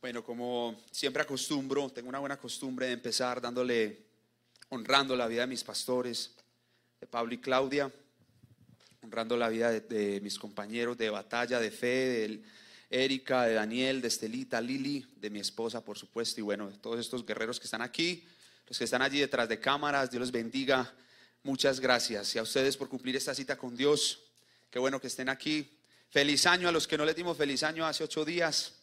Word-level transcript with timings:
Bueno, 0.00 0.22
como 0.22 0.80
siempre 0.92 1.22
acostumbro, 1.22 1.90
tengo 1.90 2.08
una 2.08 2.20
buena 2.20 2.36
costumbre 2.36 2.86
de 2.86 2.92
empezar 2.92 3.40
dándole, 3.40 4.06
honrando 4.68 5.16
la 5.16 5.26
vida 5.26 5.40
de 5.40 5.48
mis 5.48 5.64
pastores, 5.64 6.36
de 7.00 7.08
Pablo 7.08 7.34
y 7.34 7.38
Claudia, 7.38 7.92
honrando 9.02 9.36
la 9.36 9.48
vida 9.48 9.72
de, 9.72 10.20
mis 10.20 10.38
compañeros 10.38 10.96
de 10.96 11.10
batalla, 11.10 11.58
de 11.58 11.72
fe, 11.72 11.88
de 11.88 12.42
Erika, 12.90 13.46
de 13.46 13.54
Daniel, 13.54 14.00
de 14.00 14.06
Estelita, 14.06 14.60
Lili, 14.60 15.04
de 15.16 15.30
mi 15.30 15.40
esposa, 15.40 15.84
por 15.84 15.98
supuesto, 15.98 16.38
y 16.38 16.44
bueno, 16.44 16.70
de 16.70 16.78
todos 16.78 17.00
estos 17.00 17.26
guerreros 17.26 17.58
que 17.58 17.64
están 17.64 17.82
aquí, 17.82 18.24
los 18.68 18.78
que 18.78 18.84
están 18.84 19.02
allí 19.02 19.18
detrás 19.18 19.48
de 19.48 19.58
cámaras, 19.58 20.12
Dios 20.12 20.20
los 20.20 20.30
bendiga. 20.30 20.94
Muchas 21.42 21.80
gracias. 21.80 22.36
Y 22.36 22.38
a 22.38 22.42
ustedes 22.42 22.76
por 22.76 22.88
cumplir 22.88 23.16
esta 23.16 23.34
cita 23.34 23.58
con 23.58 23.76
Dios. 23.76 24.20
Qué 24.70 24.78
bueno 24.78 25.00
que 25.00 25.08
estén 25.08 25.28
aquí. 25.28 25.76
Feliz 26.08 26.46
año 26.46 26.68
a 26.68 26.72
los 26.72 26.86
que 26.86 26.96
no 26.96 27.04
les 27.04 27.16
dimos 27.16 27.36
feliz 27.36 27.64
año 27.64 27.84
hace 27.84 28.04
ocho 28.04 28.24
días. 28.24 28.77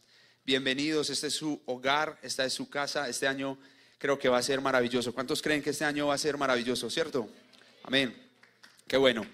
Bienvenidos, 0.46 1.10
este 1.10 1.26
es 1.26 1.34
su 1.34 1.60
hogar, 1.66 2.20
esta 2.22 2.46
es 2.46 2.54
su 2.54 2.70
casa. 2.70 3.10
Este 3.10 3.28
año 3.28 3.58
creo 3.98 4.20
que 4.20 4.30
va 4.30 4.38
a 4.38 4.44
ser 4.44 4.62
maravilloso. 4.62 5.12
¿Cuántos 5.12 5.42
creen 5.42 5.64
que 5.64 5.72
este 5.72 5.86
año 5.86 6.06
va 6.06 6.14
a 6.14 6.20
ser 6.20 6.38
maravilloso, 6.38 6.88
cierto? 6.88 7.28
Amén. 7.82 8.16
Qué 8.86 8.96
bueno. 8.96 9.26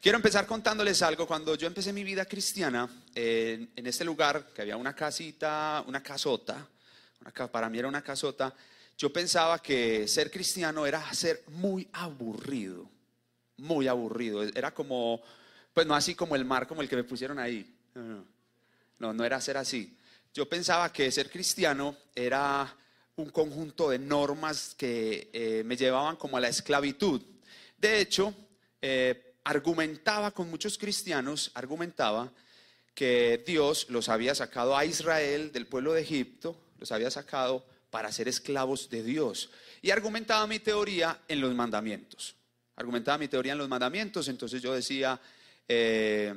Quiero 0.00 0.16
empezar 0.16 0.46
contándoles 0.46 1.02
algo. 1.02 1.26
Cuando 1.26 1.54
yo 1.54 1.66
empecé 1.66 1.92
mi 1.92 2.02
vida 2.02 2.24
cristiana, 2.24 2.88
en 3.14 3.86
este 3.86 4.06
lugar, 4.06 4.54
que 4.54 4.62
había 4.62 4.78
una 4.78 4.96
casita, 4.96 5.84
una 5.86 6.02
casota, 6.02 6.66
para 7.52 7.68
mí 7.68 7.78
era 7.78 7.88
una 7.88 8.00
casota, 8.00 8.54
yo 8.96 9.12
pensaba 9.12 9.60
que 9.60 10.08
ser 10.08 10.30
cristiano 10.30 10.86
era 10.86 11.12
ser 11.12 11.42
muy 11.48 11.86
aburrido, 11.92 12.88
muy 13.58 13.86
aburrido. 13.86 14.42
Era 14.42 14.72
como, 14.72 15.20
pues 15.74 15.86
no 15.86 15.94
así 15.94 16.14
como 16.14 16.34
el 16.36 16.46
mar, 16.46 16.66
como 16.66 16.80
el 16.80 16.88
que 16.88 16.96
me 16.96 17.04
pusieron 17.04 17.38
ahí. 17.38 17.70
No, 18.98 19.12
no, 19.12 19.24
era 19.26 19.38
ser 19.42 19.58
así. 19.58 19.94
Yo 20.34 20.48
pensaba 20.48 20.92
que 20.92 21.12
ser 21.12 21.30
cristiano 21.30 21.96
era 22.12 22.76
un 23.14 23.30
conjunto 23.30 23.90
de 23.90 24.00
normas 24.00 24.74
que 24.76 25.30
eh, 25.32 25.62
me 25.64 25.76
llevaban 25.76 26.16
como 26.16 26.36
a 26.36 26.40
la 26.40 26.48
esclavitud. 26.48 27.22
De 27.78 28.00
hecho, 28.00 28.34
eh, 28.82 29.36
argumentaba 29.44 30.32
con 30.32 30.50
muchos 30.50 30.76
cristianos, 30.76 31.52
argumentaba 31.54 32.32
que 32.96 33.44
Dios 33.46 33.86
los 33.90 34.08
había 34.08 34.34
sacado 34.34 34.76
a 34.76 34.84
Israel 34.84 35.52
del 35.52 35.68
pueblo 35.68 35.92
de 35.92 36.00
Egipto, 36.00 36.56
los 36.80 36.90
había 36.90 37.12
sacado 37.12 37.64
para 37.90 38.10
ser 38.10 38.26
esclavos 38.26 38.90
de 38.90 39.04
Dios. 39.04 39.50
Y 39.82 39.92
argumentaba 39.92 40.48
mi 40.48 40.58
teoría 40.58 41.20
en 41.28 41.40
los 41.40 41.54
mandamientos. 41.54 42.34
Argumentaba 42.74 43.18
mi 43.18 43.28
teoría 43.28 43.52
en 43.52 43.58
los 43.58 43.68
mandamientos, 43.68 44.26
entonces 44.26 44.60
yo 44.60 44.74
decía, 44.74 45.20
eh, 45.68 46.34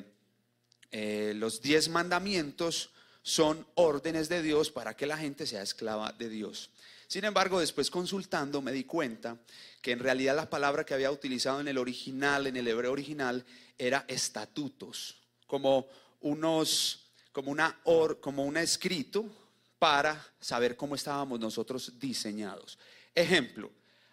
los 1.34 1.64
diez 1.64 1.90
mandamientos 1.90 2.92
son 3.28 3.68
órdenes 3.76 4.30
de 4.30 4.42
Dios 4.42 4.72
para 4.72 4.96
que 4.96 5.06
la 5.06 5.18
gente 5.18 5.46
sea 5.46 5.62
esclava 5.62 6.14
de 6.14 6.30
Dios. 6.30 6.70
Sin 7.08 7.26
embargo, 7.26 7.60
después 7.60 7.92
consultando 7.92 8.62
me 8.62 8.72
di 8.72 8.86
cuenta 8.86 9.38
que 9.82 9.92
en 9.92 10.00
realidad 10.00 10.34
la 10.34 10.50
palabra 10.50 10.86
que 10.86 10.94
había 10.94 11.12
utilizado 11.12 11.60
en 11.60 11.68
el 11.68 11.78
original, 11.78 12.48
en 12.48 12.56
el 12.56 12.66
hebreo 12.70 12.94
original, 12.94 13.44
era 13.78 14.06
estatutos, 14.08 15.18
como 15.46 15.88
unos, 16.22 17.10
como 17.34 17.52
una 17.52 17.78
or, 17.84 18.22
como 18.22 18.46
un 18.46 18.56
escrito 18.56 19.26
para 19.78 20.26
saber 20.40 20.78
cómo 20.78 20.96
estábamos 20.96 21.38
nosotros 21.38 22.00
diseñados. 22.00 22.80
Ejemplo, 23.14 23.70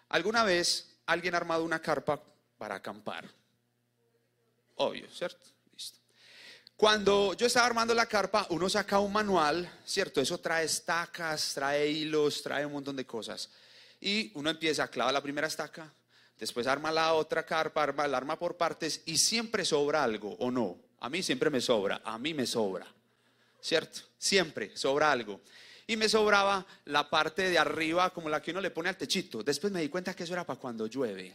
alguna 0.09 0.43
vez 0.43 0.97
alguien 1.05 1.35
ha 1.35 1.37
armado 1.37 1.63
una 1.63 1.81
carpa 1.81 2.21
para 2.57 2.75
acampar. 2.75 3.29
Obvio, 4.75 5.09
¿cierto? 5.09 5.54
Cuando 6.77 7.33
yo 7.35 7.47
estaba 7.47 7.67
armando 7.67 7.93
la 7.93 8.05
carpa, 8.05 8.47
uno 8.49 8.67
saca 8.67 8.99
un 8.99 9.13
manual, 9.13 9.69
¿cierto? 9.85 10.19
Eso 10.19 10.37
trae 10.39 10.65
estacas, 10.65 11.53
trae 11.53 11.87
hilos, 11.87 12.43
trae 12.43 12.65
un 12.65 12.73
montón 12.73 12.97
de 12.97 13.05
cosas. 13.05 13.49
Y 14.01 14.29
uno 14.33 14.49
empieza 14.49 14.83
a 14.83 14.89
clavar 14.89 15.13
la 15.13 15.23
primera 15.23 15.47
estaca, 15.47 15.89
después 16.37 16.67
arma 16.67 16.91
la 16.91 17.13
otra 17.13 17.45
carpa, 17.45 17.81
arma, 17.81 18.05
la 18.09 18.17
arma 18.17 18.37
por 18.37 18.57
partes 18.57 19.01
y 19.05 19.17
siempre 19.17 19.63
sobra 19.63 20.03
algo, 20.03 20.35
¿o 20.37 20.51
no? 20.51 20.77
A 20.99 21.09
mí 21.09 21.23
siempre 21.23 21.49
me 21.49 21.61
sobra, 21.61 22.01
a 22.03 22.19
mí 22.19 22.33
me 22.33 22.45
sobra, 22.45 22.85
¿cierto? 23.61 24.01
Siempre 24.17 24.75
sobra 24.75 25.13
algo. 25.13 25.39
Y 25.87 25.95
me 25.95 26.09
sobraba 26.09 26.65
la 26.85 27.09
parte 27.09 27.49
de 27.49 27.57
arriba 27.57 28.09
como 28.09 28.27
la 28.27 28.41
que 28.41 28.51
uno 28.51 28.59
le 28.59 28.71
pone 28.71 28.89
al 28.89 28.97
techito. 28.97 29.43
Después 29.43 29.71
me 29.71 29.79
di 29.79 29.87
cuenta 29.87 30.13
que 30.13 30.23
eso 30.23 30.33
era 30.33 30.43
para 30.43 30.59
cuando 30.59 30.87
llueve. 30.87 31.33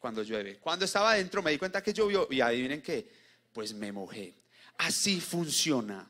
Cuando 0.00 0.24
llueve. 0.24 0.58
Cuando 0.58 0.84
estaba 0.84 1.12
adentro 1.12 1.42
me 1.42 1.52
di 1.52 1.58
cuenta 1.58 1.80
que 1.80 1.92
llovió 1.92 2.26
y 2.28 2.40
adivinen 2.40 2.82
qué, 2.82 3.08
pues 3.52 3.72
me 3.72 3.92
mojé. 3.92 4.34
Así 4.78 5.20
funciona, 5.20 6.08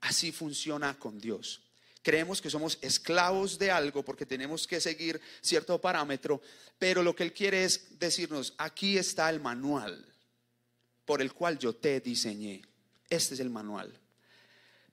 así 0.00 0.32
funciona 0.32 0.98
con 0.98 1.18
Dios. 1.18 1.62
Creemos 2.02 2.40
que 2.40 2.50
somos 2.50 2.78
esclavos 2.80 3.58
de 3.58 3.70
algo 3.70 4.02
porque 4.02 4.26
tenemos 4.26 4.66
que 4.66 4.80
seguir 4.80 5.20
cierto 5.40 5.80
parámetro, 5.80 6.40
pero 6.78 7.02
lo 7.02 7.14
que 7.14 7.22
Él 7.22 7.32
quiere 7.32 7.64
es 7.64 7.98
decirnos, 7.98 8.54
aquí 8.58 8.96
está 8.96 9.28
el 9.30 9.40
manual 9.40 10.06
por 11.04 11.20
el 11.20 11.32
cual 11.32 11.58
yo 11.58 11.74
te 11.74 12.00
diseñé. 12.00 12.62
Este 13.08 13.34
es 13.34 13.40
el 13.40 13.50
manual. 13.50 13.92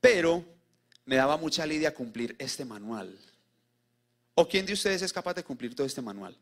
Pero 0.02 0.44
me 1.06 1.16
daba 1.16 1.38
mucha 1.38 1.66
lidia 1.66 1.94
cumplir 1.94 2.36
este 2.40 2.66
manual. 2.66 3.18
¿O 4.34 4.48
quién 4.48 4.66
de 4.66 4.74
ustedes 4.74 5.02
es 5.02 5.14
capaz 5.14 5.34
de 5.34 5.44
cumplir 5.44 5.76
todo 5.76 5.88
este 5.88 6.02
manual? 6.02 6.38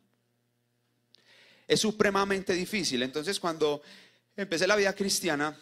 Es 1.68 1.80
supremamente 1.80 2.54
difícil. 2.54 3.04
Entonces 3.04 3.40
cuando 3.40 3.82
empecé 4.36 4.66
la 4.66 4.76
vida 4.76 4.94
cristiana, 4.94 5.58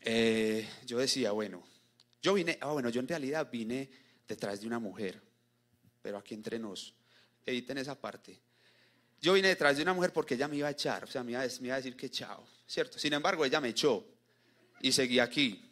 eh, 0.00 0.68
yo 0.86 0.98
decía, 0.98 1.32
bueno, 1.32 1.66
yo 2.22 2.34
vine, 2.34 2.58
ah, 2.60 2.72
bueno, 2.72 2.88
yo 2.90 3.00
en 3.00 3.08
realidad 3.08 3.48
vine 3.50 3.90
detrás 4.26 4.60
de 4.60 4.66
una 4.66 4.78
mujer, 4.78 5.20
pero 6.02 6.18
aquí 6.18 6.34
entre 6.34 6.58
nos, 6.58 6.94
eviten 7.46 7.78
esa 7.78 7.94
parte. 7.94 8.40
Yo 9.20 9.32
vine 9.32 9.48
detrás 9.48 9.76
de 9.76 9.82
una 9.82 9.94
mujer 9.94 10.12
porque 10.12 10.34
ella 10.34 10.48
me 10.48 10.56
iba 10.56 10.68
a 10.68 10.72
echar, 10.72 11.04
o 11.04 11.06
sea, 11.06 11.24
me 11.24 11.32
iba, 11.32 11.40
a 11.40 11.76
decir 11.76 11.96
que 11.96 12.10
chao, 12.10 12.46
¿cierto? 12.66 12.98
Sin 12.98 13.12
embargo, 13.12 13.44
ella 13.44 13.60
me 13.60 13.70
echó 13.70 14.04
y 14.80 14.92
seguí 14.92 15.18
aquí. 15.18 15.64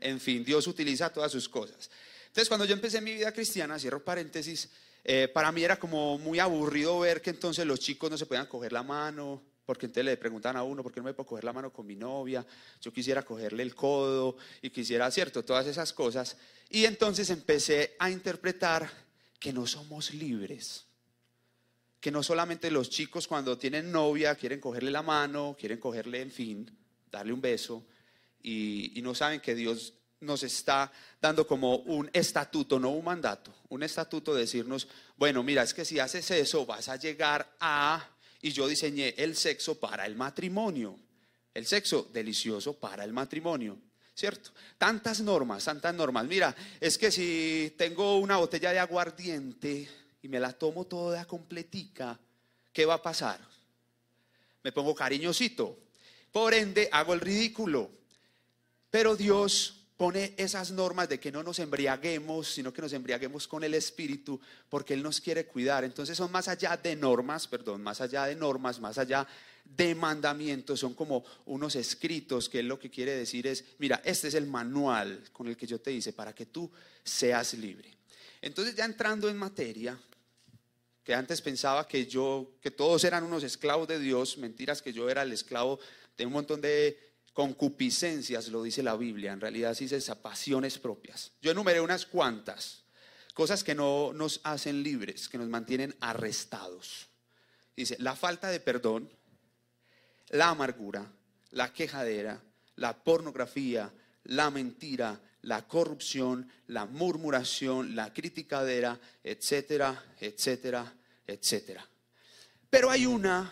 En 0.00 0.18
fin, 0.18 0.44
Dios 0.44 0.66
utiliza 0.66 1.12
todas 1.12 1.30
sus 1.30 1.48
cosas. 1.48 1.90
Entonces, 2.26 2.48
cuando 2.48 2.64
yo 2.64 2.72
empecé 2.72 3.00
mi 3.00 3.12
vida 3.12 3.32
cristiana, 3.32 3.78
cierro 3.78 4.02
paréntesis, 4.02 4.70
eh, 5.04 5.28
para 5.28 5.52
mí 5.52 5.62
era 5.62 5.78
como 5.78 6.18
muy 6.18 6.38
aburrido 6.38 7.00
ver 7.00 7.20
que 7.20 7.30
entonces 7.30 7.66
los 7.66 7.80
chicos 7.80 8.10
no 8.10 8.18
se 8.18 8.26
podían 8.26 8.46
coger 8.46 8.72
la 8.72 8.82
mano, 8.82 9.42
porque 9.70 9.86
entonces 9.86 10.04
le 10.04 10.16
preguntan 10.16 10.56
a 10.56 10.64
uno, 10.64 10.82
¿por 10.82 10.90
qué 10.90 10.98
no 10.98 11.04
me 11.04 11.14
puedo 11.14 11.28
coger 11.28 11.44
la 11.44 11.52
mano 11.52 11.72
con 11.72 11.86
mi 11.86 11.94
novia? 11.94 12.44
Yo 12.80 12.92
quisiera 12.92 13.22
cogerle 13.22 13.62
el 13.62 13.72
codo 13.72 14.36
y 14.60 14.70
quisiera, 14.70 15.08
cierto, 15.12 15.44
todas 15.44 15.64
esas 15.68 15.92
cosas. 15.92 16.36
Y 16.70 16.86
entonces 16.86 17.30
empecé 17.30 17.94
a 18.00 18.10
interpretar 18.10 18.90
que 19.38 19.52
no 19.52 19.68
somos 19.68 20.12
libres. 20.12 20.86
Que 22.00 22.10
no 22.10 22.24
solamente 22.24 22.68
los 22.68 22.90
chicos 22.90 23.28
cuando 23.28 23.56
tienen 23.56 23.92
novia 23.92 24.34
quieren 24.34 24.58
cogerle 24.58 24.90
la 24.90 25.02
mano, 25.02 25.56
quieren 25.56 25.78
cogerle, 25.78 26.20
en 26.20 26.32
fin, 26.32 26.78
darle 27.08 27.32
un 27.32 27.40
beso, 27.40 27.86
y, 28.42 28.98
no 29.04 29.14
saben 29.14 29.38
que 29.38 29.54
Dios 29.54 29.94
nos 30.18 30.42
está 30.42 30.90
dando 31.20 31.46
como 31.46 31.76
un 31.76 32.10
estatuto, 32.12 32.80
no 32.80 32.90
un 32.90 33.04
mandato, 33.04 33.54
un 33.68 33.84
estatuto 33.84 34.34
de 34.34 34.40
decirnos, 34.40 34.88
bueno, 35.16 35.44
mira, 35.44 35.62
es 35.62 35.72
que 35.72 35.84
si 35.84 36.00
haces 36.00 36.28
eso 36.32 36.66
vas 36.66 36.88
a 36.88 36.96
llegar 36.96 37.54
a 37.60 38.04
y 38.42 38.52
yo 38.52 38.66
diseñé 38.66 39.14
el 39.18 39.36
sexo 39.36 39.78
para 39.78 40.06
el 40.06 40.16
matrimonio. 40.16 40.96
El 41.52 41.66
sexo 41.66 42.08
delicioso 42.12 42.74
para 42.74 43.04
el 43.04 43.12
matrimonio. 43.12 43.76
¿Cierto? 44.14 44.50
Tantas 44.76 45.20
normas, 45.20 45.64
tantas 45.64 45.94
normas. 45.94 46.26
Mira, 46.26 46.54
es 46.78 46.98
que 46.98 47.10
si 47.10 47.74
tengo 47.76 48.18
una 48.18 48.36
botella 48.36 48.72
de 48.72 48.78
aguardiente 48.78 49.88
y 50.22 50.28
me 50.28 50.38
la 50.38 50.52
tomo 50.52 50.84
toda 50.86 51.24
completica, 51.24 52.18
¿qué 52.72 52.84
va 52.84 52.94
a 52.94 53.02
pasar? 53.02 53.40
Me 54.62 54.72
pongo 54.72 54.94
cariñosito. 54.94 55.78
Por 56.30 56.54
ende, 56.54 56.88
hago 56.92 57.14
el 57.14 57.20
ridículo. 57.20 57.90
Pero 58.90 59.16
Dios 59.16 59.79
pone 60.00 60.32
esas 60.38 60.70
normas 60.70 61.10
de 61.10 61.20
que 61.20 61.30
no 61.30 61.42
nos 61.42 61.58
embriaguemos, 61.58 62.48
sino 62.48 62.72
que 62.72 62.80
nos 62.80 62.94
embriaguemos 62.94 63.46
con 63.46 63.64
el 63.64 63.74
Espíritu, 63.74 64.40
porque 64.70 64.94
Él 64.94 65.02
nos 65.02 65.20
quiere 65.20 65.44
cuidar. 65.44 65.84
Entonces 65.84 66.16
son 66.16 66.32
más 66.32 66.48
allá 66.48 66.74
de 66.78 66.96
normas, 66.96 67.46
perdón, 67.46 67.82
más 67.82 68.00
allá 68.00 68.24
de 68.24 68.34
normas, 68.34 68.80
más 68.80 68.96
allá 68.96 69.28
de 69.62 69.94
mandamientos, 69.94 70.80
son 70.80 70.94
como 70.94 71.22
unos 71.44 71.76
escritos 71.76 72.48
que 72.48 72.60
Él 72.60 72.68
lo 72.68 72.78
que 72.78 72.88
quiere 72.88 73.12
decir 73.12 73.46
es, 73.46 73.62
mira, 73.76 74.00
este 74.02 74.28
es 74.28 74.34
el 74.34 74.46
manual 74.46 75.22
con 75.34 75.48
el 75.48 75.56
que 75.58 75.66
yo 75.66 75.78
te 75.78 75.92
hice 75.92 76.14
para 76.14 76.34
que 76.34 76.46
tú 76.46 76.70
seas 77.04 77.52
libre. 77.52 77.94
Entonces 78.40 78.74
ya 78.74 78.86
entrando 78.86 79.28
en 79.28 79.36
materia, 79.36 80.00
que 81.04 81.14
antes 81.14 81.42
pensaba 81.42 81.86
que 81.86 82.06
yo, 82.06 82.52
que 82.62 82.70
todos 82.70 83.04
eran 83.04 83.22
unos 83.22 83.44
esclavos 83.44 83.86
de 83.86 83.98
Dios, 83.98 84.38
mentiras 84.38 84.80
que 84.80 84.94
yo 84.94 85.10
era 85.10 85.24
el 85.24 85.32
esclavo 85.32 85.78
de 86.16 86.24
un 86.24 86.32
montón 86.32 86.62
de 86.62 87.09
concupiscencias, 87.40 88.48
lo 88.48 88.62
dice 88.62 88.82
la 88.82 88.96
Biblia, 88.96 89.32
en 89.32 89.40
realidad 89.40 89.72
sí 89.72 89.86
dice 89.86 90.14
pasiones 90.16 90.78
propias. 90.78 91.32
Yo 91.40 91.52
enumeré 91.52 91.80
unas 91.80 92.04
cuantas 92.04 92.84
cosas 93.32 93.64
que 93.64 93.74
no 93.74 94.12
nos 94.12 94.42
hacen 94.44 94.82
libres, 94.82 95.26
que 95.26 95.38
nos 95.38 95.48
mantienen 95.48 95.96
arrestados. 96.00 97.08
Dice, 97.74 97.96
la 97.98 98.14
falta 98.14 98.50
de 98.50 98.60
perdón, 98.60 99.08
la 100.28 100.50
amargura, 100.50 101.10
la 101.52 101.72
quejadera, 101.72 102.42
la 102.76 103.02
pornografía, 103.02 103.90
la 104.24 104.50
mentira, 104.50 105.18
la 105.40 105.66
corrupción, 105.66 106.46
la 106.66 106.84
murmuración, 106.84 107.96
la 107.96 108.12
criticadera, 108.12 109.00
etcétera, 109.24 110.04
etcétera, 110.20 110.94
etcétera. 111.26 111.88
Pero 112.68 112.90
hay 112.90 113.06
una, 113.06 113.50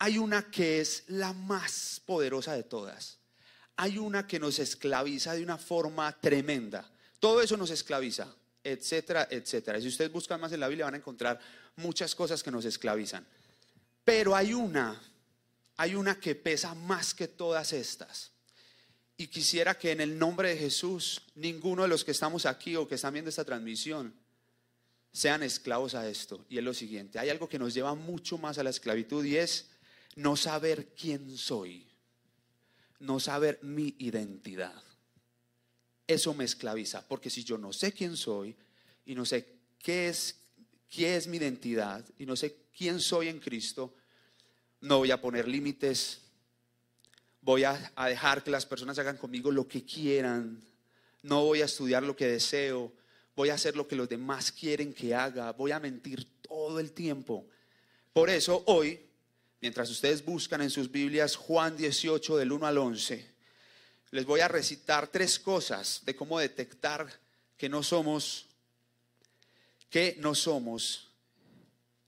hay 0.00 0.16
una 0.16 0.50
que 0.50 0.80
es 0.80 1.04
la 1.08 1.34
más 1.34 2.00
poderosa 2.06 2.54
de 2.54 2.62
todas. 2.62 3.18
Hay 3.76 3.98
una 3.98 4.26
que 4.26 4.40
nos 4.40 4.58
esclaviza 4.58 5.34
de 5.34 5.42
una 5.42 5.58
forma 5.58 6.18
tremenda. 6.20 6.90
Todo 7.18 7.42
eso 7.42 7.58
nos 7.58 7.68
esclaviza, 7.68 8.34
etcétera, 8.64 9.28
etcétera. 9.30 9.78
Si 9.78 9.88
ustedes 9.88 10.10
buscan 10.10 10.40
más 10.40 10.52
en 10.52 10.60
la 10.60 10.68
Biblia 10.68 10.86
van 10.86 10.94
a 10.94 10.96
encontrar 10.96 11.38
muchas 11.76 12.14
cosas 12.14 12.42
que 12.42 12.50
nos 12.50 12.64
esclavizan. 12.64 13.26
Pero 14.02 14.34
hay 14.34 14.54
una, 14.54 14.98
hay 15.76 15.94
una 15.94 16.18
que 16.18 16.34
pesa 16.34 16.74
más 16.74 17.12
que 17.12 17.28
todas 17.28 17.74
estas. 17.74 18.32
Y 19.18 19.26
quisiera 19.26 19.76
que 19.76 19.92
en 19.92 20.00
el 20.00 20.18
nombre 20.18 20.48
de 20.48 20.56
Jesús, 20.56 21.20
ninguno 21.34 21.82
de 21.82 21.88
los 21.88 22.06
que 22.06 22.12
estamos 22.12 22.46
aquí 22.46 22.74
o 22.74 22.88
que 22.88 22.94
están 22.94 23.12
viendo 23.12 23.28
esta 23.28 23.44
transmisión, 23.44 24.14
sean 25.12 25.42
esclavos 25.42 25.94
a 25.94 26.08
esto. 26.08 26.46
Y 26.48 26.56
es 26.56 26.64
lo 26.64 26.72
siguiente, 26.72 27.18
hay 27.18 27.28
algo 27.28 27.50
que 27.50 27.58
nos 27.58 27.74
lleva 27.74 27.94
mucho 27.94 28.38
más 28.38 28.56
a 28.56 28.62
la 28.62 28.70
esclavitud 28.70 29.22
y 29.26 29.36
es 29.36 29.68
no 30.16 30.36
saber 30.36 30.88
quién 30.94 31.36
soy, 31.36 31.86
no 32.98 33.20
saber 33.20 33.58
mi 33.62 33.94
identidad. 33.98 34.82
Eso 36.06 36.34
me 36.34 36.44
esclaviza, 36.44 37.06
porque 37.06 37.30
si 37.30 37.44
yo 37.44 37.56
no 37.56 37.72
sé 37.72 37.92
quién 37.92 38.16
soy 38.16 38.56
y 39.06 39.14
no 39.14 39.24
sé 39.24 39.60
qué 39.78 40.08
es, 40.08 40.36
qué 40.88 41.16
es 41.16 41.26
mi 41.26 41.36
identidad 41.36 42.04
y 42.18 42.26
no 42.26 42.36
sé 42.36 42.56
quién 42.76 43.00
soy 43.00 43.28
en 43.28 43.38
Cristo, 43.38 43.94
no 44.80 44.98
voy 44.98 45.10
a 45.10 45.20
poner 45.20 45.46
límites, 45.46 46.20
voy 47.42 47.64
a, 47.64 47.92
dejar 48.08 48.42
que 48.42 48.50
las 48.50 48.66
personas 48.66 48.98
hagan 48.98 49.16
conmigo 49.16 49.50
lo 49.50 49.68
que 49.68 49.84
quieran, 49.84 50.60
no 51.22 51.44
voy 51.44 51.62
a 51.62 51.66
estudiar 51.66 52.02
lo 52.02 52.16
que 52.16 52.26
deseo, 52.26 52.92
voy 53.36 53.50
a 53.50 53.54
hacer 53.54 53.76
lo 53.76 53.86
que 53.86 53.96
los 53.96 54.08
demás 54.08 54.52
quieren 54.52 54.92
que 54.92 55.14
haga, 55.14 55.52
voy 55.52 55.70
a 55.70 55.80
mentir 55.80 56.26
todo 56.42 56.80
el 56.80 56.92
tiempo. 56.92 57.46
Por 58.12 58.30
eso 58.30 58.62
hoy, 58.66 59.00
mientras 59.60 59.90
ustedes 59.90 60.24
buscan 60.24 60.62
en 60.62 60.70
sus 60.70 60.90
Biblias 60.90 61.36
Juan 61.36 61.76
18 61.76 62.36
del 62.36 62.52
1 62.52 62.66
al 62.66 62.78
11, 62.78 63.30
les 64.12 64.26
voy 64.26 64.40
a 64.40 64.48
recitar 64.48 65.08
tres 65.08 65.38
cosas 65.38 66.02
de 66.04 66.16
cómo 66.16 66.38
detectar 66.38 67.08
que 67.56 67.68
no 67.68 67.82
somos 67.82 68.46
que 69.90 70.16
no 70.20 70.34
somos 70.34 71.08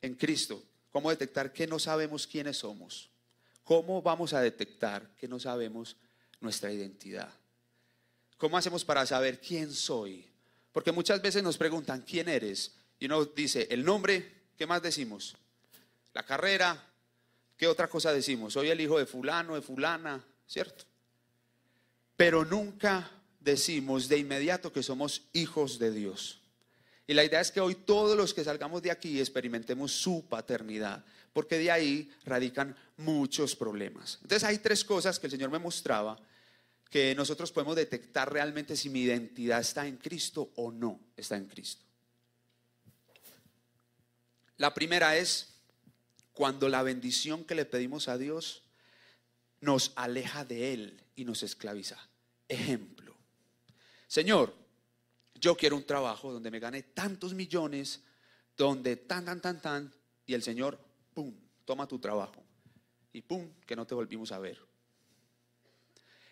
en 0.01 0.15
Cristo, 0.15 0.63
cómo 0.91 1.11
detectar 1.11 1.53
que 1.53 1.67
no 1.67 1.79
sabemos 1.79 2.27
quiénes 2.27 2.59
somos. 2.59 3.11
¿Cómo 3.65 4.03
vamos 4.03 4.33
a 4.33 4.41
detectar 4.41 5.09
que 5.17 5.29
no 5.29 5.39
sabemos 5.39 5.97
nuestra 6.41 6.73
identidad? 6.73 7.33
¿Cómo 8.37 8.57
hacemos 8.57 8.85
para 8.85 9.07
saber 9.07 9.41
quién 9.41 9.73
soy? 9.73 10.27
Porque 10.73 10.93
muchas 10.93 11.23
veces 11.23 11.43
nos 11.43 11.59
preguntan, 11.59 12.03
¿quién 12.03 12.29
eres? 12.29 12.73
Y 12.99 13.07
uno 13.07 13.25
dice, 13.25 13.69
el 13.71 13.85
nombre, 13.85 14.43
¿qué 14.57 14.67
más 14.67 14.83
decimos? 14.83 15.37
La 16.15 16.25
carrera, 16.25 16.92
¿qué 17.63 17.69
otra 17.69 17.87
cosa 17.87 18.13
decimos? 18.13 18.55
Soy 18.55 18.71
el 18.71 18.81
hijo 18.81 18.99
de 18.99 19.07
fulano, 19.07 19.55
de 19.55 19.63
fulana, 19.63 20.21
¿cierto? 20.49 20.83
Pero 22.17 22.45
nunca 22.45 23.09
decimos 23.39 24.09
de 24.09 24.19
inmediato 24.19 24.73
que 24.73 24.83
somos 24.83 25.29
hijos 25.33 25.79
de 25.79 25.93
Dios. 25.93 26.41
Y 27.07 27.15
la 27.15 27.23
idea 27.23 27.41
es 27.41 27.53
que 27.53 27.61
hoy 27.61 27.77
todos 27.77 28.17
los 28.17 28.35
que 28.35 28.43
salgamos 28.43 28.83
de 28.83 28.91
aquí 28.91 29.21
experimentemos 29.21 29.93
su 29.93 30.27
paternidad 30.29 31.05
porque 31.33 31.57
de 31.57 31.71
ahí 31.71 32.11
radican 32.25 32.77
muchos 32.97 33.55
problemas. 33.55 34.19
Entonces 34.23 34.43
hay 34.43 34.59
tres 34.59 34.85
cosas 34.85 35.21
que 35.21 35.29
el 35.29 35.31
Señor 35.31 35.51
me 35.51 35.61
mostraba 35.61 36.19
que 36.91 37.15
nosotros 37.15 37.53
podemos 37.53 37.77
detectar 37.77 38.33
realmente 38.33 38.77
si 38.77 38.91
mi 38.91 39.03
identidad 39.03 39.61
está 39.61 39.87
en 39.87 39.99
Cristo 39.99 40.51
o 40.57 40.73
no 40.73 40.99
está 41.17 41.37
en 41.37 41.47
Cristo. 41.47 41.85
La 44.57 44.75
primera 44.75 45.17
es 45.17 45.52
cuando 46.33 46.69
la 46.69 46.83
bendición 46.83 47.45
que 47.45 47.55
le 47.55 47.65
pedimos 47.65 48.09
a 48.09 48.19
Dios 48.19 48.63
nos 49.61 49.93
aleja 49.97 50.45
de 50.45 50.73
Él 50.73 51.03
y 51.15 51.25
nos 51.25 51.43
esclaviza. 51.43 51.99
Ejemplo, 52.49 53.15
Señor, 54.07 54.55
yo 55.35 55.57
quiero 55.57 55.77
un 55.77 55.85
trabajo 55.85 56.33
donde 56.33 56.51
me 56.51 56.61
gane 56.61 56.83
tantos 56.83 57.35
millones, 57.35 58.03
donde 58.57 58.97
tan, 58.97 59.25
tan, 59.25 59.41
tan, 59.41 59.61
tan, 59.61 59.95
y 60.27 60.35
el 60.35 60.43
Señor 60.43 60.79
pum, 61.15 61.35
toma 61.65 61.87
tu 61.87 61.99
trabajo. 61.99 62.45
Y 63.13 63.23
pum, 63.23 63.51
que 63.67 63.77
no 63.77 63.87
te 63.87 63.95
volvimos 63.95 64.33
a 64.33 64.39
ver. 64.39 64.59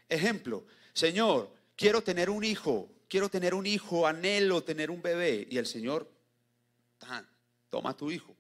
Ejemplo, 0.09 0.65
Señor, 0.93 1.53
quiero 1.77 2.03
tener 2.03 2.31
un 2.31 2.43
hijo, 2.45 2.91
quiero 3.09 3.29
tener 3.29 3.55
un 3.55 3.67
hijo, 3.67 4.07
anhelo 4.07 4.63
tener 4.63 4.91
un 4.91 5.03
bebé. 5.03 5.47
Y 5.51 5.59
el 5.59 5.67
Señor, 5.67 6.11
toma 7.69 7.97
tu 7.97 8.11
hijo. 8.11 8.37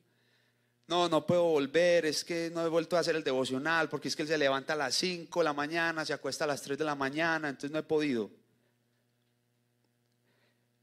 No, 0.90 1.08
no 1.08 1.24
puedo 1.24 1.44
volver, 1.44 2.04
es 2.04 2.24
que 2.24 2.50
no 2.52 2.66
he 2.66 2.68
vuelto 2.68 2.96
a 2.96 2.98
hacer 2.98 3.14
el 3.14 3.22
devocional, 3.22 3.88
porque 3.88 4.08
es 4.08 4.16
que 4.16 4.22
él 4.22 4.28
se 4.28 4.36
levanta 4.36 4.72
a 4.72 4.76
las 4.76 4.96
5 4.96 5.38
de 5.38 5.44
la 5.44 5.52
mañana, 5.52 6.04
se 6.04 6.12
acuesta 6.12 6.42
a 6.42 6.48
las 6.48 6.60
3 6.62 6.76
de 6.76 6.84
la 6.84 6.96
mañana, 6.96 7.48
entonces 7.48 7.70
no 7.70 7.78
he 7.78 7.84
podido 7.84 8.28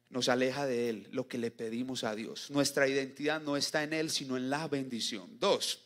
nos 0.10 0.30
aleja 0.30 0.66
de 0.66 0.90
Él, 0.90 1.10
lo 1.12 1.28
que 1.28 1.38
le 1.38 1.52
pedimos 1.52 2.06
a 2.06 2.16
Dios. 2.16 2.50
Nuestra 2.52 2.88
identidad 2.88 3.42
no 3.42 3.58
está 3.58 3.84
en 3.84 3.92
Él, 3.92 4.10
sino 4.10 4.38
en 4.38 4.50
la 4.50 4.70
bendición. 4.70 5.38
Dos, 5.42 5.82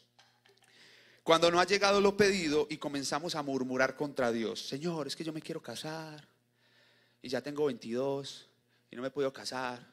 cuando 1.24 1.50
no 1.50 1.60
ha 1.60 1.66
llegado 1.66 2.00
lo 2.00 2.16
pedido 2.16 2.68
y 2.70 2.78
comenzamos 2.78 3.34
a 3.34 3.42
murmurar 3.42 3.96
contra 3.96 4.32
Dios, 4.32 4.68
Señor, 4.68 5.08
es 5.08 5.16
que 5.16 5.24
yo 5.24 5.34
me 5.34 5.42
quiero 5.42 5.64
casar 5.64 6.28
y 7.24 7.28
ya 7.28 7.42
tengo 7.42 7.66
22 7.66 8.48
y 8.92 8.96
no 8.96 9.02
me 9.02 9.10
puedo 9.10 9.34
casar, 9.34 9.84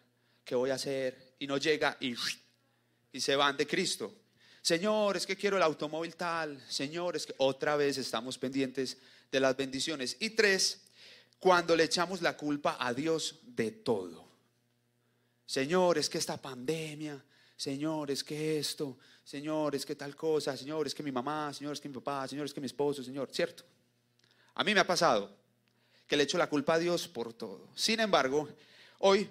¿qué 0.44 0.54
voy 0.54 0.68
a 0.68 0.74
hacer? 0.74 1.34
Y 1.38 1.46
no 1.46 1.56
llega 1.56 1.96
y, 1.98 2.14
y 3.12 3.20
se 3.20 3.36
van 3.36 3.56
de 3.56 3.66
Cristo. 3.66 4.14
Señor, 4.60 5.16
es 5.16 5.26
que 5.26 5.36
quiero 5.36 5.56
el 5.56 5.62
automóvil 5.62 6.14
tal. 6.16 6.62
Señor, 6.68 7.16
es 7.16 7.26
que 7.26 7.34
otra 7.38 7.76
vez 7.76 7.96
estamos 7.98 8.38
pendientes 8.38 8.98
de 9.30 9.40
las 9.40 9.56
bendiciones. 9.56 10.16
Y 10.20 10.30
tres, 10.30 10.82
cuando 11.38 11.76
le 11.76 11.84
echamos 11.84 12.20
la 12.20 12.36
culpa 12.36 12.76
a 12.78 12.92
Dios 12.92 13.40
de 13.44 13.70
todo. 13.70 14.26
Señor, 15.46 15.96
es 15.96 16.10
que 16.10 16.18
esta 16.18 16.36
pandemia, 16.36 17.24
Señor, 17.56 18.10
es 18.10 18.22
que 18.22 18.58
esto, 18.58 18.98
Señor, 19.24 19.74
es 19.74 19.86
que 19.86 19.94
tal 19.94 20.14
cosa, 20.14 20.56
Señor, 20.56 20.86
es 20.86 20.94
que 20.94 21.02
mi 21.02 21.12
mamá, 21.12 21.52
Señor, 21.54 21.72
es 21.72 21.80
que 21.80 21.88
mi 21.88 21.94
papá, 21.94 22.28
Señor, 22.28 22.44
es 22.44 22.52
que 22.52 22.60
mi 22.60 22.66
esposo, 22.66 23.02
Señor, 23.02 23.30
¿cierto? 23.32 23.64
A 24.54 24.64
mí 24.64 24.74
me 24.74 24.80
ha 24.80 24.86
pasado 24.86 25.34
que 26.06 26.16
le 26.16 26.24
echo 26.24 26.36
la 26.36 26.48
culpa 26.48 26.74
a 26.74 26.78
Dios 26.78 27.08
por 27.08 27.32
todo. 27.32 27.68
Sin 27.74 28.00
embargo, 28.00 28.48
hoy 28.98 29.28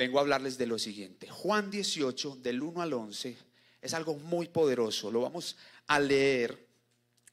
vengo 0.00 0.18
a 0.18 0.22
hablarles 0.22 0.58
de 0.58 0.66
lo 0.66 0.78
siguiente. 0.78 1.28
Juan 1.28 1.70
18, 1.70 2.38
del 2.42 2.62
1 2.62 2.82
al 2.82 2.92
11, 2.92 3.36
es 3.80 3.94
algo 3.94 4.16
muy 4.16 4.48
poderoso. 4.48 5.10
Lo 5.10 5.20
vamos 5.20 5.56
a 5.86 6.00
leer, 6.00 6.66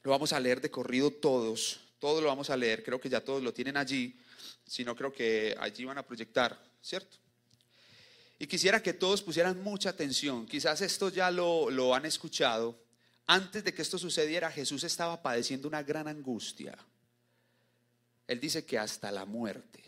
lo 0.02 0.12
vamos 0.12 0.32
a 0.32 0.38
leer 0.40 0.60
de 0.60 0.70
corrido 0.70 1.10
todos 1.10 1.80
todo 1.98 2.20
lo 2.20 2.28
vamos 2.28 2.50
a 2.50 2.56
leer, 2.56 2.82
creo 2.82 3.00
que 3.00 3.08
ya 3.08 3.22
todos 3.22 3.42
lo 3.42 3.52
tienen 3.52 3.76
allí, 3.76 4.16
si 4.66 4.84
no 4.84 4.94
creo 4.94 5.12
que 5.12 5.56
allí 5.58 5.84
van 5.84 5.98
a 5.98 6.06
proyectar, 6.06 6.58
¿cierto? 6.80 7.16
Y 8.38 8.46
quisiera 8.46 8.82
que 8.82 8.92
todos 8.92 9.20
pusieran 9.20 9.60
mucha 9.62 9.90
atención, 9.90 10.46
quizás 10.46 10.80
esto 10.80 11.08
ya 11.08 11.30
lo, 11.30 11.70
lo 11.70 11.94
han 11.94 12.06
escuchado, 12.06 12.78
antes 13.26 13.64
de 13.64 13.74
que 13.74 13.82
esto 13.82 13.98
sucediera 13.98 14.50
Jesús 14.50 14.84
estaba 14.84 15.20
padeciendo 15.20 15.68
una 15.68 15.82
gran 15.82 16.08
angustia. 16.08 16.78
Él 18.26 18.40
dice 18.40 18.64
que 18.64 18.78
hasta 18.78 19.10
la 19.10 19.24
muerte 19.24 19.82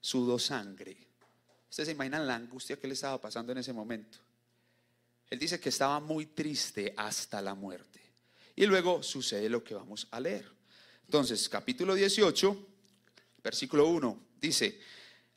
sudó 0.00 0.38
sangre. 0.38 0.96
Ustedes 1.74 1.88
se 1.88 1.92
imaginan 1.94 2.24
la 2.24 2.36
angustia 2.36 2.76
que 2.76 2.86
él 2.86 2.92
estaba 2.92 3.20
pasando 3.20 3.50
en 3.50 3.58
ese 3.58 3.72
momento. 3.72 4.18
Él 5.28 5.40
dice 5.40 5.58
que 5.58 5.70
estaba 5.70 5.98
muy 5.98 6.26
triste 6.26 6.94
hasta 6.96 7.42
la 7.42 7.56
muerte. 7.56 8.00
Y 8.54 8.64
luego 8.66 9.02
sucede 9.02 9.48
lo 9.48 9.64
que 9.64 9.74
vamos 9.74 10.06
a 10.12 10.20
leer. 10.20 10.46
Entonces, 11.04 11.48
capítulo 11.48 11.96
18, 11.96 12.66
versículo 13.42 13.88
1, 13.88 14.22
dice, 14.40 14.78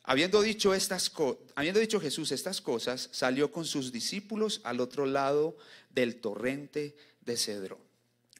habiendo 0.04 0.40
dicho, 0.40 0.72
estas 0.74 1.10
habiendo 1.56 1.80
dicho 1.80 1.98
Jesús 1.98 2.30
estas 2.30 2.60
cosas, 2.60 3.08
salió 3.10 3.50
con 3.50 3.64
sus 3.64 3.90
discípulos 3.90 4.60
al 4.62 4.78
otro 4.78 5.06
lado 5.06 5.56
del 5.90 6.20
torrente 6.20 6.96
de 7.20 7.36
Cedrón. 7.36 7.80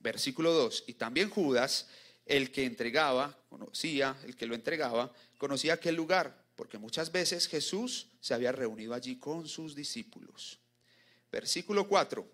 Versículo 0.03 0.53
2, 0.53 0.85
y 0.87 0.93
también 0.93 1.31
Judas, 1.31 1.89
el 2.27 2.53
que 2.53 2.65
entregaba, 2.65 3.37
conocía, 3.49 4.17
el 4.23 4.37
que 4.37 4.47
lo 4.47 4.55
entregaba, 4.55 5.13
conocía 5.37 5.73
aquel 5.73 5.97
lugar, 5.97 6.47
porque 6.59 6.77
muchas 6.77 7.13
veces 7.13 7.47
Jesús 7.47 8.09
se 8.21 8.35
había 8.35 8.51
reunido 8.51 8.93
allí 8.93 9.15
con 9.15 9.47
sus 9.47 9.77
discípulos. 9.77 10.59
Versículo 11.31 11.87
4, 11.87 12.29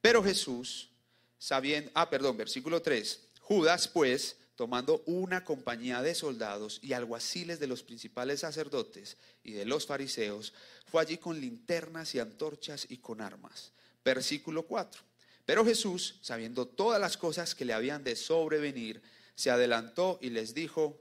pero 0.00 0.24
Jesús, 0.24 0.88
sabiendo, 1.36 1.90
ah, 1.92 2.08
perdón, 2.08 2.38
versículo 2.38 2.80
3, 2.80 3.20
Judas, 3.42 3.86
pues, 3.86 4.38
tomando 4.56 5.02
una 5.04 5.44
compañía 5.44 6.00
de 6.00 6.14
soldados 6.14 6.80
y 6.82 6.94
alguaciles 6.94 7.60
de 7.60 7.66
los 7.66 7.82
principales 7.82 8.40
sacerdotes 8.40 9.18
y 9.44 9.52
de 9.52 9.66
los 9.66 9.86
fariseos, 9.86 10.54
fue 10.86 11.02
allí 11.02 11.18
con 11.18 11.38
linternas 11.38 12.14
y 12.14 12.18
antorchas 12.18 12.86
y 12.88 12.96
con 12.96 13.20
armas. 13.20 13.72
Versículo 14.02 14.62
4. 14.62 15.02
Pero 15.44 15.66
Jesús, 15.66 16.18
sabiendo 16.22 16.66
todas 16.66 16.98
las 16.98 17.18
cosas 17.18 17.54
que 17.54 17.66
le 17.66 17.74
habían 17.74 18.04
de 18.04 18.16
sobrevenir, 18.16 19.02
se 19.34 19.50
adelantó 19.50 20.18
y 20.22 20.30
les 20.30 20.54
dijo, 20.54 20.98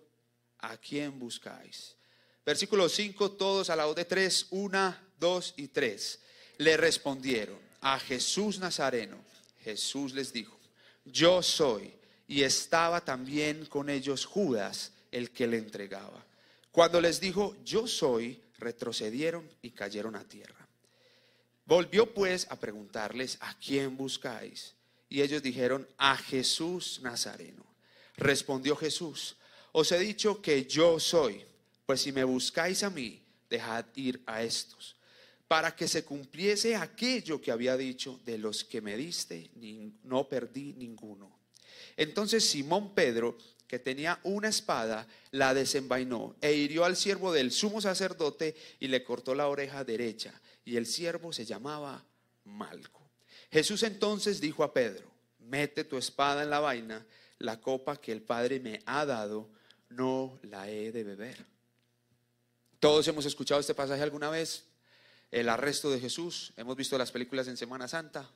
¿a 0.58 0.76
quién 0.76 1.20
buscáis? 1.20 1.96
Versículo 2.50 2.90
5, 2.90 3.34
todos 3.34 3.70
a 3.70 3.76
la 3.76 3.86
voz 3.86 3.96
de 3.96 4.06
tres, 4.06 4.48
una, 4.50 5.00
dos 5.20 5.54
y 5.58 5.68
tres. 5.68 6.18
Le 6.58 6.78
respondieron 6.78 7.60
a 7.82 8.00
Jesús 8.00 8.58
Nazareno. 8.58 9.24
Jesús 9.64 10.16
les 10.16 10.34
dijo, 10.34 10.58
yo 11.06 11.44
soy. 11.44 11.94
Y 12.28 12.42
estaba 12.42 13.06
también 13.06 13.68
con 13.68 13.88
ellos 13.88 14.26
Judas, 14.26 14.94
el 15.12 15.30
que 15.30 15.46
le 15.46 15.60
entregaba. 15.60 16.26
Cuando 16.72 17.00
les 17.00 17.20
dijo, 17.20 17.56
yo 17.64 17.86
soy, 17.86 18.42
retrocedieron 18.58 19.48
y 19.62 19.70
cayeron 19.70 20.16
a 20.16 20.24
tierra. 20.24 20.68
Volvió 21.66 22.12
pues 22.12 22.48
a 22.50 22.56
preguntarles, 22.56 23.38
¿a 23.42 23.54
quién 23.60 23.96
buscáis? 23.96 24.74
Y 25.08 25.22
ellos 25.22 25.44
dijeron, 25.44 25.88
a 26.00 26.18
Jesús 26.18 27.00
Nazareno. 27.04 27.64
Respondió 28.18 28.76
Jesús, 28.76 29.36
os 29.72 29.92
he 29.92 30.00
dicho 30.00 30.42
que 30.42 30.66
yo 30.66 31.00
soy, 31.00 31.46
pues 31.90 32.02
si 32.02 32.12
me 32.12 32.24
buscáis 32.24 32.84
a 32.84 32.92
mí, 32.92 33.20
dejad 33.50 33.84
ir 33.96 34.22
a 34.28 34.44
estos, 34.44 34.96
para 35.48 35.76
que 35.76 35.88
se 35.88 36.06
cumpliese 36.06 36.76
aquello 36.76 37.42
que 37.42 37.50
había 37.50 37.76
dicho, 37.76 38.20
de 38.26 38.38
los 38.38 38.64
que 38.64 38.80
me 38.80 38.96
diste, 38.96 39.50
no 40.04 40.30
perdí 40.30 40.74
ninguno. 40.74 41.36
Entonces 41.98 42.48
Simón 42.48 42.94
Pedro, 42.94 43.40
que 43.66 43.80
tenía 43.80 44.20
una 44.22 44.50
espada, 44.50 45.08
la 45.32 45.56
desenvainó 45.56 46.36
e 46.42 46.54
hirió 46.54 46.86
al 46.86 46.96
siervo 46.96 47.34
del 47.34 47.52
sumo 47.52 47.82
sacerdote 47.82 48.56
y 48.80 48.88
le 48.88 49.04
cortó 49.04 49.34
la 49.34 49.48
oreja 49.48 49.84
derecha. 49.84 50.40
Y 50.66 50.78
el 50.78 50.86
siervo 50.86 51.34
se 51.34 51.44
llamaba 51.44 52.06
Malco. 52.44 53.02
Jesús 53.52 53.82
entonces 53.82 54.40
dijo 54.40 54.64
a 54.64 54.76
Pedro, 54.76 55.12
mete 55.40 55.84
tu 55.86 55.98
espada 55.98 56.44
en 56.44 56.52
la 56.52 56.60
vaina, 56.60 57.04
la 57.40 57.60
copa 57.60 58.00
que 58.00 58.12
el 58.12 58.22
Padre 58.22 58.60
me 58.60 58.80
ha 58.86 59.08
dado, 59.08 59.50
no 59.90 60.38
la 60.44 60.70
he 60.70 60.92
de 60.92 61.04
beber. 61.04 61.59
Todos 62.80 63.06
hemos 63.10 63.26
escuchado 63.26 63.60
este 63.60 63.76
pasaje 63.76 64.02
alguna 64.02 64.30
vez, 64.30 64.64
el 65.32 65.50
arresto 65.50 65.92
de 65.92 66.00
Jesús, 66.00 66.54
hemos 66.56 66.78
visto 66.78 66.98
las 66.98 67.12
películas 67.12 67.48
en 67.50 67.58
Semana 67.58 67.90
Santa, 67.90 68.30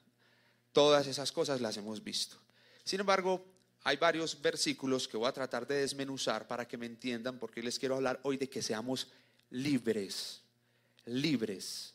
todas 0.73 1.07
esas 1.07 1.31
cosas 1.31 1.61
las 1.61 1.77
hemos 1.77 2.03
visto. 2.03 2.35
Sin 2.83 2.99
embargo, 2.99 3.45
hay 3.83 3.95
varios 3.95 4.41
versículos 4.41 5.07
que 5.07 5.15
voy 5.15 5.29
a 5.29 5.33
tratar 5.33 5.65
de 5.65 5.75
desmenuzar 5.75 6.45
para 6.45 6.67
que 6.67 6.77
me 6.77 6.85
entiendan, 6.85 7.39
porque 7.39 7.63
les 7.63 7.79
quiero 7.79 7.95
hablar 7.95 8.19
hoy 8.23 8.35
de 8.35 8.49
que 8.49 8.61
seamos 8.61 9.07
libres, 9.49 10.41
libres, 11.05 11.93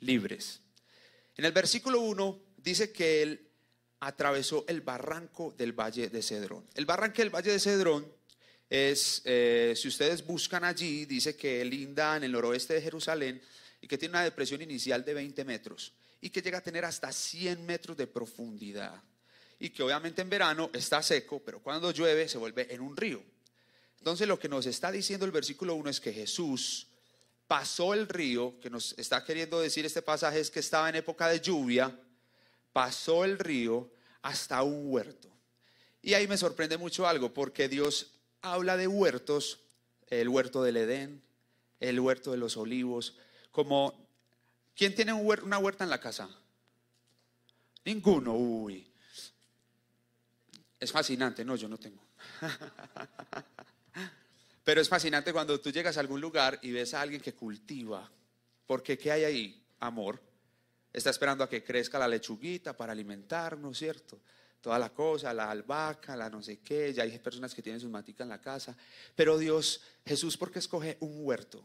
libres. 0.00 0.60
En 1.36 1.44
el 1.44 1.52
versículo 1.52 2.00
1 2.00 2.40
dice 2.56 2.90
que 2.90 3.22
él 3.22 3.48
atravesó 4.00 4.64
el 4.66 4.80
barranco 4.80 5.54
del 5.56 5.72
Valle 5.72 6.08
de 6.08 6.22
Cedrón. 6.22 6.66
El 6.74 6.84
barranco 6.84 7.18
del 7.18 7.30
Valle 7.30 7.52
de 7.52 7.60
Cedrón 7.60 8.15
es, 8.68 9.22
eh, 9.24 9.74
si 9.76 9.88
ustedes 9.88 10.24
buscan 10.24 10.64
allí, 10.64 11.04
dice 11.04 11.36
que 11.36 11.64
linda 11.64 12.16
en 12.16 12.24
el 12.24 12.32
noroeste 12.32 12.74
de 12.74 12.82
Jerusalén 12.82 13.40
y 13.80 13.86
que 13.86 13.98
tiene 13.98 14.12
una 14.12 14.24
depresión 14.24 14.62
inicial 14.62 15.04
de 15.04 15.14
20 15.14 15.44
metros 15.44 15.92
y 16.20 16.30
que 16.30 16.42
llega 16.42 16.58
a 16.58 16.62
tener 16.62 16.84
hasta 16.84 17.12
100 17.12 17.64
metros 17.64 17.96
de 17.96 18.06
profundidad 18.06 19.02
y 19.58 19.70
que 19.70 19.82
obviamente 19.82 20.22
en 20.22 20.30
verano 20.30 20.70
está 20.72 21.02
seco, 21.02 21.40
pero 21.44 21.60
cuando 21.60 21.90
llueve 21.90 22.28
se 22.28 22.38
vuelve 22.38 22.72
en 22.74 22.80
un 22.80 22.96
río. 22.96 23.22
Entonces 23.98 24.28
lo 24.28 24.38
que 24.38 24.48
nos 24.48 24.66
está 24.66 24.90
diciendo 24.90 25.24
el 25.24 25.32
versículo 25.32 25.74
1 25.74 25.90
es 25.90 26.00
que 26.00 26.12
Jesús 26.12 26.88
pasó 27.46 27.94
el 27.94 28.08
río, 28.08 28.58
que 28.60 28.70
nos 28.70 28.94
está 28.98 29.24
queriendo 29.24 29.60
decir 29.60 29.86
este 29.86 30.02
pasaje 30.02 30.40
es 30.40 30.50
que 30.50 30.60
estaba 30.60 30.88
en 30.88 30.96
época 30.96 31.28
de 31.28 31.40
lluvia, 31.40 31.98
pasó 32.72 33.24
el 33.24 33.38
río 33.38 33.90
hasta 34.22 34.62
un 34.62 34.90
huerto. 34.90 35.30
Y 36.02 36.14
ahí 36.14 36.28
me 36.28 36.36
sorprende 36.36 36.76
mucho 36.76 37.06
algo, 37.06 37.32
porque 37.32 37.68
Dios 37.68 38.15
habla 38.52 38.76
de 38.76 38.86
huertos, 38.86 39.60
el 40.08 40.28
huerto 40.28 40.62
del 40.62 40.76
Edén, 40.76 41.22
el 41.80 42.00
huerto 42.00 42.30
de 42.30 42.38
los 42.38 42.56
olivos, 42.56 43.16
como, 43.50 44.08
¿quién 44.74 44.94
tiene 44.94 45.12
una 45.12 45.58
huerta 45.58 45.84
en 45.84 45.90
la 45.90 46.00
casa? 46.00 46.28
Ninguno, 47.84 48.34
uy. 48.34 48.90
Es 50.78 50.92
fascinante, 50.92 51.44
no, 51.44 51.56
yo 51.56 51.68
no 51.68 51.78
tengo. 51.78 52.02
Pero 54.64 54.80
es 54.80 54.88
fascinante 54.88 55.32
cuando 55.32 55.60
tú 55.60 55.70
llegas 55.70 55.96
a 55.96 56.00
algún 56.00 56.20
lugar 56.20 56.58
y 56.62 56.72
ves 56.72 56.94
a 56.94 57.00
alguien 57.00 57.20
que 57.20 57.34
cultiva. 57.34 58.10
Porque 58.66 58.98
¿qué 58.98 59.12
hay 59.12 59.24
ahí? 59.24 59.64
Amor. 59.80 60.20
Está 60.92 61.10
esperando 61.10 61.44
a 61.44 61.48
que 61.48 61.62
crezca 61.62 61.98
la 61.98 62.08
lechuguita 62.08 62.76
para 62.76 62.92
alimentarnos, 62.92 63.78
¿cierto? 63.78 64.20
Toda 64.66 64.80
la 64.80 64.88
cosa, 64.88 65.32
la 65.32 65.48
albahaca, 65.48 66.16
la 66.16 66.28
no 66.28 66.42
sé 66.42 66.58
qué. 66.58 66.92
Ya 66.92 67.04
hay 67.04 67.16
personas 67.20 67.54
que 67.54 67.62
tienen 67.62 67.80
sus 67.80 67.88
maticas 67.88 68.24
en 68.24 68.30
la 68.30 68.40
casa. 68.40 68.76
Pero 69.14 69.38
Dios, 69.38 69.80
Jesús, 70.04 70.36
¿por 70.36 70.50
qué 70.50 70.58
escoge 70.58 70.96
un 70.98 71.24
huerto? 71.24 71.64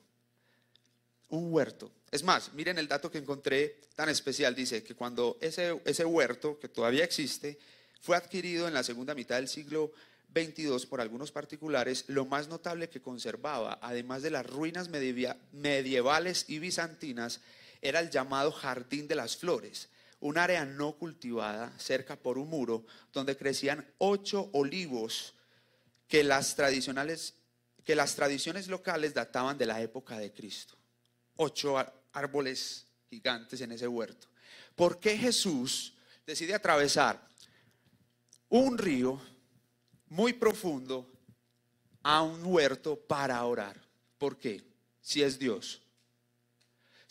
Un 1.29 1.51
huerto. 1.51 1.91
Es 2.11 2.21
más, 2.21 2.53
miren 2.53 2.77
el 2.77 2.87
dato 2.87 3.09
que 3.09 3.17
encontré 3.17 3.81
tan 3.95 4.07
especial. 4.09 4.53
Dice 4.53 4.83
que 4.83 4.93
cuando 4.93 5.39
ese, 5.41 5.81
ese 5.83 6.05
huerto, 6.05 6.59
que 6.59 6.69
todavía 6.69 7.03
existe, 7.03 7.57
fue 8.01 8.15
adquirido 8.15 8.67
en 8.67 8.75
la 8.75 8.83
segunda 8.83 9.15
mitad 9.15 9.37
del 9.37 9.47
siglo 9.47 9.91
XXII 10.35 10.85
por 10.87 11.01
algunos 11.01 11.31
particulares, 11.31 12.05
lo 12.05 12.27
más 12.27 12.49
notable 12.49 12.87
que 12.87 13.01
conservaba, 13.01 13.79
además 13.81 14.21
de 14.21 14.29
las 14.29 14.45
ruinas 14.45 14.89
medievales 15.51 16.45
y 16.49 16.59
bizantinas, 16.59 17.41
era 17.81 17.99
el 17.99 18.11
llamado 18.11 18.51
Jardín 18.51 19.07
de 19.07 19.15
las 19.15 19.37
Flores, 19.37 19.89
un 20.21 20.37
área 20.37 20.65
no 20.65 20.93
cultivada 20.93 21.71
cerca 21.77 22.15
por 22.15 22.37
un 22.37 22.49
muro 22.49 22.85
donde 23.11 23.37
crecían 23.37 23.85
ocho 23.97 24.49
olivos 24.53 25.35
que 26.07 26.23
las, 26.23 26.55
tradicionales, 26.55 27.35
que 27.83 27.95
las 27.95 28.15
tradiciones 28.15 28.67
locales 28.67 29.13
databan 29.13 29.57
de 29.57 29.65
la 29.65 29.81
época 29.81 30.17
de 30.17 30.31
Cristo. 30.31 30.75
Ocho 31.35 31.75
árboles 32.13 32.87
gigantes 33.09 33.61
en 33.61 33.73
ese 33.73 33.87
huerto. 33.87 34.27
¿Por 34.75 34.99
qué 34.99 35.17
Jesús 35.17 35.93
decide 36.25 36.53
atravesar 36.53 37.27
un 38.49 38.77
río 38.77 39.19
muy 40.09 40.33
profundo 40.33 41.09
a 42.03 42.21
un 42.21 42.43
huerto 42.43 42.97
para 42.97 43.43
orar. 43.45 43.79
¿Por 44.17 44.37
qué? 44.37 44.61
Si 45.01 45.23
es 45.23 45.39
Dios. 45.39 45.81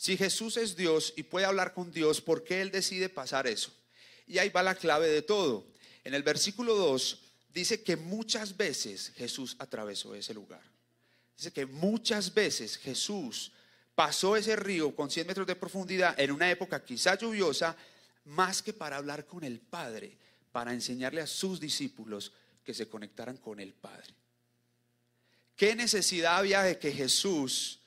Si 0.01 0.17
Jesús 0.17 0.57
es 0.57 0.75
Dios 0.75 1.13
y 1.15 1.21
puede 1.21 1.45
hablar 1.45 1.75
con 1.75 1.91
Dios, 1.91 2.21
¿por 2.21 2.43
qué 2.43 2.63
Él 2.63 2.71
decide 2.71 3.07
pasar 3.07 3.45
eso? 3.45 3.71
Y 4.25 4.39
ahí 4.39 4.49
va 4.49 4.63
la 4.63 4.73
clave 4.73 5.07
de 5.07 5.21
todo. 5.21 5.67
En 6.03 6.15
el 6.15 6.23
versículo 6.23 6.73
2 6.73 7.19
dice 7.53 7.83
que 7.83 7.95
muchas 7.97 8.57
veces 8.57 9.11
Jesús 9.15 9.55
atravesó 9.59 10.15
ese 10.15 10.33
lugar. 10.33 10.63
Dice 11.37 11.53
que 11.53 11.67
muchas 11.67 12.33
veces 12.33 12.77
Jesús 12.77 13.51
pasó 13.93 14.35
ese 14.35 14.55
río 14.55 14.95
con 14.95 15.11
100 15.11 15.27
metros 15.27 15.45
de 15.45 15.55
profundidad 15.55 16.19
en 16.19 16.31
una 16.31 16.49
época 16.49 16.83
quizá 16.83 17.15
lluviosa, 17.15 17.77
más 18.25 18.63
que 18.63 18.73
para 18.73 18.97
hablar 18.97 19.27
con 19.27 19.43
el 19.43 19.59
Padre 19.59 20.17
para 20.51 20.73
enseñarle 20.73 21.21
a 21.21 21.27
sus 21.27 21.59
discípulos 21.59 22.33
que 22.63 22.73
se 22.73 22.89
conectaran 22.89 23.37
con 23.37 23.59
el 23.59 23.75
Padre. 23.75 24.15
¿Qué 25.55 25.75
necesidad 25.75 26.37
había 26.37 26.63
de 26.63 26.79
que 26.79 26.91
Jesús 26.91 27.80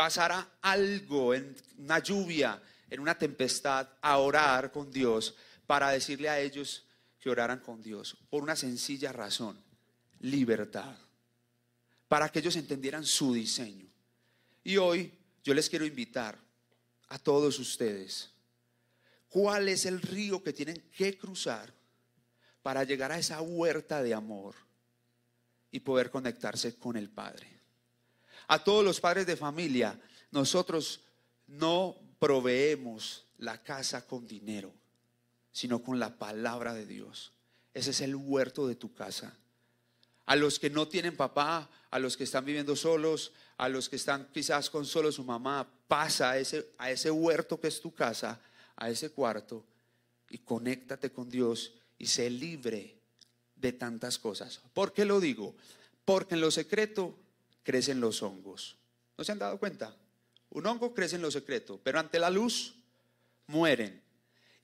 pasara 0.00 0.56
algo 0.62 1.34
en 1.34 1.54
una 1.76 1.98
lluvia, 1.98 2.58
en 2.88 3.00
una 3.00 3.18
tempestad, 3.18 3.86
a 4.00 4.16
orar 4.16 4.72
con 4.72 4.90
Dios 4.90 5.34
para 5.66 5.90
decirle 5.90 6.30
a 6.30 6.40
ellos 6.40 6.86
que 7.18 7.28
oraran 7.28 7.60
con 7.60 7.82
Dios? 7.82 8.16
Por 8.30 8.42
una 8.42 8.56
sencilla 8.56 9.12
razón, 9.12 9.62
libertad, 10.20 10.96
para 12.08 12.30
que 12.30 12.38
ellos 12.38 12.56
entendieran 12.56 13.04
su 13.04 13.34
diseño. 13.34 13.88
Y 14.64 14.78
hoy 14.78 15.12
yo 15.44 15.52
les 15.52 15.68
quiero 15.68 15.84
invitar 15.84 16.38
a 17.08 17.18
todos 17.18 17.58
ustedes, 17.58 18.30
¿cuál 19.28 19.68
es 19.68 19.84
el 19.84 20.00
río 20.00 20.42
que 20.42 20.54
tienen 20.54 20.82
que 20.96 21.18
cruzar 21.18 21.74
para 22.62 22.84
llegar 22.84 23.12
a 23.12 23.18
esa 23.18 23.42
huerta 23.42 24.02
de 24.02 24.14
amor 24.14 24.54
y 25.70 25.80
poder 25.80 26.10
conectarse 26.10 26.78
con 26.78 26.96
el 26.96 27.10
Padre. 27.10 27.59
A 28.50 28.64
todos 28.64 28.84
los 28.84 29.00
padres 29.00 29.26
de 29.26 29.36
familia, 29.36 29.96
nosotros 30.32 31.02
no 31.46 31.94
proveemos 32.18 33.24
la 33.38 33.62
casa 33.62 34.08
con 34.08 34.26
dinero, 34.26 34.72
sino 35.52 35.84
con 35.84 36.00
la 36.00 36.18
palabra 36.18 36.74
de 36.74 36.84
Dios. 36.84 37.30
Ese 37.74 37.90
es 37.90 38.00
el 38.00 38.16
huerto 38.16 38.66
de 38.66 38.74
tu 38.74 38.92
casa. 38.92 39.36
A 40.26 40.34
los 40.34 40.58
que 40.58 40.68
no 40.68 40.88
tienen 40.88 41.16
papá, 41.16 41.70
a 41.92 41.98
los 42.00 42.16
que 42.16 42.24
están 42.24 42.44
viviendo 42.44 42.74
solos, 42.74 43.30
a 43.56 43.68
los 43.68 43.88
que 43.88 43.94
están 43.94 44.28
quizás 44.32 44.68
con 44.68 44.84
solo 44.84 45.12
su 45.12 45.22
mamá, 45.22 45.70
pasa 45.86 46.32
a 46.32 46.38
ese, 46.38 46.72
a 46.76 46.90
ese 46.90 47.12
huerto 47.12 47.60
que 47.60 47.68
es 47.68 47.80
tu 47.80 47.94
casa, 47.94 48.40
a 48.74 48.90
ese 48.90 49.10
cuarto 49.10 49.64
y 50.28 50.38
conéctate 50.38 51.12
con 51.12 51.30
Dios 51.30 51.74
y 51.98 52.06
sé 52.06 52.28
libre 52.28 52.96
de 53.54 53.72
tantas 53.74 54.18
cosas. 54.18 54.60
¿Por 54.74 54.92
qué 54.92 55.04
lo 55.04 55.20
digo? 55.20 55.54
Porque 56.04 56.34
en 56.34 56.40
lo 56.40 56.50
secreto 56.50 57.16
crecen 57.70 58.00
los 58.00 58.20
hongos. 58.24 58.76
¿No 59.16 59.22
se 59.22 59.30
han 59.30 59.38
dado 59.38 59.56
cuenta? 59.56 59.94
Un 60.50 60.66
hongo 60.66 60.92
crece 60.92 61.14
en 61.14 61.22
lo 61.22 61.30
secreto, 61.30 61.78
pero 61.84 62.00
ante 62.00 62.18
la 62.18 62.28
luz 62.28 62.74
mueren. 63.46 64.02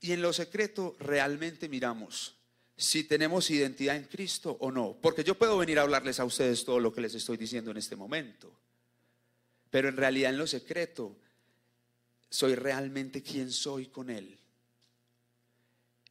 Y 0.00 0.10
en 0.10 0.22
lo 0.22 0.32
secreto 0.32 0.96
realmente 0.98 1.68
miramos 1.68 2.34
si 2.76 3.04
tenemos 3.04 3.48
identidad 3.48 3.94
en 3.94 4.04
Cristo 4.04 4.56
o 4.58 4.72
no. 4.72 4.96
Porque 5.00 5.22
yo 5.22 5.38
puedo 5.38 5.56
venir 5.56 5.78
a 5.78 5.82
hablarles 5.82 6.18
a 6.18 6.24
ustedes 6.24 6.64
todo 6.64 6.80
lo 6.80 6.92
que 6.92 7.00
les 7.00 7.14
estoy 7.14 7.36
diciendo 7.36 7.70
en 7.70 7.76
este 7.76 7.94
momento. 7.94 8.52
pero 9.70 9.88
en 9.88 9.96
realidad 9.96 10.30
en 10.30 10.38
lo 10.38 10.46
secreto 10.48 11.16
soy 12.28 12.56
realmente 12.56 13.22
quien 13.22 13.52
soy 13.52 13.86
con 13.86 14.10
Él. 14.10 14.36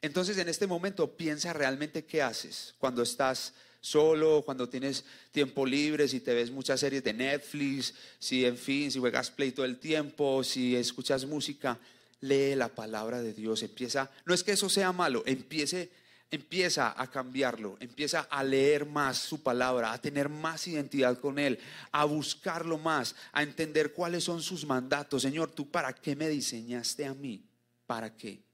Entonces 0.02 0.38
en 0.38 0.48
este 0.48 0.68
momento 0.68 1.18
piensa 1.18 1.52
realmente 1.52 2.06
qué 2.06 2.22
haces 2.22 2.76
cuando 2.78 3.02
estás 3.02 3.54
solo, 3.86 4.42
cuando 4.44 4.68
tienes 4.68 5.06
tiempo 5.32 5.64
libre, 5.64 6.08
si 6.08 6.20
te 6.20 6.34
ves 6.34 6.50
muchas 6.50 6.80
series 6.80 7.04
de 7.04 7.14
Netflix, 7.14 7.94
si 8.18 8.44
en 8.44 8.58
fin, 8.58 8.90
si 8.90 8.98
juegas 8.98 9.30
play 9.30 9.52
todo 9.52 9.66
el 9.66 9.78
tiempo, 9.78 10.44
si 10.44 10.76
escuchas 10.76 11.26
música, 11.26 11.78
lee 12.22 12.56
la 12.56 12.70
palabra 12.70 13.22
de 13.22 13.34
Dios, 13.34 13.62
empieza, 13.62 14.10
no 14.26 14.34
es 14.34 14.44
que 14.44 14.54
eso 14.54 14.70
sea 14.70 14.92
malo, 14.92 15.22
empiece 15.28 15.92
empieza 16.32 17.00
a 17.00 17.10
cambiarlo, 17.12 17.78
empieza 17.80 18.22
a 18.22 18.44
leer 18.44 18.88
más 18.88 19.20
su 19.20 19.44
palabra, 19.44 19.94
a 19.94 20.02
tener 20.02 20.28
más 20.28 20.68
identidad 20.68 21.20
con 21.20 21.38
Él, 21.38 21.60
a 21.92 22.06
buscarlo 22.06 22.80
más, 22.80 23.16
a 23.32 23.44
entender 23.44 23.94
cuáles 23.94 24.24
son 24.24 24.42
sus 24.42 24.66
mandatos. 24.66 25.22
Señor, 25.22 25.52
¿tú 25.52 25.70
para 25.70 25.94
qué 25.94 26.16
me 26.16 26.28
diseñaste 26.28 27.06
a 27.06 27.14
mí? 27.14 27.46
¿Para 27.86 28.18
qué? 28.18 28.45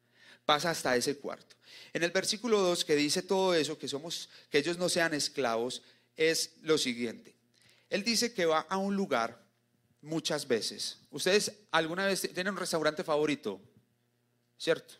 Pasa 0.51 0.71
hasta 0.71 0.97
ese 0.97 1.15
cuarto. 1.15 1.55
En 1.93 2.03
el 2.03 2.11
versículo 2.11 2.59
2 2.59 2.83
que 2.83 2.97
dice 2.97 3.21
todo 3.21 3.53
eso, 3.53 3.77
que 3.77 3.87
somos, 3.87 4.27
que 4.49 4.57
ellos 4.57 4.77
no 4.77 4.89
sean 4.89 5.13
esclavos, 5.13 5.81
es 6.17 6.55
lo 6.61 6.77
siguiente. 6.77 7.33
Él 7.89 8.03
dice 8.03 8.33
que 8.33 8.45
va 8.45 8.59
a 8.67 8.75
un 8.75 8.93
lugar 8.93 9.41
muchas 10.01 10.45
veces. 10.45 10.97
¿Ustedes 11.09 11.53
alguna 11.71 12.05
vez 12.05 12.19
tienen 12.33 12.49
un 12.49 12.57
restaurante 12.59 13.01
favorito? 13.01 13.61
¿Cierto? 14.57 14.95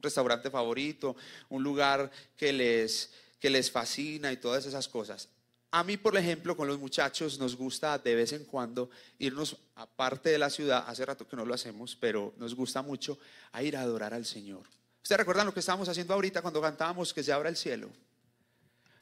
restaurante 0.00 0.50
favorito, 0.50 1.14
un 1.48 1.62
lugar 1.62 2.10
que 2.36 2.52
les, 2.52 3.12
que 3.38 3.50
les 3.50 3.70
fascina 3.70 4.32
y 4.32 4.36
todas 4.36 4.66
esas 4.66 4.88
cosas. 4.88 5.28
A 5.74 5.82
mí, 5.84 5.96
por 5.96 6.14
ejemplo, 6.18 6.54
con 6.54 6.68
los 6.68 6.78
muchachos 6.78 7.38
nos 7.38 7.56
gusta 7.56 7.98
de 7.98 8.14
vez 8.14 8.34
en 8.34 8.44
cuando 8.44 8.90
irnos 9.18 9.56
aparte 9.76 10.28
de 10.28 10.36
la 10.36 10.50
ciudad, 10.50 10.84
hace 10.86 11.06
rato 11.06 11.26
que 11.26 11.34
no 11.34 11.46
lo 11.46 11.54
hacemos, 11.54 11.96
pero 11.96 12.34
nos 12.36 12.54
gusta 12.54 12.82
mucho 12.82 13.18
a 13.52 13.62
ir 13.62 13.74
a 13.74 13.80
adorar 13.80 14.12
al 14.12 14.26
Señor. 14.26 14.66
¿Ustedes 15.02 15.20
recuerdan 15.20 15.46
lo 15.46 15.54
que 15.54 15.60
estábamos 15.60 15.88
haciendo 15.88 16.12
ahorita 16.12 16.42
cuando 16.42 16.60
cantábamos 16.60 17.14
que 17.14 17.22
se 17.22 17.32
abra 17.32 17.48
el 17.48 17.56
cielo? 17.56 17.90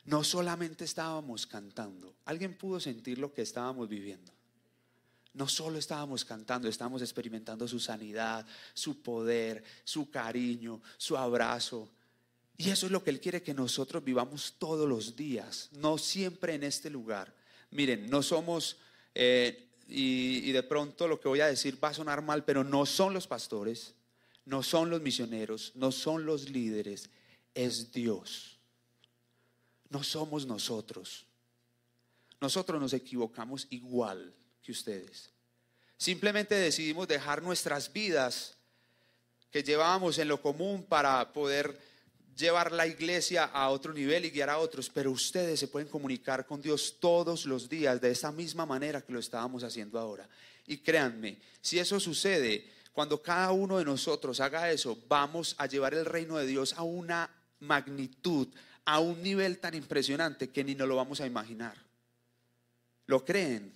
No 0.05 0.23
solamente 0.23 0.85
estábamos 0.85 1.45
cantando, 1.45 2.15
alguien 2.25 2.57
pudo 2.57 2.79
sentir 2.79 3.19
lo 3.19 3.35
que 3.35 3.43
estábamos 3.43 3.89
viviendo. 3.89 4.31
No 5.35 5.49
solo 5.49 5.77
estábamos 5.77 6.25
cantando, 6.25 6.69
estábamos 6.69 7.03
experimentando 7.03 7.67
su 7.67 7.81
sanidad, 7.81 8.47
su 8.75 9.03
poder, 9.03 9.65
su 9.83 10.09
cariño, 10.09 10.81
su 10.97 11.17
abrazo. 11.17 11.89
Y 12.61 12.69
eso 12.69 12.85
es 12.85 12.93
lo 12.93 13.03
que 13.03 13.09
Él 13.09 13.21
quiere 13.23 13.43
que 13.43 13.55
nosotros 13.55 14.05
vivamos 14.05 14.57
todos 14.59 14.87
los 14.87 15.17
días, 15.17 15.71
no 15.73 15.97
siempre 15.97 16.53
en 16.53 16.63
este 16.63 16.91
lugar. 16.91 17.35
Miren, 17.71 18.11
no 18.11 18.23
somos, 18.23 18.77
eh, 19.15 19.71
y, 19.89 20.43
y 20.45 20.53
de 20.53 20.63
pronto 20.63 21.09
lo 21.09 21.19
que 21.19 21.29
voy 21.29 21.41
a 21.41 21.47
decir 21.47 21.83
va 21.83 21.89
a 21.89 21.95
sonar 21.95 22.21
mal, 22.21 22.45
pero 22.45 22.63
no 22.63 22.85
son 22.85 23.15
los 23.15 23.27
pastores, 23.27 23.95
no 24.45 24.63
son 24.63 24.91
los 24.91 25.01
misioneros, 25.01 25.73
no 25.75 25.91
son 25.91 26.27
los 26.27 26.51
líderes, 26.51 27.09
es 27.55 27.93
Dios. 27.93 28.59
No 29.89 30.03
somos 30.03 30.45
nosotros. 30.45 31.25
Nosotros 32.43 32.79
nos 32.79 32.93
equivocamos 32.93 33.69
igual 33.71 34.35
que 34.63 34.73
ustedes. 34.73 35.31
Simplemente 35.97 36.57
decidimos 36.57 37.09
dejar 37.09 37.43
nuestras 37.43 37.91
vidas 37.91 38.59
que 39.51 39.63
llevábamos 39.63 40.19
en 40.19 40.29
lo 40.29 40.43
común 40.43 40.85
para 40.85 41.33
poder 41.33 41.89
llevar 42.41 42.73
la 42.73 42.87
iglesia 42.87 43.45
a 43.45 43.69
otro 43.69 43.93
nivel 43.93 44.25
y 44.25 44.31
guiar 44.31 44.51
a 44.51 44.59
otros, 44.59 44.91
pero 44.91 45.11
ustedes 45.11 45.61
se 45.61 45.69
pueden 45.69 45.89
comunicar 45.89 46.47
con 46.47 46.61
Dios 46.61 46.97
todos 46.99 47.45
los 47.47 47.69
días 47.69 48.01
de 48.01 48.11
esa 48.11 48.33
misma 48.33 48.67
manera 48.67 49.03
que 49.03 49.13
lo 49.13 49.21
estábamos 49.21 49.63
haciendo 49.63 49.99
ahora. 49.99 50.29
Y 50.67 50.79
créanme, 50.79 51.39
si 51.61 51.79
eso 51.79 52.01
sucede, 52.01 52.69
cuando 52.93 53.23
cada 53.23 53.53
uno 53.53 53.79
de 53.79 53.85
nosotros 53.85 54.41
haga 54.41 54.71
eso, 54.71 54.99
vamos 55.09 55.55
a 55.59 55.67
llevar 55.67 55.95
el 55.95 56.05
reino 56.05 56.39
de 56.39 56.47
Dios 56.47 56.73
a 56.75 56.83
una 56.83 57.31
magnitud, 57.61 58.49
a 58.85 58.99
un 58.99 59.23
nivel 59.23 59.59
tan 59.59 59.75
impresionante 59.75 60.51
que 60.51 60.65
ni 60.65 60.75
nos 60.75 60.89
lo 60.89 60.97
vamos 60.97 61.21
a 61.21 61.27
imaginar. 61.27 61.77
¿Lo 63.07 63.25
creen? 63.25 63.73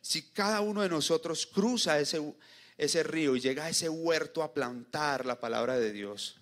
Si 0.00 0.22
cada 0.30 0.60
uno 0.60 0.82
de 0.82 0.88
nosotros 0.88 1.46
cruza 1.46 1.98
ese, 2.00 2.20
ese 2.76 3.02
río 3.02 3.36
y 3.36 3.40
llega 3.40 3.64
a 3.64 3.70
ese 3.70 3.88
huerto 3.88 4.42
a 4.42 4.52
plantar 4.52 5.26
la 5.26 5.38
palabra 5.38 5.78
de 5.78 5.92
Dios, 5.92 6.39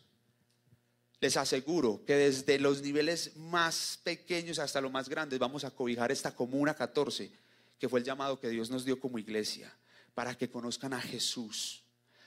les 1.21 1.37
aseguro 1.37 2.05
que 2.05 2.15
desde 2.15 2.59
los 2.59 2.83
niveles 2.83 3.37
más 3.37 3.99
pequeños 4.03 4.59
hasta 4.59 4.81
los 4.81 4.93
más 4.93 5.09
grandes 5.09 5.39
vamos 5.39 5.65
a 5.65 5.71
cobijar 5.71 6.13
esta 6.13 6.35
comuna 6.35 6.75
14, 6.75 7.31
que 7.79 7.89
fue 7.89 8.01
el 8.01 8.05
llamado 8.05 8.39
que 8.39 8.49
Dios 8.49 8.71
nos 8.71 8.85
dio 8.85 9.01
como 9.01 9.19
iglesia, 9.19 9.75
para 10.15 10.37
que 10.37 10.49
conozcan 10.49 10.93
a 10.93 11.01
Jesús, 11.01 11.83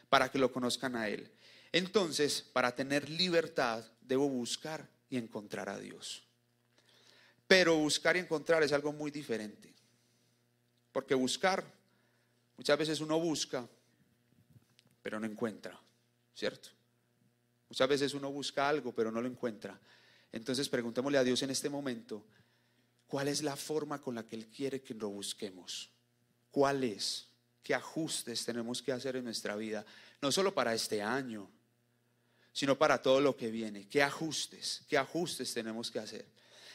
para 0.10 0.30
que 0.30 0.39
lo 0.39 0.51
conozcan 0.51 0.95
a 0.95 1.08
Él. 1.08 1.32
Entonces, 1.71 2.41
para 2.41 2.75
tener 2.75 3.10
libertad, 3.10 3.86
debo 4.01 4.27
buscar 4.27 4.89
y 5.10 5.17
encontrar 5.17 5.69
a 5.69 5.80
Dios. 5.80 6.23
Pero 7.47 7.77
buscar 7.77 8.15
y 8.17 8.19
encontrar 8.19 8.63
es 8.63 8.73
algo 8.73 8.91
muy 8.91 9.12
diferente. 9.12 9.73
Porque 10.91 11.15
buscar, 11.15 11.63
muchas 12.58 12.77
veces 12.77 12.99
uno 12.99 13.19
busca, 13.19 13.67
pero 15.01 15.19
no 15.19 15.25
encuentra, 15.25 15.80
¿cierto? 16.34 16.69
Muchas 17.71 17.88
veces 17.88 18.13
uno 18.13 18.29
busca 18.29 18.67
algo, 18.67 18.93
pero 18.93 19.13
no 19.13 19.21
lo 19.21 19.29
encuentra. 19.29 19.79
Entonces 20.34 20.67
preguntémosle 20.67 21.17
a 21.17 21.23
Dios 21.23 21.41
en 21.41 21.51
este 21.51 21.69
momento, 21.69 22.25
¿cuál 23.07 23.29
es 23.29 23.43
la 23.43 23.55
forma 23.55 24.01
con 24.01 24.13
la 24.13 24.25
que 24.25 24.36
Él 24.36 24.47
quiere 24.47 24.81
que 24.81 24.93
lo 24.93 25.07
busquemos? 25.07 25.89
¿Cuál 26.51 26.84
es? 26.84 27.27
¿Qué 27.63 27.73
ajustes 27.73 28.43
tenemos 28.43 28.81
que 28.81 28.91
hacer 28.91 29.15
en 29.15 29.23
nuestra 29.23 29.55
vida? 29.55 29.86
No 30.21 30.34
solo 30.34 30.53
para 30.53 30.73
este 30.73 31.01
año, 31.01 31.49
sino 32.51 32.77
para 32.77 33.01
todo 33.01 33.21
lo 33.21 33.38
que 33.38 33.49
viene. 33.49 33.88
¿Qué 33.88 34.03
ajustes? 34.03 34.84
¿Qué 34.89 34.97
ajustes 34.97 35.53
tenemos 35.53 35.89
que 35.89 35.99
hacer? 35.99 36.25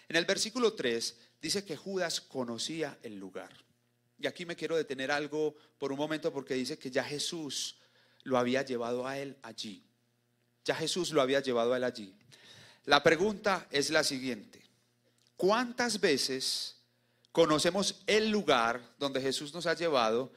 En 0.09 0.17
el 0.17 0.25
versículo 0.25 0.73
3 0.73 1.15
dice 1.43 1.63
que 1.63 1.77
Judas 1.77 2.23
conocía 2.23 2.97
el 3.03 3.19
lugar. 3.19 3.53
Y 4.19 4.27
aquí 4.27 4.47
me 4.47 4.57
quiero 4.57 4.79
detener 4.79 5.11
algo 5.11 5.55
por 5.77 5.93
un 5.93 5.99
momento 5.99 6.33
porque 6.33 6.55
dice 6.55 6.79
que 6.79 6.91
ya 6.91 7.05
Jesús 7.05 7.77
lo 8.23 8.39
había 8.39 8.63
llevado 8.63 9.07
a 9.07 9.19
él 9.19 9.37
allí. 9.43 9.87
Ya 10.67 10.75
Jesús 10.75 11.13
lo 11.13 11.23
había 11.23 11.41
llevado 11.41 11.73
a 11.73 11.77
él 11.77 11.85
allí. 11.85 12.13
La 12.87 13.03
pregunta 13.03 13.69
es 13.71 13.91
la 13.91 14.03
siguiente. 14.03 14.63
¿Cuántas 15.37 16.01
veces 16.01 16.77
conocemos 17.31 18.03
el 18.07 18.31
lugar 18.31 18.83
donde 18.99 19.21
Jesús 19.21 19.55
nos 19.55 19.67
ha 19.67 19.75
llevado? 19.75 20.33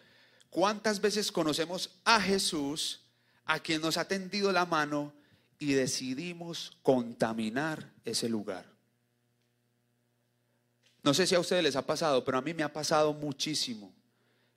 ¿Cuántas 0.51 1.01
veces 1.01 1.31
conocemos 1.31 1.89
a 2.05 2.21
Jesús, 2.21 3.01
a 3.43 3.59
quien 3.59 3.81
nos 3.81 3.97
ha 3.97 4.07
tendido 4.07 4.51
la 4.51 4.67
mano 4.67 5.13
y 5.57 5.73
decidimos 5.73 6.77
contaminar 6.83 7.91
ese 8.05 8.29
lugar? 8.29 8.65
No 11.01 11.15
sé 11.15 11.25
si 11.25 11.33
a 11.33 11.39
ustedes 11.39 11.63
les 11.63 11.75
ha 11.75 11.87
pasado, 11.87 12.23
pero 12.23 12.37
a 12.37 12.41
mí 12.41 12.53
me 12.53 12.61
ha 12.61 12.71
pasado 12.71 13.13
muchísimo. 13.13 13.91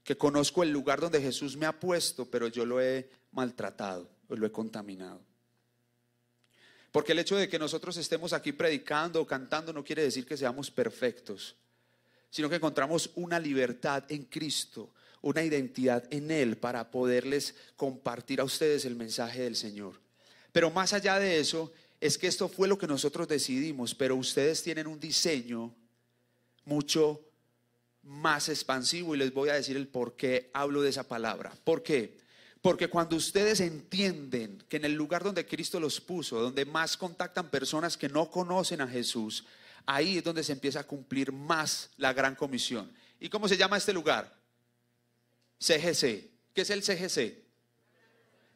Que 0.04 0.18
conozco 0.18 0.62
el 0.62 0.70
lugar 0.70 1.00
donde 1.00 1.22
Jesús 1.22 1.56
me 1.56 1.64
ha 1.64 1.80
puesto, 1.80 2.30
pero 2.30 2.48
yo 2.48 2.66
lo 2.66 2.78
he 2.80 3.08
maltratado, 3.30 4.11
o 4.28 4.37
lo 4.37 4.46
he 4.46 4.52
contaminado. 4.52 5.31
Porque 6.92 7.12
el 7.12 7.18
hecho 7.18 7.37
de 7.37 7.48
que 7.48 7.59
nosotros 7.59 7.96
estemos 7.96 8.35
aquí 8.35 8.52
predicando 8.52 9.22
o 9.22 9.26
cantando 9.26 9.72
no 9.72 9.83
quiere 9.83 10.02
decir 10.02 10.26
que 10.26 10.37
seamos 10.37 10.70
perfectos, 10.70 11.57
sino 12.31 12.50
que 12.50 12.57
encontramos 12.57 13.11
una 13.14 13.40
libertad 13.40 14.05
en 14.11 14.24
Cristo, 14.24 14.90
una 15.22 15.42
identidad 15.42 16.05
en 16.11 16.31
Él 16.31 16.59
para 16.59 16.90
poderles 16.90 17.55
compartir 17.76 18.40
a 18.40 18.44
ustedes 18.44 18.85
el 18.85 18.94
mensaje 18.94 19.40
del 19.40 19.57
Señor. 19.57 19.94
Pero 20.52 20.70
más 20.70 20.92
allá 20.92 21.18
de 21.18 21.40
eso, 21.40 21.72
es 21.98 22.18
que 22.18 22.26
esto 22.26 22.48
fue 22.48 22.68
lo 22.68 22.76
que 22.76 22.87
nosotros 22.87 23.26
decidimos, 23.26 23.94
pero 23.94 24.16
ustedes 24.16 24.62
tienen 24.62 24.87
un 24.87 25.00
diseño 25.00 25.74
mucho 26.66 27.20
más 28.02 28.48
expansivo 28.48 29.14
y 29.14 29.18
les 29.18 29.33
voy 29.33 29.48
a 29.48 29.55
decir 29.55 29.76
el 29.76 29.88
por 29.88 30.14
qué 30.14 30.50
hablo 30.52 30.83
de 30.83 30.90
esa 30.90 31.09
palabra. 31.09 31.52
¿Por 31.64 31.83
qué? 31.83 32.21
Porque 32.62 32.88
cuando 32.88 33.16
ustedes 33.16 33.59
entienden 33.59 34.62
que 34.68 34.77
en 34.77 34.85
el 34.85 34.92
lugar 34.94 35.25
donde 35.25 35.44
Cristo 35.44 35.81
los 35.81 36.01
puso, 36.01 36.38
donde 36.38 36.64
más 36.64 36.96
contactan 36.96 37.51
personas 37.51 37.96
que 37.96 38.09
no 38.09 38.31
conocen 38.31 38.81
a 38.81 38.87
Jesús, 38.87 39.44
ahí 39.85 40.18
es 40.18 40.25
donde 40.25 40.44
se 40.44 40.53
empieza 40.53 40.79
a 40.79 40.87
cumplir 40.87 41.33
más 41.33 41.90
la 41.96 42.12
gran 42.12 42.37
comisión. 42.37 42.90
¿Y 43.18 43.29
cómo 43.29 43.48
se 43.48 43.57
llama 43.57 43.79
este 43.79 43.92
lugar? 43.92 44.33
CGC. 45.59 46.31
¿Qué 46.55 46.61
es 46.61 46.70
el 46.70 46.85
CGC? 46.85 47.42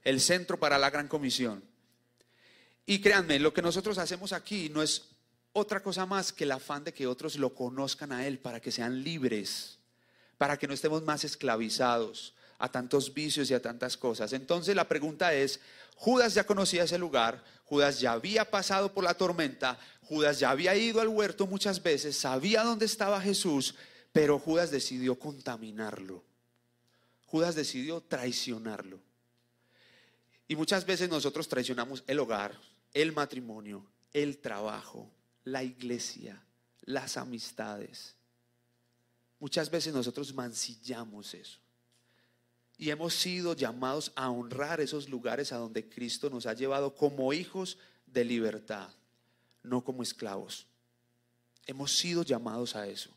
El 0.05 0.21
Centro 0.21 0.57
para 0.57 0.79
la 0.79 0.91
Gran 0.91 1.09
Comisión. 1.09 1.65
Y 2.85 3.01
créanme, 3.01 3.41
lo 3.41 3.53
que 3.53 3.63
nosotros 3.63 3.99
hacemos 3.99 4.33
aquí 4.33 4.69
no 4.69 4.83
es 4.83 5.09
otra 5.53 5.83
cosa 5.83 6.07
más 6.07 6.33
que 6.33 6.45
el 6.45 6.53
afán 6.53 6.85
de 6.85 6.95
que 6.95 7.09
otros 7.09 7.37
lo 7.37 7.55
conozcan 7.55 8.13
a 8.13 8.25
Él 8.25 8.39
para 8.39 8.61
que 8.61 8.71
sean 8.71 9.03
libres, 9.03 9.79
para 10.39 10.57
que 10.57 10.69
no 10.69 10.75
estemos 10.75 11.03
más 11.03 11.25
esclavizados 11.25 12.36
a 12.59 12.71
tantos 12.71 13.13
vicios 13.13 13.51
y 13.51 13.55
a 13.55 13.63
tantas 13.63 13.97
cosas. 13.97 14.33
Entonces 14.33 14.75
la 14.75 14.89
pregunta 14.89 15.35
es, 15.35 15.61
Judas 15.97 16.35
ya 16.35 16.45
conocía 16.45 16.85
ese 16.85 16.99
lugar, 16.99 17.43
Judas 17.65 18.01
ya 18.01 18.13
había 18.13 18.51
pasado 18.51 18.93
por 18.93 19.05
la 19.05 19.15
tormenta, 19.15 19.79
Judas 20.03 20.39
ya 20.39 20.51
había 20.51 20.75
ido 20.77 21.01
al 21.01 21.09
huerto 21.09 21.47
muchas 21.47 21.83
veces, 21.83 22.17
sabía 22.17 22.63
dónde 22.63 22.87
estaba 22.87 23.21
Jesús, 23.21 23.75
pero 24.13 24.39
Judas 24.39 24.71
decidió 24.71 25.19
contaminarlo. 25.19 26.23
Judas 27.27 27.55
decidió 27.55 28.01
traicionarlo. 28.01 29.01
Y 30.49 30.55
muchas 30.55 30.87
veces 30.87 31.09
nosotros 31.09 31.49
traicionamos 31.49 32.05
el 32.07 32.21
hogar, 32.21 32.57
el 32.95 33.13
matrimonio, 33.13 33.85
el 34.13 34.39
trabajo, 34.39 35.11
la 35.45 35.65
iglesia, 35.65 36.41
las 36.83 37.17
amistades. 37.17 38.15
Muchas 39.41 39.71
veces 39.71 39.93
nosotros 39.93 40.33
mancillamos 40.33 41.35
eso. 41.35 41.59
Y 42.79 42.91
hemos 42.91 43.15
sido 43.15 43.55
llamados 43.55 44.13
a 44.17 44.31
honrar 44.31 44.81
esos 44.81 45.09
lugares 45.09 45.53
a 45.53 45.57
donde 45.57 45.89
Cristo 45.89 46.29
nos 46.29 46.47
ha 46.47 46.53
llevado 46.53 46.95
como 46.95 47.33
hijos 47.33 47.79
de 48.07 48.25
libertad, 48.25 48.89
no 49.63 49.83
como 49.83 50.03
esclavos. 50.03 50.67
Hemos 51.67 51.97
sido 51.97 52.23
llamados 52.23 52.77
a 52.77 52.87
eso. 52.87 53.11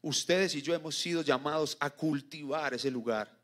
Ustedes 0.00 0.54
y 0.54 0.62
yo 0.62 0.74
hemos 0.74 0.96
sido 0.96 1.22
llamados 1.22 1.76
a 1.80 1.90
cultivar 1.90 2.72
ese 2.72 2.90
lugar, 2.90 3.36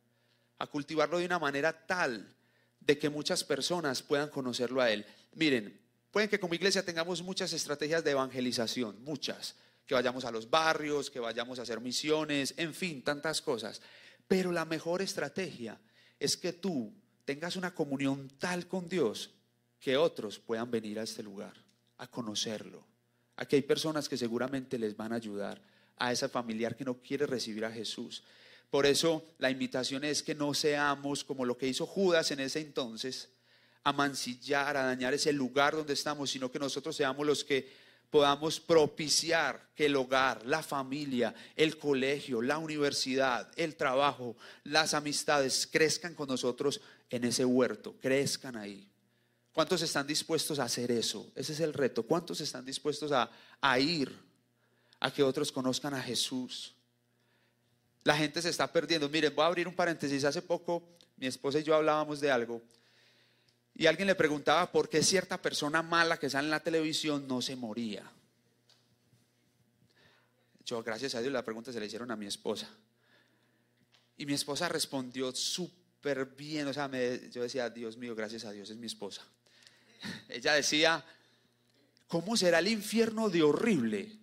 a 0.59 0.67
cultivarlo 0.67 1.19
de 1.19 1.27
una 1.27 1.39
manera 1.39 1.87
tal 1.87 2.33
de 2.81 2.99
que 2.99 3.11
muchas 3.11 3.43
personas 3.43 4.03
puedan 4.03 4.29
conocerlo 4.29 4.81
a 4.81 4.91
Él. 4.91 5.05
Miren, 5.35 5.81
pueden 6.11 6.31
que 6.31 6.39
como 6.39 6.55
iglesia 6.55 6.85
tengamos 6.85 7.23
muchas 7.23 7.53
estrategias 7.53 8.05
de 8.05 8.13
evangelización, 8.13 9.03
muchas, 9.03 9.57
que 9.87 9.95
vayamos 9.95 10.25
a 10.25 10.31
los 10.31 10.49
barrios, 10.49 11.11
que 11.11 11.21
vayamos 11.21 11.59
a 11.59 11.63
hacer 11.63 11.81
misiones, 11.81 12.55
en 12.57 12.73
fin, 12.73 13.03
tantas 13.03 13.43
cosas. 13.43 13.81
Pero 14.29 14.53
la 14.53 14.65
mejor 14.65 15.03
estrategia 15.03 15.81
es 16.19 16.37
que 16.37 16.53
tú 16.53 16.93
tengas 17.25 17.57
una 17.57 17.75
comunión 17.75 18.31
tal 18.39 18.67
con 18.67 18.89
Dios 18.89 19.31
que 19.81 19.97
otros 19.97 20.39
puedan 20.39 20.71
venir 20.71 20.99
a 20.99 21.03
este 21.03 21.23
lugar, 21.23 21.55
a 21.99 22.07
conocerlo. 22.07 22.87
Aquí 23.37 23.57
hay 23.57 23.63
personas 23.63 24.09
que 24.09 24.17
seguramente 24.17 24.79
les 24.79 24.97
van 24.97 25.13
a 25.13 25.17
ayudar 25.17 25.61
a 25.97 26.13
esa 26.13 26.29
familiar 26.29 26.77
que 26.77 26.85
no 26.85 27.01
quiere 27.03 27.27
recibir 27.27 27.65
a 27.65 27.71
Jesús. 27.71 28.23
Por 28.71 28.87
eso 28.87 29.25
la 29.39 29.51
invitación 29.51 30.05
es 30.05 30.23
que 30.23 30.35
no 30.35 30.55
seamos 30.55 31.25
como 31.25 31.45
lo 31.45 31.57
que 31.57 31.69
hizo 31.69 31.87
Judas 31.87 32.31
en 32.31 32.41
ese 32.41 32.61
entonces, 32.61 33.31
a 33.83 33.93
mancillar, 33.93 34.77
a 34.77 34.85
dañar 34.85 35.13
ese 35.13 35.33
lugar 35.33 35.75
donde 35.75 35.93
estamos, 35.93 36.31
sino 36.31 36.51
que 36.51 36.59
nosotros 36.59 36.97
seamos 36.97 37.27
los 37.27 37.45
que 37.45 37.71
podamos 38.11 38.61
propiciar 38.61 39.69
que 39.75 39.87
el 39.87 39.97
hogar, 39.97 40.47
la 40.47 40.63
familia, 40.63 41.35
el 41.57 41.79
colegio, 41.79 42.41
la 42.41 42.59
universidad, 42.59 43.51
el 43.57 43.77
trabajo, 43.77 44.37
las 44.63 44.95
amistades 44.95 45.67
crezcan 45.67 46.15
con 46.15 46.29
nosotros 46.29 46.81
en 47.11 47.25
ese 47.25 47.45
huerto, 47.45 47.97
crezcan 48.01 48.57
ahí. 48.57 48.89
¿Cuántos 49.53 49.83
están 49.83 50.07
dispuestos 50.07 50.59
a 50.59 50.65
hacer 50.65 50.91
eso? 50.91 51.31
Ese 51.35 51.53
es 51.53 51.61
el 51.61 51.73
reto. 51.73 52.03
¿Cuántos 52.03 52.41
están 52.41 52.65
dispuestos 52.65 53.13
a, 53.13 53.31
a 53.61 53.79
ir 53.79 54.13
a 54.99 55.13
que 55.13 55.23
otros 55.23 55.53
conozcan 55.53 55.95
a 55.95 56.03
Jesús? 56.03 56.75
La 58.03 58.17
gente 58.17 58.43
se 58.43 58.49
está 58.49 58.71
perdiendo. 58.71 59.09
Miren, 59.09 59.35
voy 59.35 59.45
a 59.45 59.47
abrir 59.47 59.69
un 59.69 59.75
paréntesis. 59.75 60.25
Hace 60.25 60.43
poco 60.43 60.83
mi 61.17 61.27
esposa 61.27 61.61
y 61.61 61.63
yo 61.63 61.75
hablábamos 61.75 62.21
de 62.21 62.31
algo 62.31 62.63
y 63.75 63.87
alguien 63.87 64.07
le 64.07 64.15
preguntaba 64.15 64.71
por 64.71 64.89
qué 64.89 65.03
cierta 65.03 65.43
persona 65.43 65.83
mala 65.83 66.19
que 66.19 66.31
sale 66.31 66.47
en 66.47 66.53
la 66.53 66.63
televisión 66.63 67.27
no 67.27 67.43
se 67.43 67.57
moría. 67.57 68.09
Yo, 70.65 70.83
gracias 70.83 71.15
a 71.17 71.21
Dios, 71.21 71.33
la 71.33 71.45
pregunta 71.45 71.73
se 71.73 71.81
le 71.81 71.87
hicieron 71.87 72.11
a 72.11 72.17
mi 72.17 72.27
esposa. 72.27 72.69
Y 74.17 74.27
mi 74.27 74.33
esposa 74.35 74.69
respondió 74.69 75.35
súper 75.35 76.25
bien. 76.27 76.69
O 76.69 76.73
sea, 76.73 76.89
yo 77.31 77.43
decía, 77.43 77.69
Dios 77.69 77.97
mío, 77.97 78.15
gracias 78.15 78.45
a 78.45 78.53
Dios, 78.53 78.71
es 78.71 78.77
mi 78.77 78.87
esposa. 78.87 79.23
Ella 80.29 80.55
decía, 80.55 81.05
¿cómo 82.07 82.37
será 82.37 82.61
el 82.61 82.69
infierno 82.69 83.29
de 83.29 83.43
horrible? 83.43 84.19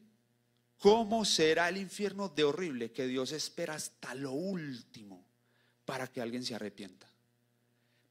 ¿Cómo 0.80 1.26
será 1.26 1.68
el 1.70 1.78
infierno 1.78 2.30
de 2.30 2.46
horrible 2.46 2.92
que 2.92 3.06
Dios 3.06 3.34
espera 3.34 3.76
hasta 3.76 4.16
lo 4.16 4.32
último 4.32 5.24
para 5.86 6.08
que 6.08 6.22
alguien 6.22 6.44
se 6.44 6.56
arrepienta? 6.56 7.11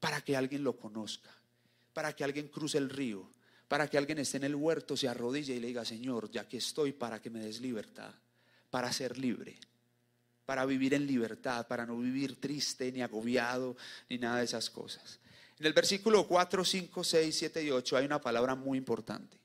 Para 0.01 0.19
que 0.19 0.35
alguien 0.35 0.65
lo 0.65 0.75
conozca, 0.77 1.29
para 1.93 2.13
que 2.13 2.25
alguien 2.25 2.49
cruce 2.49 2.77
el 2.77 2.89
río, 2.89 3.31
para 3.69 3.89
que 3.89 3.97
alguien 3.97 4.19
esté 4.19 4.35
en 4.35 4.43
el 4.43 4.55
huerto, 4.55 4.97
se 4.97 5.07
arrodille 5.07 5.55
y 5.55 5.61
le 5.61 5.67
diga, 5.67 5.85
Señor, 5.85 6.29
ya 6.29 6.45
que 6.45 6.57
estoy 6.57 6.91
para 6.91 7.21
que 7.21 7.29
me 7.29 7.39
des 7.39 7.61
libertad, 7.61 8.13
para 8.69 8.91
ser 8.91 9.17
libre, 9.17 9.57
para 10.45 10.65
vivir 10.65 10.93
en 10.93 11.07
libertad, 11.07 11.65
para 11.67 11.85
no 11.85 11.97
vivir 11.97 12.41
triste 12.41 12.91
ni 12.91 13.01
agobiado 13.01 13.77
ni 14.09 14.17
nada 14.17 14.39
de 14.39 14.43
esas 14.43 14.69
cosas. 14.69 15.19
En 15.57 15.65
el 15.65 15.71
versículo 15.71 16.27
4, 16.27 16.65
5, 16.65 17.03
6, 17.03 17.37
7 17.37 17.63
y 17.63 17.69
8 17.69 17.95
hay 17.95 18.05
una 18.05 18.19
palabra 18.19 18.55
muy 18.55 18.77
importante. 18.77 19.37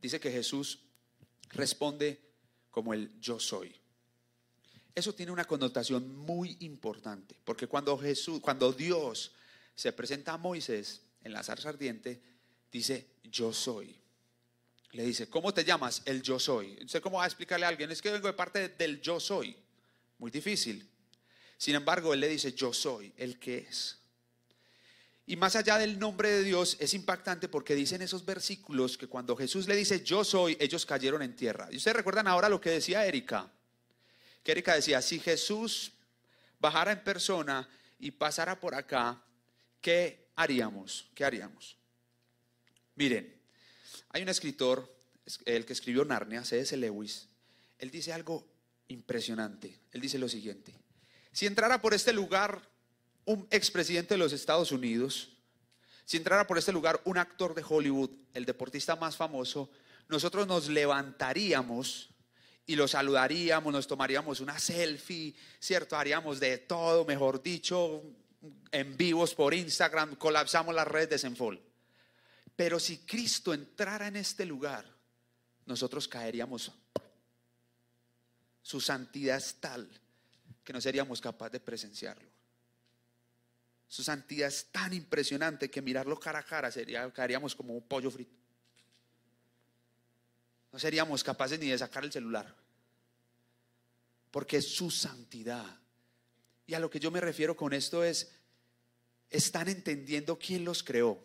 Dice 0.00 0.20
que 0.20 0.30
Jesús 0.30 0.78
responde 1.50 2.20
como 2.70 2.94
el 2.94 3.20
yo 3.20 3.40
soy. 3.40 3.74
Eso 4.94 5.12
tiene 5.14 5.32
una 5.32 5.44
connotación 5.44 6.14
muy 6.16 6.56
importante, 6.60 7.34
porque 7.44 7.66
cuando 7.66 7.98
Jesús, 7.98 8.40
cuando 8.40 8.72
Dios 8.72 9.32
se 9.74 9.92
presenta 9.92 10.34
a 10.34 10.38
Moisés 10.38 11.02
en 11.22 11.32
la 11.32 11.42
zarza 11.42 11.70
ardiente, 11.70 12.20
dice, 12.70 13.06
yo 13.24 13.52
soy. 13.52 13.98
Le 14.92 15.04
dice, 15.04 15.28
¿cómo 15.28 15.52
te 15.52 15.64
llamas? 15.64 16.02
El 16.04 16.22
yo 16.22 16.38
soy. 16.38 16.78
sé 16.86 17.00
cómo 17.00 17.18
va 17.18 17.24
a 17.24 17.26
explicarle 17.26 17.66
a 17.66 17.68
alguien, 17.68 17.90
es 17.90 18.00
que 18.00 18.12
vengo 18.12 18.28
de 18.28 18.34
parte 18.34 18.68
del 18.68 19.00
yo 19.00 19.18
soy. 19.18 19.56
Muy 20.18 20.30
difícil. 20.30 20.88
Sin 21.56 21.74
embargo, 21.74 22.14
él 22.14 22.20
le 22.20 22.28
dice, 22.28 22.52
yo 22.52 22.72
soy 22.72 23.12
el 23.16 23.38
que 23.40 23.58
es. 23.58 23.98
Y 25.26 25.36
más 25.36 25.56
allá 25.56 25.78
del 25.78 25.98
nombre 25.98 26.30
de 26.30 26.44
Dios, 26.44 26.76
es 26.78 26.94
impactante 26.94 27.48
porque 27.48 27.74
dicen 27.74 28.02
esos 28.02 28.24
versículos 28.24 28.98
que 28.98 29.08
cuando 29.08 29.34
Jesús 29.34 29.66
le 29.66 29.74
dice, 29.74 30.04
yo 30.04 30.22
soy, 30.22 30.56
ellos 30.60 30.86
cayeron 30.86 31.22
en 31.22 31.34
tierra. 31.34 31.68
Y 31.72 31.78
ustedes 31.78 31.96
recuerdan 31.96 32.28
ahora 32.28 32.48
lo 32.48 32.60
que 32.60 32.70
decía 32.70 33.06
Erika. 33.06 33.50
Que 34.44 34.52
Erika 34.52 34.74
decía, 34.74 35.02
si 35.02 35.18
Jesús 35.18 35.92
bajara 36.60 36.92
en 36.92 37.02
persona 37.02 37.68
y 37.98 38.12
pasara 38.12 38.60
por 38.60 38.74
acá, 38.74 39.20
¿qué 39.80 40.28
haríamos? 40.36 41.06
¿Qué 41.14 41.24
haríamos? 41.24 41.76
Miren, 42.94 43.34
hay 44.10 44.22
un 44.22 44.28
escritor, 44.28 44.94
el 45.46 45.64
que 45.64 45.72
escribió 45.72 46.04
Narnia, 46.04 46.44
C.S. 46.44 46.76
Lewis, 46.76 47.28
él 47.78 47.90
dice 47.90 48.12
algo 48.12 48.46
impresionante. 48.88 49.80
Él 49.92 50.00
dice 50.00 50.18
lo 50.18 50.28
siguiente, 50.28 50.74
si 51.32 51.46
entrara 51.46 51.80
por 51.80 51.94
este 51.94 52.12
lugar 52.12 52.62
un 53.24 53.48
expresidente 53.50 54.14
de 54.14 54.18
los 54.18 54.32
Estados 54.32 54.70
Unidos, 54.70 55.30
si 56.04 56.18
entrara 56.18 56.46
por 56.46 56.58
este 56.58 56.72
lugar 56.72 57.00
un 57.04 57.18
actor 57.18 57.54
de 57.54 57.64
Hollywood, 57.66 58.10
el 58.34 58.44
deportista 58.44 58.94
más 58.96 59.16
famoso, 59.16 59.70
nosotros 60.08 60.46
nos 60.46 60.68
levantaríamos 60.68 62.10
y 62.66 62.76
lo 62.76 62.88
saludaríamos, 62.88 63.72
nos 63.72 63.86
tomaríamos 63.86 64.40
una 64.40 64.58
selfie, 64.58 65.34
¿cierto? 65.58 65.96
Haríamos 65.96 66.40
de 66.40 66.58
todo, 66.58 67.04
mejor 67.04 67.42
dicho, 67.42 68.02
en 68.70 68.96
vivos 68.96 69.34
por 69.34 69.52
Instagram, 69.52 70.16
colapsamos 70.16 70.74
las 70.74 70.88
redes 70.88 71.10
de 71.10 71.18
Senfol. 71.18 71.60
Pero 72.56 72.78
si 72.78 72.98
Cristo 72.98 73.52
entrara 73.52 74.06
en 74.06 74.16
este 74.16 74.46
lugar, 74.46 74.84
nosotros 75.66 76.08
caeríamos. 76.08 76.72
Su 78.62 78.80
santidad 78.80 79.36
es 79.36 79.56
tal 79.56 79.88
que 80.62 80.72
no 80.72 80.80
seríamos 80.80 81.20
capaces 81.20 81.52
de 81.52 81.60
presenciarlo. 81.60 82.28
Su 83.86 84.02
santidad 84.02 84.48
es 84.48 84.66
tan 84.72 84.94
impresionante 84.94 85.70
que 85.70 85.82
mirarlo 85.82 86.18
cara 86.18 86.38
a 86.38 86.42
cara 86.42 86.70
sería, 86.70 87.10
caeríamos 87.12 87.54
como 87.54 87.74
un 87.74 87.82
pollo 87.86 88.10
frito. 88.10 88.43
No 90.74 90.80
seríamos 90.80 91.22
capaces 91.22 91.60
ni 91.60 91.68
de 91.68 91.78
sacar 91.78 92.04
el 92.04 92.10
celular. 92.10 92.52
Porque 94.32 94.56
es 94.56 94.74
su 94.74 94.90
santidad. 94.90 95.78
Y 96.66 96.74
a 96.74 96.80
lo 96.80 96.90
que 96.90 96.98
yo 96.98 97.12
me 97.12 97.20
refiero 97.20 97.56
con 97.56 97.72
esto 97.72 98.02
es, 98.02 98.32
están 99.30 99.68
entendiendo 99.68 100.36
quién 100.36 100.64
los 100.64 100.82
creó. 100.82 101.22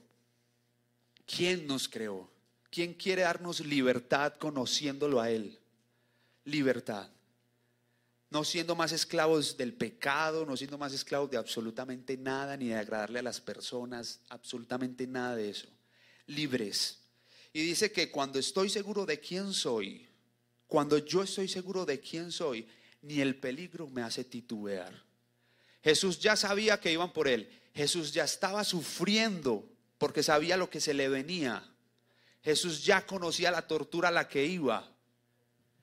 ¿Quién 1.25 1.65
nos 1.65 1.89
creó? 1.89 2.29
¿Quién 2.69 2.93
quiere 2.93 3.23
darnos 3.23 3.61
libertad 3.61 4.35
conociéndolo 4.35 5.19
a 5.19 5.31
Él? 5.31 5.59
Libertad 6.45 7.09
no 8.29 8.43
siendo 8.43 8.75
más 8.75 8.91
esclavos 8.91 9.57
del 9.57 9.73
pecado, 9.73 10.45
no 10.45 10.55
siendo 10.55 10.77
más 10.77 10.93
esclavos 10.93 11.31
de 11.31 11.37
absolutamente 11.37 12.15
nada, 12.15 12.55
ni 12.55 12.67
de 12.67 12.75
agradarle 12.75 13.19
a 13.19 13.23
las 13.23 13.41
personas, 13.41 14.21
absolutamente 14.29 15.07
nada 15.07 15.35
de 15.35 15.49
eso. 15.49 15.67
Libres. 16.27 16.98
Y 17.53 17.61
dice 17.63 17.91
que 17.91 18.11
cuando 18.11 18.39
estoy 18.39 18.69
seguro 18.69 19.05
de 19.05 19.19
quién 19.19 19.53
soy, 19.53 20.07
cuando 20.67 20.97
yo 20.99 21.23
estoy 21.23 21.47
seguro 21.47 21.85
de 21.85 21.99
quién 21.99 22.31
soy, 22.31 22.67
ni 23.01 23.21
el 23.21 23.35
peligro 23.35 23.87
me 23.87 24.01
hace 24.01 24.23
titubear. 24.23 25.03
Jesús 25.83 26.19
ya 26.19 26.35
sabía 26.35 26.79
que 26.79 26.91
iban 26.91 27.11
por 27.11 27.27
él. 27.27 27.49
Jesús 27.73 28.11
ya 28.11 28.23
estaba 28.23 28.63
sufriendo 28.63 29.67
porque 29.97 30.21
sabía 30.21 30.57
lo 30.57 30.69
que 30.69 30.81
se 30.81 30.93
le 30.93 31.09
venía. 31.09 31.63
Jesús 32.43 32.83
ya 32.83 33.05
conocía 33.05 33.51
la 33.51 33.67
tortura 33.67 34.09
a 34.09 34.11
la 34.11 34.27
que 34.27 34.45
iba. 34.45 34.87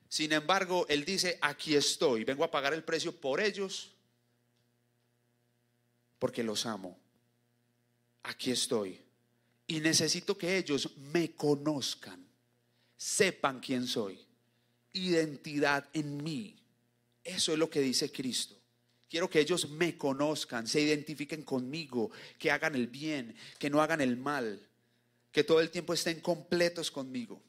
Sin 0.08 0.32
embargo, 0.32 0.86
Él 0.88 1.04
dice, 1.04 1.38
aquí 1.42 1.74
estoy, 1.74 2.24
vengo 2.24 2.44
a 2.44 2.50
pagar 2.50 2.72
el 2.72 2.84
precio 2.84 3.14
por 3.14 3.40
ellos, 3.40 3.92
porque 6.18 6.42
los 6.42 6.64
amo. 6.64 6.98
Aquí 8.22 8.50
estoy. 8.50 9.05
Y 9.66 9.80
necesito 9.80 10.38
que 10.38 10.56
ellos 10.56 10.90
me 11.12 11.32
conozcan, 11.32 12.24
sepan 12.96 13.60
quién 13.60 13.86
soy, 13.86 14.18
identidad 14.92 15.88
en 15.92 16.22
mí, 16.22 16.56
Eso 17.24 17.52
es 17.52 17.58
lo 17.58 17.68
que 17.68 17.80
dice 17.80 18.12
Cristo. 18.12 18.56
Quiero 19.10 19.28
que 19.28 19.40
ellos 19.40 19.68
me 19.70 19.96
conozcan, 19.98 20.68
se 20.68 20.80
identifiquen 20.80 21.42
conmigo, 21.42 22.10
que 22.38 22.52
hagan 22.52 22.76
el 22.76 22.86
bien, 22.86 23.34
que 23.58 23.68
no 23.68 23.82
hagan 23.82 24.00
el 24.00 24.16
mal, 24.16 24.60
que 25.32 25.42
todo 25.42 25.60
el 25.60 25.70
tiempo 25.70 25.92
estén 25.92 26.20
completos 26.20 26.90
conmigo. 26.90 27.42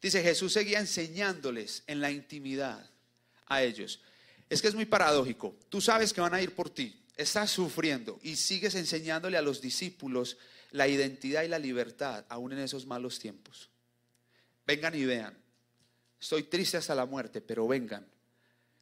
Dice, 0.00 0.22
Jesús 0.22 0.52
seguía 0.52 0.78
enseñándoles 0.78 1.82
en 1.86 2.00
la 2.00 2.10
intimidad 2.10 2.88
a 3.46 3.62
ellos. 3.62 4.00
Es 4.48 4.62
que 4.62 4.68
es 4.68 4.74
muy 4.74 4.86
paradójico. 4.86 5.56
Tú 5.68 5.80
sabes 5.80 6.12
que 6.12 6.20
van 6.20 6.34
a 6.34 6.42
ir 6.42 6.54
por 6.54 6.70
ti, 6.70 6.94
estás 7.16 7.50
sufriendo 7.50 8.20
y 8.22 8.36
sigues 8.36 8.74
enseñándole 8.74 9.36
a 9.36 9.42
los 9.42 9.60
discípulos 9.60 10.36
la 10.74 10.88
identidad 10.88 11.44
y 11.44 11.48
la 11.48 11.60
libertad, 11.60 12.24
aún 12.28 12.52
en 12.52 12.58
esos 12.58 12.84
malos 12.84 13.20
tiempos. 13.20 13.70
Vengan 14.66 14.92
y 14.96 15.04
vean. 15.04 15.32
Estoy 16.20 16.42
triste 16.42 16.76
hasta 16.76 16.96
la 16.96 17.06
muerte, 17.06 17.40
pero 17.40 17.68
vengan, 17.68 18.04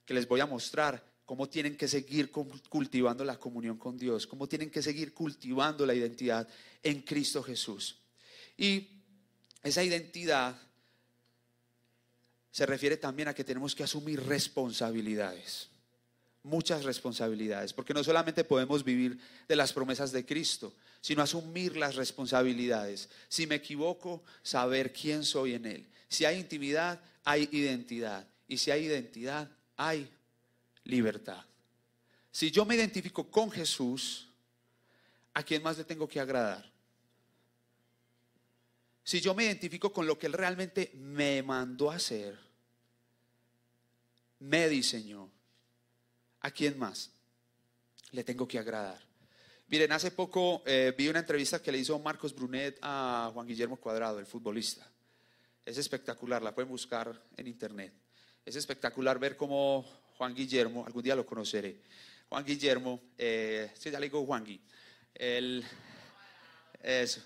que 0.06 0.14
les 0.14 0.26
voy 0.26 0.40
a 0.40 0.46
mostrar 0.46 1.04
cómo 1.26 1.50
tienen 1.50 1.76
que 1.76 1.88
seguir 1.88 2.30
cultivando 2.30 3.26
la 3.26 3.38
comunión 3.38 3.76
con 3.76 3.98
Dios, 3.98 4.26
cómo 4.26 4.48
tienen 4.48 4.70
que 4.70 4.80
seguir 4.80 5.12
cultivando 5.12 5.84
la 5.84 5.94
identidad 5.94 6.48
en 6.82 7.02
Cristo 7.02 7.42
Jesús. 7.42 7.98
Y 8.56 8.88
esa 9.62 9.84
identidad 9.84 10.56
se 12.50 12.64
refiere 12.64 12.96
también 12.96 13.28
a 13.28 13.34
que 13.34 13.44
tenemos 13.44 13.74
que 13.74 13.84
asumir 13.84 14.18
responsabilidades, 14.22 15.68
muchas 16.42 16.84
responsabilidades, 16.84 17.72
porque 17.72 17.94
no 17.94 18.02
solamente 18.02 18.44
podemos 18.44 18.84
vivir 18.84 19.18
de 19.46 19.56
las 19.56 19.72
promesas 19.72 20.12
de 20.12 20.26
Cristo, 20.26 20.72
sino 21.00 21.22
asumir 21.22 21.76
las 21.76 21.96
responsabilidades. 21.96 23.08
Si 23.28 23.46
me 23.46 23.56
equivoco, 23.56 24.22
saber 24.42 24.92
quién 24.92 25.24
soy 25.24 25.54
en 25.54 25.66
Él. 25.66 25.86
Si 26.08 26.24
hay 26.24 26.38
intimidad, 26.38 27.00
hay 27.24 27.48
identidad. 27.52 28.26
Y 28.48 28.58
si 28.58 28.70
hay 28.70 28.84
identidad, 28.84 29.50
hay 29.76 30.08
libertad. 30.84 31.44
Si 32.30 32.50
yo 32.50 32.64
me 32.64 32.74
identifico 32.74 33.30
con 33.30 33.50
Jesús, 33.50 34.28
¿a 35.34 35.42
quién 35.42 35.62
más 35.62 35.78
le 35.78 35.84
tengo 35.84 36.08
que 36.08 36.20
agradar? 36.20 36.70
Si 39.04 39.20
yo 39.20 39.34
me 39.34 39.44
identifico 39.44 39.92
con 39.92 40.06
lo 40.06 40.18
que 40.18 40.26
Él 40.26 40.32
realmente 40.32 40.92
me 40.94 41.42
mandó 41.42 41.90
a 41.90 41.96
hacer, 41.96 42.38
me 44.38 44.68
diseñó, 44.68 45.30
¿a 46.42 46.50
quién 46.50 46.78
más 46.78 47.10
le 48.10 48.22
tengo 48.24 48.46
que 48.46 48.58
agradar? 48.58 49.00
Miren, 49.68 49.90
hace 49.92 50.10
poco 50.10 50.62
eh, 50.66 50.92
vi 50.96 51.08
una 51.08 51.20
entrevista 51.20 51.62
que 51.62 51.72
le 51.72 51.78
hizo 51.78 51.98
Marcos 51.98 52.34
Brunet 52.34 52.78
a 52.82 53.30
Juan 53.32 53.46
Guillermo 53.46 53.78
Cuadrado, 53.78 54.18
el 54.18 54.26
futbolista. 54.26 54.86
Es 55.64 55.78
espectacular, 55.78 56.42
la 56.42 56.54
pueden 56.54 56.68
buscar 56.68 57.18
en 57.36 57.46
internet. 57.46 57.94
Es 58.44 58.56
espectacular 58.56 59.18
ver 59.18 59.36
cómo 59.36 59.82
Juan 60.18 60.34
Guillermo, 60.34 60.84
algún 60.84 61.02
día 61.02 61.16
lo 61.16 61.24
conoceré. 61.24 61.80
Juan 62.28 62.44
Guillermo, 62.44 63.00
eh, 63.16 63.70
sí, 63.74 63.90
ya 63.90 63.98
le 63.98 64.06
digo 64.06 64.26
Juan 64.26 64.44
Gui. 64.44 64.60
es 66.82 67.20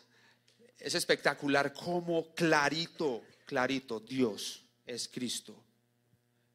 espectacular 0.78 1.72
cómo 1.72 2.32
clarito, 2.34 3.24
clarito, 3.44 3.98
Dios 3.98 4.62
es 4.84 5.08
Cristo. 5.08 5.64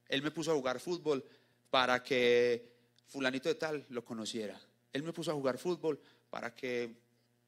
Él 0.07 0.21
me 0.21 0.31
puso 0.31 0.51
a 0.51 0.55
jugar 0.55 0.79
fútbol 0.79 1.25
para 1.71 2.03
que 2.03 2.69
fulanito 3.07 3.49
de 3.49 3.55
tal 3.55 3.85
lo 3.89 4.05
conociera. 4.05 4.61
Él 4.93 5.01
me 5.01 5.13
puso 5.13 5.31
a 5.31 5.33
jugar 5.33 5.57
fútbol 5.57 5.99
para 6.29 6.53
que 6.53 6.95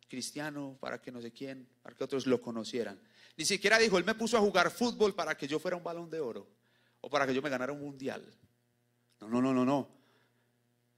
cristiano, 0.09 0.77
para 0.79 0.99
que 1.01 1.11
no 1.11 1.21
sé 1.21 1.31
quién, 1.31 1.67
para 1.81 1.95
que 1.95 2.03
otros 2.03 2.25
lo 2.25 2.41
conocieran. 2.41 2.99
Ni 3.37 3.45
siquiera 3.45 3.77
dijo, 3.77 3.97
él 3.97 4.05
me 4.05 4.15
puso 4.15 4.37
a 4.37 4.41
jugar 4.41 4.71
fútbol 4.71 5.13
para 5.13 5.35
que 5.35 5.47
yo 5.47 5.59
fuera 5.59 5.77
un 5.77 5.83
balón 5.83 6.09
de 6.09 6.19
oro 6.19 6.47
o 7.01 7.09
para 7.09 7.27
que 7.27 7.33
yo 7.33 7.41
me 7.41 7.49
ganara 7.49 7.73
un 7.73 7.81
mundial. 7.81 8.23
No, 9.19 9.27
no, 9.27 9.41
no, 9.41 9.53
no, 9.53 9.65
no. 9.65 9.89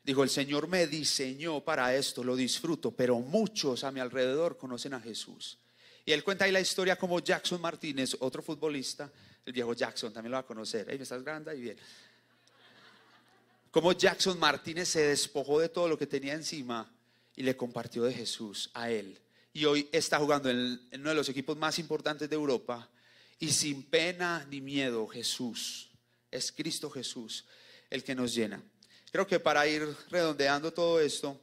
Dijo, 0.04 0.22
el 0.22 0.30
Señor 0.30 0.68
me 0.68 0.86
diseñó 0.86 1.62
para 1.62 1.96
esto, 1.96 2.24
lo 2.24 2.36
disfruto, 2.36 2.92
pero 2.92 3.18
muchos 3.20 3.84
a 3.84 3.92
mi 3.92 4.00
alrededor 4.00 4.56
conocen 4.56 4.94
a 4.94 5.00
Jesús. 5.00 5.58
Y 6.06 6.12
él 6.12 6.24
cuenta 6.24 6.46
ahí 6.46 6.52
la 6.52 6.60
historia 6.60 6.96
como 6.96 7.20
Jackson 7.20 7.60
Martínez, 7.60 8.16
otro 8.20 8.44
futbolista, 8.44 9.12
el 9.44 9.54
viejo 9.54 9.74
Jackson, 9.74 10.14
también 10.14 10.32
lo 10.32 10.36
va 10.36 10.42
a 10.42 10.46
conocer. 10.46 10.88
Ahí 10.90 10.98
me 10.98 11.04
estás 11.04 11.24
grande 11.24 11.58
y 11.58 11.62
bien. 11.62 11.78
Como 13.76 13.92
Jackson 13.92 14.40
Martínez 14.40 14.88
se 14.88 15.06
despojó 15.06 15.60
de 15.60 15.68
todo 15.68 15.90
lo 15.90 15.98
que 15.98 16.08
tenía 16.08 16.34
encima 16.34 16.90
y 17.36 17.44
le 17.44 17.58
compartió 17.58 18.04
de 18.04 18.14
Jesús 18.14 18.70
a 18.74 18.90
él. 18.90 19.20
Y 19.52 19.66
hoy 19.66 19.90
está 19.92 20.18
jugando 20.18 20.50
en, 20.50 20.80
en 20.92 21.02
uno 21.02 21.10
de 21.10 21.16
los 21.16 21.28
equipos 21.28 21.58
más 21.58 21.78
importantes 21.78 22.30
de 22.30 22.38
Europa. 22.38 22.90
Y 23.38 23.50
sin 23.50 23.84
pena 23.84 24.48
ni 24.50 24.62
miedo, 24.62 25.06
Jesús, 25.08 25.90
es 26.32 26.54
Cristo 26.54 26.90
Jesús 26.90 27.44
el 27.90 28.02
que 28.02 28.16
nos 28.16 28.34
llena. 28.34 28.64
Creo 29.12 29.28
que 29.28 29.42
para 29.42 29.68
ir 29.68 29.86
redondeando 30.10 30.72
todo 30.72 31.02
esto, 31.02 31.38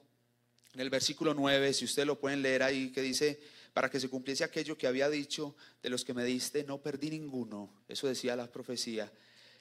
en 0.72 0.80
el 0.80 0.88
versículo 0.88 1.34
9, 1.34 1.74
si 1.74 1.84
ustedes 1.84 2.06
lo 2.06 2.18
pueden 2.18 2.40
leer 2.40 2.62
ahí, 2.62 2.92
que 2.92 3.02
dice, 3.02 3.42
para 3.74 3.90
que 3.90 4.00
se 4.00 4.08
cumpliese 4.08 4.42
aquello 4.42 4.78
que 4.78 4.86
había 4.86 5.10
dicho, 5.10 5.54
de 5.82 5.90
los 5.90 6.02
que 6.02 6.14
me 6.14 6.24
diste, 6.24 6.64
no 6.64 6.78
perdí 6.78 7.10
ninguno. 7.10 7.84
Eso 7.88 8.08
decía 8.08 8.34
la 8.36 8.50
profecía. 8.50 9.12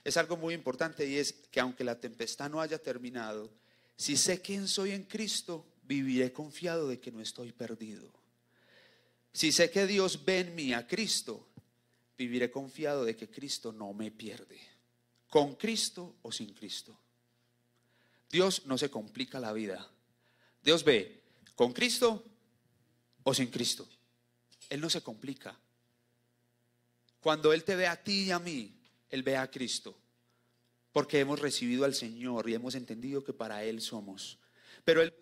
Es 0.03 0.17
algo 0.17 0.37
muy 0.37 0.53
importante 0.53 1.07
y 1.07 1.17
es 1.17 1.33
que 1.33 1.59
aunque 1.59 1.83
la 1.83 1.99
tempestad 1.99 2.49
no 2.49 2.61
haya 2.61 2.79
terminado, 2.79 3.51
si 3.95 4.17
sé 4.17 4.41
quién 4.41 4.67
soy 4.67 4.91
en 4.91 5.03
Cristo, 5.03 5.65
viviré 5.83 6.33
confiado 6.33 6.87
de 6.87 6.99
que 6.99 7.11
no 7.11 7.21
estoy 7.21 7.51
perdido. 7.51 8.11
Si 9.33 9.51
sé 9.51 9.69
que 9.69 9.85
Dios 9.85 10.25
ve 10.25 10.39
en 10.39 10.55
mí 10.55 10.73
a 10.73 10.87
Cristo, 10.87 11.47
viviré 12.17 12.49
confiado 12.49 13.05
de 13.05 13.15
que 13.15 13.29
Cristo 13.29 13.71
no 13.71 13.93
me 13.93 14.11
pierde. 14.11 14.59
Con 15.29 15.55
Cristo 15.55 16.15
o 16.23 16.31
sin 16.31 16.53
Cristo. 16.53 16.97
Dios 18.29 18.65
no 18.65 18.77
se 18.77 18.89
complica 18.89 19.39
la 19.39 19.53
vida. 19.53 19.89
Dios 20.63 20.83
ve 20.83 21.21
con 21.55 21.73
Cristo 21.73 22.25
o 23.23 23.33
sin 23.33 23.47
Cristo. 23.47 23.87
Él 24.69 24.81
no 24.81 24.89
se 24.89 25.01
complica. 25.01 25.57
Cuando 27.19 27.53
Él 27.53 27.63
te 27.63 27.75
ve 27.75 27.87
a 27.87 28.01
ti 28.01 28.23
y 28.23 28.31
a 28.31 28.39
mí, 28.39 28.80
Él 29.11 29.23
ve 29.23 29.37
a 29.37 29.51
Cristo. 29.51 29.95
Porque 30.91 31.19
hemos 31.19 31.39
recibido 31.39 31.85
al 31.85 31.93
Señor 31.93 32.49
y 32.49 32.55
hemos 32.55 32.75
entendido 32.75 33.23
que 33.23 33.33
para 33.33 33.63
Él 33.63 33.81
somos. 33.81 34.39
Pero 34.83 35.01
Él 35.01 35.13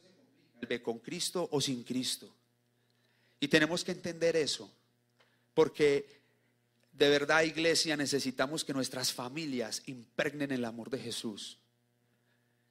ve 0.67 0.81
con 0.81 0.99
Cristo 0.99 1.47
o 1.51 1.59
sin 1.59 1.83
Cristo. 1.83 2.33
Y 3.39 3.47
tenemos 3.49 3.83
que 3.83 3.91
entender 3.91 4.35
eso. 4.35 4.71
Porque 5.53 6.19
de 6.99 7.07
verdad, 7.07 7.43
iglesia, 7.43 7.95
necesitamos 7.95 8.65
que 8.65 8.73
nuestras 8.73 9.13
familias 9.13 9.83
impregnen 9.85 10.51
el 10.51 10.65
amor 10.65 10.89
de 10.89 10.99
Jesús. 10.99 11.57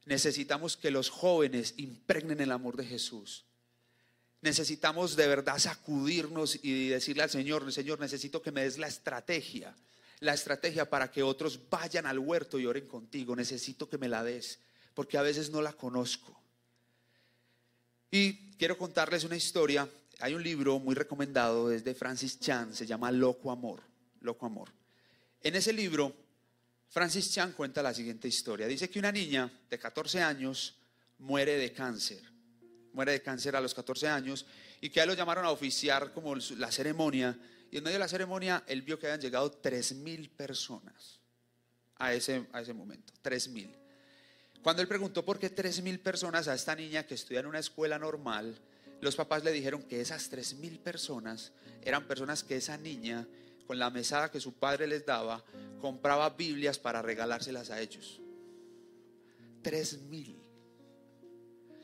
Necesitamos 0.05 0.77
que 0.77 0.91
los 0.91 1.09
jóvenes 1.09 1.73
impregnen 1.79 2.43
el 2.43 2.53
amor 2.53 2.77
de 2.77 2.85
Jesús. 2.85 3.47
Necesitamos 4.43 5.17
de 5.17 5.27
verdad 5.29 5.59
sacudirnos 5.59 6.63
y 6.63 6.89
decirle 6.89 7.23
al 7.23 7.31
Señor, 7.31 7.73
Señor, 7.73 8.01
necesito 8.01 8.43
que 8.43 8.53
me 8.53 8.65
des 8.65 8.77
la 8.77 8.87
estrategia, 8.87 9.75
la 10.21 10.35
estrategia 10.35 10.89
para 10.89 11.11
que 11.11 11.23
otros 11.23 11.61
vayan 11.71 12.07
al 12.07 12.19
huerto 12.19 12.59
y 12.59 12.67
oren 12.67 12.87
contigo. 12.87 13.37
Necesito 13.37 13.89
que 13.89 13.99
me 13.99 14.09
la 14.09 14.23
des, 14.25 14.59
porque 14.95 15.19
a 15.19 15.23
veces 15.23 15.51
no 15.51 15.63
la 15.63 15.73
conozco. 15.73 16.41
Y 18.11 18.51
quiero 18.53 18.77
contarles 18.79 19.25
una 19.25 19.37
historia. 19.37 19.89
Hay 20.21 20.35
un 20.35 20.43
libro 20.43 20.79
muy 20.79 20.95
recomendado 20.95 21.69
desde 21.69 21.95
Francis 21.95 22.41
Chan, 22.41 22.75
se 22.75 22.87
llama 22.87 23.13
Loco 23.13 23.51
Amor, 23.51 23.83
Loco 24.21 24.47
Amor. 24.47 24.71
En 25.43 25.55
ese 25.55 25.73
libro, 25.73 26.13
Francis 26.89 27.33
Chan 27.33 27.53
cuenta 27.53 27.83
la 27.83 27.95
siguiente 27.95 28.27
historia. 28.27 28.67
Dice 28.67 28.91
que 28.91 28.99
una 28.99 29.13
niña 29.13 29.51
de 29.71 29.79
14 29.79 30.21
años 30.23 30.75
muere 31.19 31.57
de 31.57 31.73
cáncer 31.73 32.39
muere 32.99 33.13
de 33.13 33.23
cáncer 33.23 33.55
a 33.55 33.61
los 33.61 33.75
14 33.75 34.09
años 34.09 34.45
y 34.81 34.91
que 34.91 34.99
a 34.99 35.05
él 35.05 35.11
lo 35.11 35.15
llamaron 35.15 35.45
a 35.45 35.51
oficiar 35.51 36.13
como 36.13 36.35
la 36.35 36.73
ceremonia. 36.73 37.39
Y 37.71 37.79
en 37.79 37.85
medio 37.85 37.97
de 37.97 38.01
la 38.01 38.09
ceremonia 38.09 38.65
él 38.67 38.83
vio 38.83 38.99
que 38.99 39.07
habían 39.07 39.21
llegado 39.21 39.61
3.000 39.61 40.31
personas 40.31 41.21
a 41.97 42.15
ese, 42.15 42.47
a 42.53 42.61
ese 42.61 42.73
momento, 42.73 43.13
3.000. 43.23 43.71
Cuando 44.63 44.83
él 44.83 44.89
preguntó 44.89 45.25
por 45.25 45.39
qué 45.39 45.55
3.000 45.55 46.01
personas 46.01 46.49
a 46.49 46.55
esta 46.55 46.75
niña 46.75 47.07
que 47.07 47.15
estudia 47.15 47.41
en 47.41 47.47
una 47.47 47.59
escuela 47.59 47.99
normal, 47.99 48.59
los 49.01 49.17
papás 49.17 49.45
le 49.45 49.53
dijeron 49.53 49.83
que 49.83 50.01
esas 50.01 50.31
3.000 50.31 50.79
personas 50.79 51.53
eran 51.83 52.07
personas 52.07 52.43
que 52.43 52.57
esa 52.57 52.77
niña, 52.77 53.27
con 53.67 53.79
la 53.79 53.91
mesada 53.91 54.31
que 54.31 54.41
su 54.41 54.55
padre 54.55 54.87
les 54.87 55.07
daba, 55.07 55.45
compraba 55.81 56.31
Biblias 56.31 56.79
para 56.79 57.03
regalárselas 57.03 57.71
a 57.71 57.81
ellos. 57.81 58.21
3.000 59.63 60.37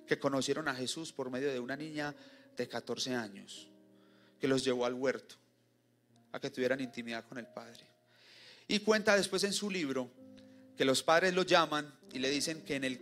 que 0.06 0.18
conocieron 0.18 0.68
a 0.68 0.74
Jesús 0.74 1.12
por 1.12 1.30
medio 1.30 1.50
de 1.50 1.60
una 1.60 1.76
niña 1.76 2.14
de 2.56 2.68
14 2.68 3.14
años, 3.14 3.68
que 4.40 4.48
los 4.48 4.64
llevó 4.64 4.84
al 4.84 4.94
huerto, 4.94 5.36
a 6.34 6.40
que 6.40 6.50
tuvieran 6.50 6.80
intimidad 6.80 7.24
con 7.26 7.38
el 7.38 7.46
Padre. 7.46 7.86
Y 8.66 8.80
cuenta 8.80 9.16
después 9.16 9.44
en 9.44 9.52
su 9.52 9.70
libro 9.70 10.10
que 10.76 10.84
los 10.84 11.02
padres 11.02 11.32
lo 11.32 11.44
llaman 11.44 11.94
y 12.12 12.18
le 12.18 12.28
dicen 12.28 12.62
que 12.62 12.74
en 12.74 12.82
el 12.82 13.00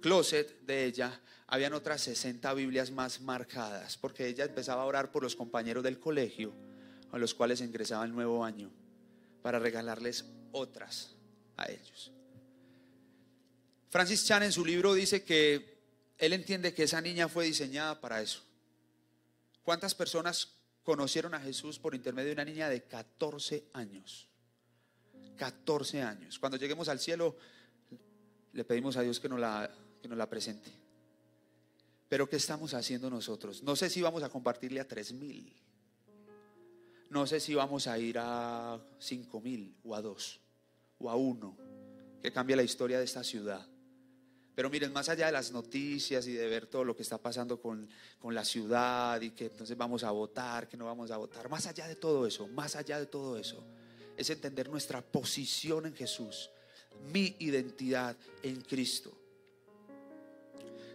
closet 0.00 0.62
de 0.62 0.86
ella 0.86 1.20
habían 1.46 1.74
otras 1.74 2.00
60 2.00 2.54
Biblias 2.54 2.90
más 2.90 3.20
marcadas, 3.20 3.98
porque 3.98 4.26
ella 4.26 4.44
empezaba 4.44 4.82
a 4.82 4.86
orar 4.86 5.12
por 5.12 5.22
los 5.22 5.36
compañeros 5.36 5.84
del 5.84 6.00
colegio 6.00 6.54
a 7.12 7.18
los 7.18 7.34
cuales 7.34 7.60
ingresaba 7.60 8.04
el 8.04 8.12
nuevo 8.12 8.44
año, 8.44 8.70
para 9.42 9.58
regalarles 9.58 10.24
otras 10.52 11.10
a 11.58 11.70
ellos. 11.70 12.12
Francis 13.90 14.24
Chan 14.24 14.44
en 14.44 14.52
su 14.52 14.64
libro 14.64 14.94
dice 14.94 15.22
que 15.22 15.80
él 16.16 16.32
entiende 16.32 16.72
que 16.72 16.84
esa 16.84 17.02
niña 17.02 17.28
fue 17.28 17.44
diseñada 17.44 18.00
para 18.00 18.22
eso. 18.22 18.42
¿Cuántas 19.64 19.94
personas 19.94 20.59
conocieron 20.90 21.34
a 21.34 21.40
Jesús 21.40 21.78
por 21.78 21.94
intermedio 21.94 22.30
de 22.30 22.32
una 22.32 22.44
niña 22.44 22.68
de 22.68 22.82
14 22.82 23.68
años? 23.74 24.26
14 25.36 26.02
años. 26.02 26.40
Cuando 26.40 26.58
lleguemos 26.58 26.88
al 26.88 26.98
cielo, 26.98 27.36
le 28.52 28.64
pedimos 28.64 28.96
a 28.96 29.02
Dios 29.02 29.20
que 29.20 29.28
nos 29.28 29.38
la, 29.38 29.70
que 30.02 30.08
nos 30.08 30.18
la 30.18 30.28
presente. 30.28 30.68
Pero 32.08 32.28
¿qué 32.28 32.34
estamos 32.34 32.74
haciendo 32.74 33.08
nosotros? 33.08 33.62
No 33.62 33.76
sé 33.76 33.88
si 33.88 34.02
vamos 34.02 34.24
a 34.24 34.30
compartirle 34.30 34.80
a 34.80 34.88
tres 34.88 35.12
mil. 35.12 35.56
No 37.08 37.24
sé 37.24 37.38
si 37.38 37.54
vamos 37.54 37.86
a 37.86 37.96
ir 37.96 38.16
a 38.18 38.76
cinco 38.98 39.40
mil 39.40 39.76
o 39.84 39.94
a 39.94 40.02
dos 40.02 40.40
o 40.98 41.08
a 41.08 41.14
uno, 41.14 41.56
que 42.20 42.32
cambie 42.32 42.56
la 42.56 42.64
historia 42.64 42.98
de 42.98 43.04
esta 43.04 43.22
ciudad. 43.22 43.64
Pero 44.54 44.68
miren, 44.68 44.92
más 44.92 45.08
allá 45.08 45.26
de 45.26 45.32
las 45.32 45.52
noticias 45.52 46.26
y 46.26 46.32
de 46.32 46.46
ver 46.46 46.66
todo 46.66 46.84
lo 46.84 46.96
que 46.96 47.02
está 47.02 47.18
pasando 47.18 47.60
con, 47.60 47.88
con, 48.18 48.34
la 48.34 48.44
ciudad 48.44 49.20
y 49.20 49.30
que 49.30 49.46
entonces 49.46 49.76
vamos 49.76 50.04
a 50.04 50.10
votar, 50.10 50.68
que 50.68 50.76
no 50.76 50.86
vamos 50.86 51.10
a 51.10 51.16
votar, 51.16 51.48
más 51.48 51.66
allá 51.66 51.86
de 51.86 51.96
todo 51.96 52.26
eso, 52.26 52.46
más 52.48 52.76
allá 52.76 52.98
de 52.98 53.06
todo 53.06 53.38
eso, 53.38 53.64
es 54.16 54.28
entender 54.28 54.68
nuestra 54.68 55.00
posición 55.00 55.86
en 55.86 55.94
Jesús, 55.94 56.50
mi 57.12 57.36
identidad 57.38 58.16
en 58.42 58.60
Cristo. 58.62 59.16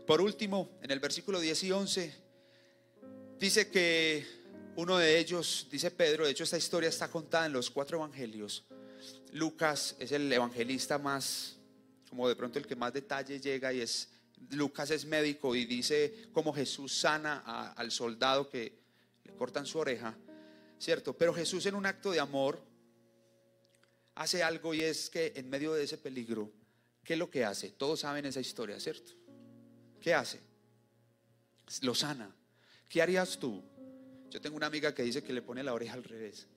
Por 0.06 0.22
último, 0.22 0.70
en 0.84 0.92
el 0.92 1.00
versículo 1.00 1.40
10 1.40 1.64
y 1.64 1.72
11, 1.72 2.16
dice 3.40 3.72
que 3.72 4.26
uno 4.76 4.98
de 4.98 5.18
ellos, 5.18 5.68
dice 5.72 5.90
Pedro, 5.90 6.26
de 6.26 6.32
hecho 6.32 6.44
esta 6.44 6.58
historia 6.58 6.90
está 6.90 7.10
contada 7.10 7.48
en 7.48 7.54
los 7.54 7.72
cuatro 7.72 7.98
evangelios. 7.98 8.66
Lucas 9.32 9.96
es 10.00 10.12
el 10.12 10.32
evangelista 10.32 11.00
más, 11.00 11.58
como 12.10 12.28
de 12.28 12.36
pronto 12.36 12.60
el 12.60 12.68
que 12.68 12.76
más 12.76 12.94
detalle 12.94 13.40
llega 13.40 13.74
y 13.74 13.82
es, 13.82 14.10
Lucas 14.52 14.92
es 14.92 15.06
médico 15.06 15.56
y 15.56 15.66
dice 15.66 16.28
cómo 16.32 16.54
Jesús 16.54 16.98
sana 16.98 17.74
al 17.76 17.92
soldado 17.92 18.50
que 18.50 18.78
le 19.24 19.34
cortan 19.34 19.66
su 19.66 19.80
oreja, 19.80 20.16
¿cierto? 20.80 21.18
Pero 21.18 21.34
Jesús 21.34 21.66
en 21.66 21.76
un 21.76 21.86
acto 21.86 22.12
de 22.12 22.20
amor 22.20 22.62
hace 24.16 24.44
algo 24.44 24.74
y 24.74 24.82
es 24.82 25.10
que 25.10 25.34
en 25.36 25.50
medio 25.50 25.74
de 25.74 25.84
ese 25.84 25.98
peligro, 25.98 26.52
¿qué 27.04 27.14
es 27.14 27.20
lo 27.20 27.30
que 27.30 27.44
hace? 27.44 27.72
Todos 27.72 28.02
saben 28.02 28.26
esa 28.26 28.40
historia, 28.40 28.80
¿cierto? 28.80 29.14
¿Qué 30.00 30.14
hace? 30.14 30.40
Lo 31.82 31.96
sana. 31.96 32.34
¿Qué 32.88 33.02
harías 33.02 33.38
tú? 33.40 33.64
Yo 34.30 34.40
tengo 34.40 34.56
una 34.56 34.68
amiga 34.68 34.94
que 34.94 35.04
dice 35.04 35.24
que 35.24 35.34
le 35.34 35.42
pone 35.42 35.64
la 35.64 35.74
oreja 35.74 35.94
al 35.94 36.04
revés. 36.04 36.48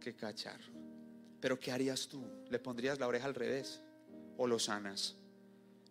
Qué 0.00 0.14
cachar. 0.14 0.60
Pero 1.40 1.58
¿qué 1.58 1.70
harías 1.72 2.08
tú? 2.08 2.24
¿Le 2.50 2.58
pondrías 2.58 2.98
la 2.98 3.06
oreja 3.06 3.26
al 3.26 3.34
revés 3.34 3.80
o 4.36 4.46
lo 4.46 4.58
sanas? 4.58 5.16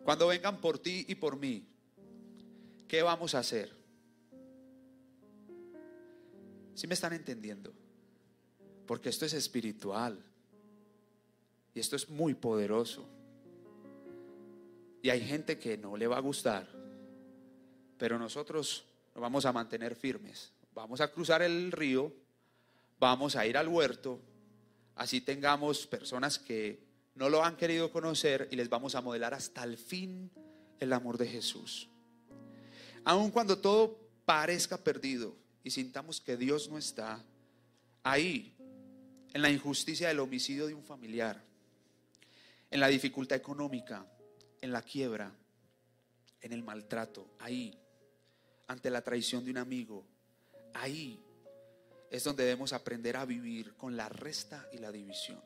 Cuando 0.04 0.26
vengan 0.26 0.60
por 0.60 0.78
ti 0.78 1.04
y 1.08 1.14
por 1.14 1.38
mí, 1.38 1.66
¿qué 2.86 3.02
vamos 3.02 3.34
a 3.34 3.40
hacer? 3.40 3.72
Si 6.74 6.86
me 6.86 6.94
están 6.94 7.12
entendiendo? 7.12 7.72
Porque 8.86 9.08
esto 9.08 9.26
es 9.26 9.32
espiritual. 9.32 10.24
Y 11.74 11.80
esto 11.80 11.96
es 11.96 12.08
muy 12.08 12.34
poderoso. 12.34 13.06
Y 15.02 15.10
hay 15.10 15.20
gente 15.20 15.58
que 15.58 15.76
no 15.76 15.96
le 15.96 16.06
va 16.06 16.16
a 16.16 16.20
gustar, 16.20 16.68
pero 17.98 18.18
nosotros 18.18 18.84
nos 19.14 19.22
vamos 19.22 19.46
a 19.46 19.52
mantener 19.52 19.94
firmes. 19.94 20.52
Vamos 20.74 21.00
a 21.00 21.10
cruzar 21.12 21.42
el 21.42 21.70
río, 21.72 22.12
vamos 22.98 23.36
a 23.36 23.46
ir 23.46 23.56
al 23.56 23.68
huerto, 23.68 24.20
así 24.98 25.20
tengamos 25.20 25.86
personas 25.86 26.38
que 26.38 26.80
no 27.14 27.28
lo 27.28 27.44
han 27.44 27.56
querido 27.56 27.90
conocer 27.90 28.48
y 28.50 28.56
les 28.56 28.68
vamos 28.68 28.94
a 28.94 29.00
modelar 29.00 29.32
hasta 29.32 29.64
el 29.64 29.78
fin 29.78 30.30
el 30.80 30.92
amor 30.92 31.16
de 31.16 31.26
Jesús. 31.26 31.88
Aun 33.04 33.30
cuando 33.30 33.58
todo 33.58 33.96
parezca 34.24 34.76
perdido 34.76 35.36
y 35.62 35.70
sintamos 35.70 36.20
que 36.20 36.36
Dios 36.36 36.68
no 36.68 36.78
está 36.78 37.24
ahí, 38.02 38.54
en 39.32 39.42
la 39.42 39.50
injusticia 39.50 40.08
del 40.08 40.20
homicidio 40.20 40.66
de 40.66 40.74
un 40.74 40.82
familiar, 40.82 41.42
en 42.70 42.80
la 42.80 42.88
dificultad 42.88 43.36
económica, 43.36 44.04
en 44.60 44.72
la 44.72 44.82
quiebra, 44.82 45.32
en 46.40 46.52
el 46.52 46.62
maltrato, 46.62 47.36
ahí, 47.38 47.78
ante 48.66 48.90
la 48.90 49.02
traición 49.02 49.44
de 49.44 49.50
un 49.52 49.58
amigo, 49.58 50.04
ahí 50.74 51.20
es 52.10 52.24
donde 52.24 52.44
debemos 52.44 52.72
aprender 52.72 53.16
a 53.16 53.24
vivir 53.24 53.74
con 53.74 53.96
la 53.96 54.08
resta 54.08 54.68
y 54.72 54.78
la 54.78 54.90
división. 54.90 55.40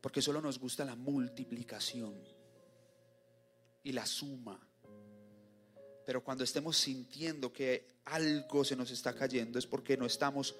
Porque 0.00 0.22
solo 0.22 0.40
nos 0.40 0.58
gusta 0.58 0.84
la 0.84 0.96
multiplicación 0.96 2.14
y 3.82 3.92
la 3.92 4.06
suma. 4.06 4.58
Pero 6.06 6.24
cuando 6.24 6.44
estemos 6.44 6.76
sintiendo 6.76 7.52
que 7.52 7.86
algo 8.06 8.64
se 8.64 8.76
nos 8.76 8.90
está 8.90 9.14
cayendo 9.14 9.58
es 9.58 9.66
porque 9.66 9.96
no 9.96 10.06
estamos 10.06 10.54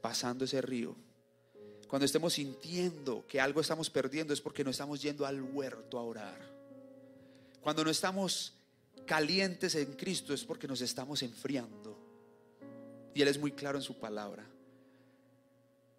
pasando 0.00 0.44
ese 0.44 0.62
río. 0.62 0.96
Cuando 1.88 2.04
estemos 2.06 2.34
sintiendo 2.34 3.26
que 3.26 3.40
algo 3.40 3.60
estamos 3.60 3.90
perdiendo 3.90 4.32
es 4.32 4.40
porque 4.40 4.64
no 4.64 4.70
estamos 4.70 5.00
yendo 5.02 5.26
al 5.26 5.40
huerto 5.40 5.98
a 5.98 6.02
orar. 6.02 6.56
Cuando 7.60 7.84
no 7.84 7.90
estamos 7.90 8.54
calientes 9.06 9.74
en 9.74 9.92
Cristo 9.94 10.34
es 10.34 10.44
porque 10.44 10.66
nos 10.66 10.80
estamos 10.80 11.22
enfriando. 11.22 12.05
Y 13.16 13.22
Él 13.22 13.28
es 13.28 13.38
muy 13.38 13.52
claro 13.52 13.78
en 13.78 13.82
su 13.82 13.98
palabra. 13.98 14.44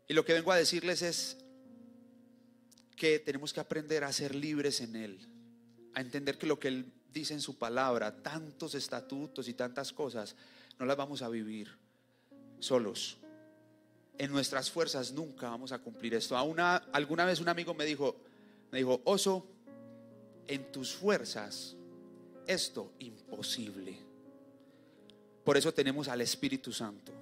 Y 0.08 0.14
lo 0.14 0.24
que 0.24 0.34
vengo 0.34 0.52
a 0.52 0.56
decirles 0.56 1.02
es 1.02 1.38
que 2.96 3.18
tenemos 3.18 3.54
que 3.54 3.60
aprender 3.60 4.04
a 4.04 4.14
ser 4.14 4.36
libres 4.36 4.82
en 4.82 4.96
Él, 4.96 5.28
a 5.96 6.02
entender 6.02 6.38
que 6.38 6.46
lo 6.46 6.60
que 6.60 6.68
Él 6.68 6.94
dice 7.12 7.34
en 7.34 7.42
su 7.42 7.58
palabra, 7.58 8.22
tantos 8.22 8.76
estatutos 8.76 9.48
y 9.48 9.56
tantas 9.56 9.92
cosas, 9.94 10.36
no 10.78 10.86
las 10.86 10.96
vamos 10.96 11.24
a 11.24 11.30
vivir 11.30 11.76
solos. 12.60 13.18
En 14.20 14.32
nuestras 14.32 14.70
fuerzas 14.70 15.12
nunca 15.12 15.50
vamos 15.50 15.72
a 15.72 15.80
cumplir 15.80 16.14
esto. 16.14 16.38
A 16.38 16.44
una, 16.44 16.76
alguna 16.76 17.26
vez 17.26 17.40
un 17.40 17.50
amigo 17.50 17.74
me 17.74 17.86
dijo, 17.86 18.16
me 18.72 18.78
dijo, 18.78 19.02
oso, 19.06 19.44
en 20.46 20.72
tus 20.72 20.94
fuerzas 20.94 21.76
esto 22.46 22.94
imposible. 23.00 24.07
Por 25.48 25.56
eso 25.56 25.74
tenemos 25.74 26.10
al 26.10 26.20
Espíritu 26.20 26.74
Santo. 26.74 27.14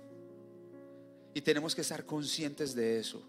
Y 1.35 1.41
tenemos 1.41 1.75
que 1.75 1.81
estar 1.81 2.07
conscientes 2.07 2.73
de 2.73 2.97
eso 2.97 3.21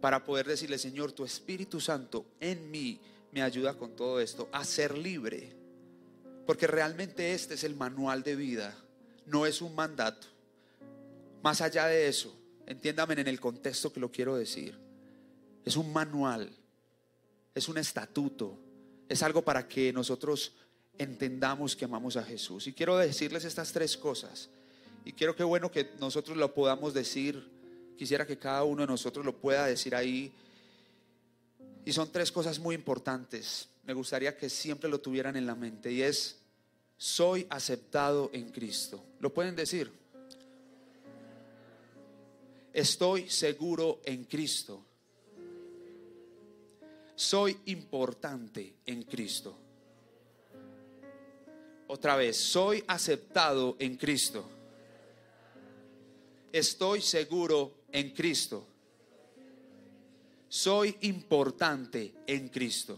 para 0.00 0.24
poder 0.24 0.46
decirle, 0.46 0.78
Señor, 0.78 1.12
tu 1.12 1.26
Espíritu 1.26 1.78
Santo 1.78 2.24
en 2.40 2.70
mí 2.70 2.98
me 3.32 3.42
ayuda 3.42 3.76
con 3.76 3.94
todo 3.94 4.18
esto 4.18 4.48
a 4.50 4.64
ser 4.64 4.96
libre. 4.96 5.52
Porque 6.46 6.66
realmente 6.66 7.34
este 7.34 7.52
es 7.52 7.64
el 7.64 7.76
manual 7.76 8.22
de 8.22 8.34
vida, 8.34 8.74
no 9.26 9.44
es 9.44 9.60
un 9.60 9.74
mandato. 9.74 10.26
Más 11.42 11.60
allá 11.60 11.84
de 11.84 12.08
eso, 12.08 12.34
entiéndame 12.64 13.20
en 13.20 13.28
el 13.28 13.40
contexto 13.40 13.92
que 13.92 14.00
lo 14.00 14.10
quiero 14.10 14.36
decir. 14.36 14.78
Es 15.66 15.76
un 15.76 15.92
manual, 15.92 16.50
es 17.54 17.68
un 17.68 17.76
estatuto, 17.76 18.58
es 19.06 19.22
algo 19.22 19.42
para 19.42 19.68
que 19.68 19.92
nosotros 19.92 20.54
entendamos 21.02 21.74
que 21.74 21.86
amamos 21.86 22.16
a 22.16 22.22
Jesús. 22.22 22.66
Y 22.66 22.72
quiero 22.72 22.96
decirles 22.96 23.44
estas 23.44 23.72
tres 23.72 23.96
cosas. 23.96 24.50
Y 25.04 25.12
quiero 25.12 25.34
que 25.34 25.42
bueno 25.42 25.70
que 25.70 25.90
nosotros 25.98 26.36
lo 26.36 26.54
podamos 26.54 26.94
decir. 26.94 27.48
Quisiera 27.96 28.26
que 28.26 28.38
cada 28.38 28.64
uno 28.64 28.82
de 28.82 28.86
nosotros 28.86 29.24
lo 29.24 29.36
pueda 29.36 29.66
decir 29.66 29.94
ahí. 29.94 30.32
Y 31.84 31.92
son 31.92 32.12
tres 32.12 32.30
cosas 32.30 32.58
muy 32.58 32.74
importantes. 32.74 33.68
Me 33.84 33.94
gustaría 33.94 34.36
que 34.36 34.50
siempre 34.50 34.90
lo 34.90 35.00
tuvieran 35.00 35.36
en 35.36 35.46
la 35.46 35.54
mente. 35.54 35.90
Y 35.90 36.02
es, 36.02 36.36
soy 36.96 37.46
aceptado 37.48 38.30
en 38.32 38.50
Cristo. 38.50 39.02
¿Lo 39.20 39.32
pueden 39.32 39.56
decir? 39.56 39.90
Estoy 42.72 43.28
seguro 43.28 44.00
en 44.04 44.24
Cristo 44.24 44.84
soy 47.20 47.54
importante 47.66 48.76
en 48.86 49.02
Cristo. 49.02 49.54
Otra 51.92 52.14
vez, 52.14 52.36
soy 52.36 52.84
aceptado 52.86 53.74
en 53.80 53.96
Cristo. 53.96 54.48
Estoy 56.52 57.00
seguro 57.02 57.82
en 57.90 58.10
Cristo. 58.10 58.64
Soy 60.48 60.96
importante 61.00 62.14
en 62.28 62.48
Cristo. 62.48 62.96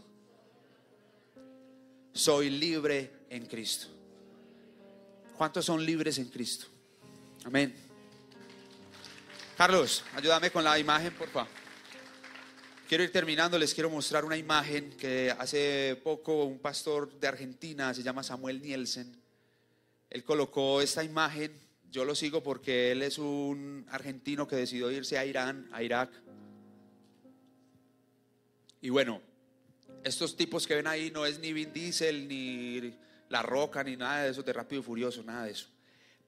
Soy 2.13 2.51
libre 2.51 3.25
en 3.31 3.47
Cristo. 3.47 3.87
¿Cuántos 5.39 5.65
son 5.65 5.83
libres 5.83 6.19
en 6.19 6.29
Cristo? 6.29 6.67
Amén. 7.45 7.75
Carlos, 9.57 10.05
ayúdame 10.15 10.51
con 10.51 10.63
la 10.63 10.79
imagen, 10.79 11.15
por 11.15 11.31
favor. 11.31 11.62
Quiero 12.93 13.05
ir 13.05 13.11
terminando, 13.11 13.59
les 13.59 13.73
quiero 13.73 13.89
mostrar 13.89 14.23
una 14.23 14.37
imagen 14.37 14.91
que 14.91 15.35
hace 15.39 15.99
poco 16.05 16.45
un 16.45 16.59
pastor 16.59 17.11
de 17.19 17.27
Argentina, 17.27 17.95
se 17.95 18.03
llama 18.03 18.23
Samuel 18.23 18.61
Nielsen, 18.61 19.17
él 20.11 20.23
colocó 20.23 20.83
esta 20.83 21.03
imagen, 21.03 21.59
yo 21.91 22.05
lo 22.05 22.15
sigo 22.15 22.43
porque 22.43 22.93
él 22.93 23.01
es 23.01 23.17
un 23.17 23.87
argentino 23.89 24.47
que 24.47 24.57
decidió 24.57 24.91
irse 24.91 25.17
a 25.17 25.25
Irán, 25.25 25.71
a 25.73 25.83
Irak. 25.83 26.11
Y 28.83 28.91
bueno, 28.91 29.23
Estos 30.05 30.37
tipos 30.37 30.67
que 30.67 30.75
ven 30.75 30.87
ahí 30.87 31.11
no 31.11 31.25
es 31.25 31.39
ni 31.39 31.55
Vin 31.55 31.73
Diesel, 31.73 32.29
ni 32.29 32.95
La 33.31 33.41
Roca, 33.41 33.83
ni 33.83 33.97
nada 33.97 34.25
de 34.25 34.33
eso 34.33 34.43
de 34.43 34.53
Rápido 34.53 34.83
y 34.83 34.85
Furioso, 34.85 35.23
nada 35.23 35.47
de 35.47 35.53
eso. 35.53 35.67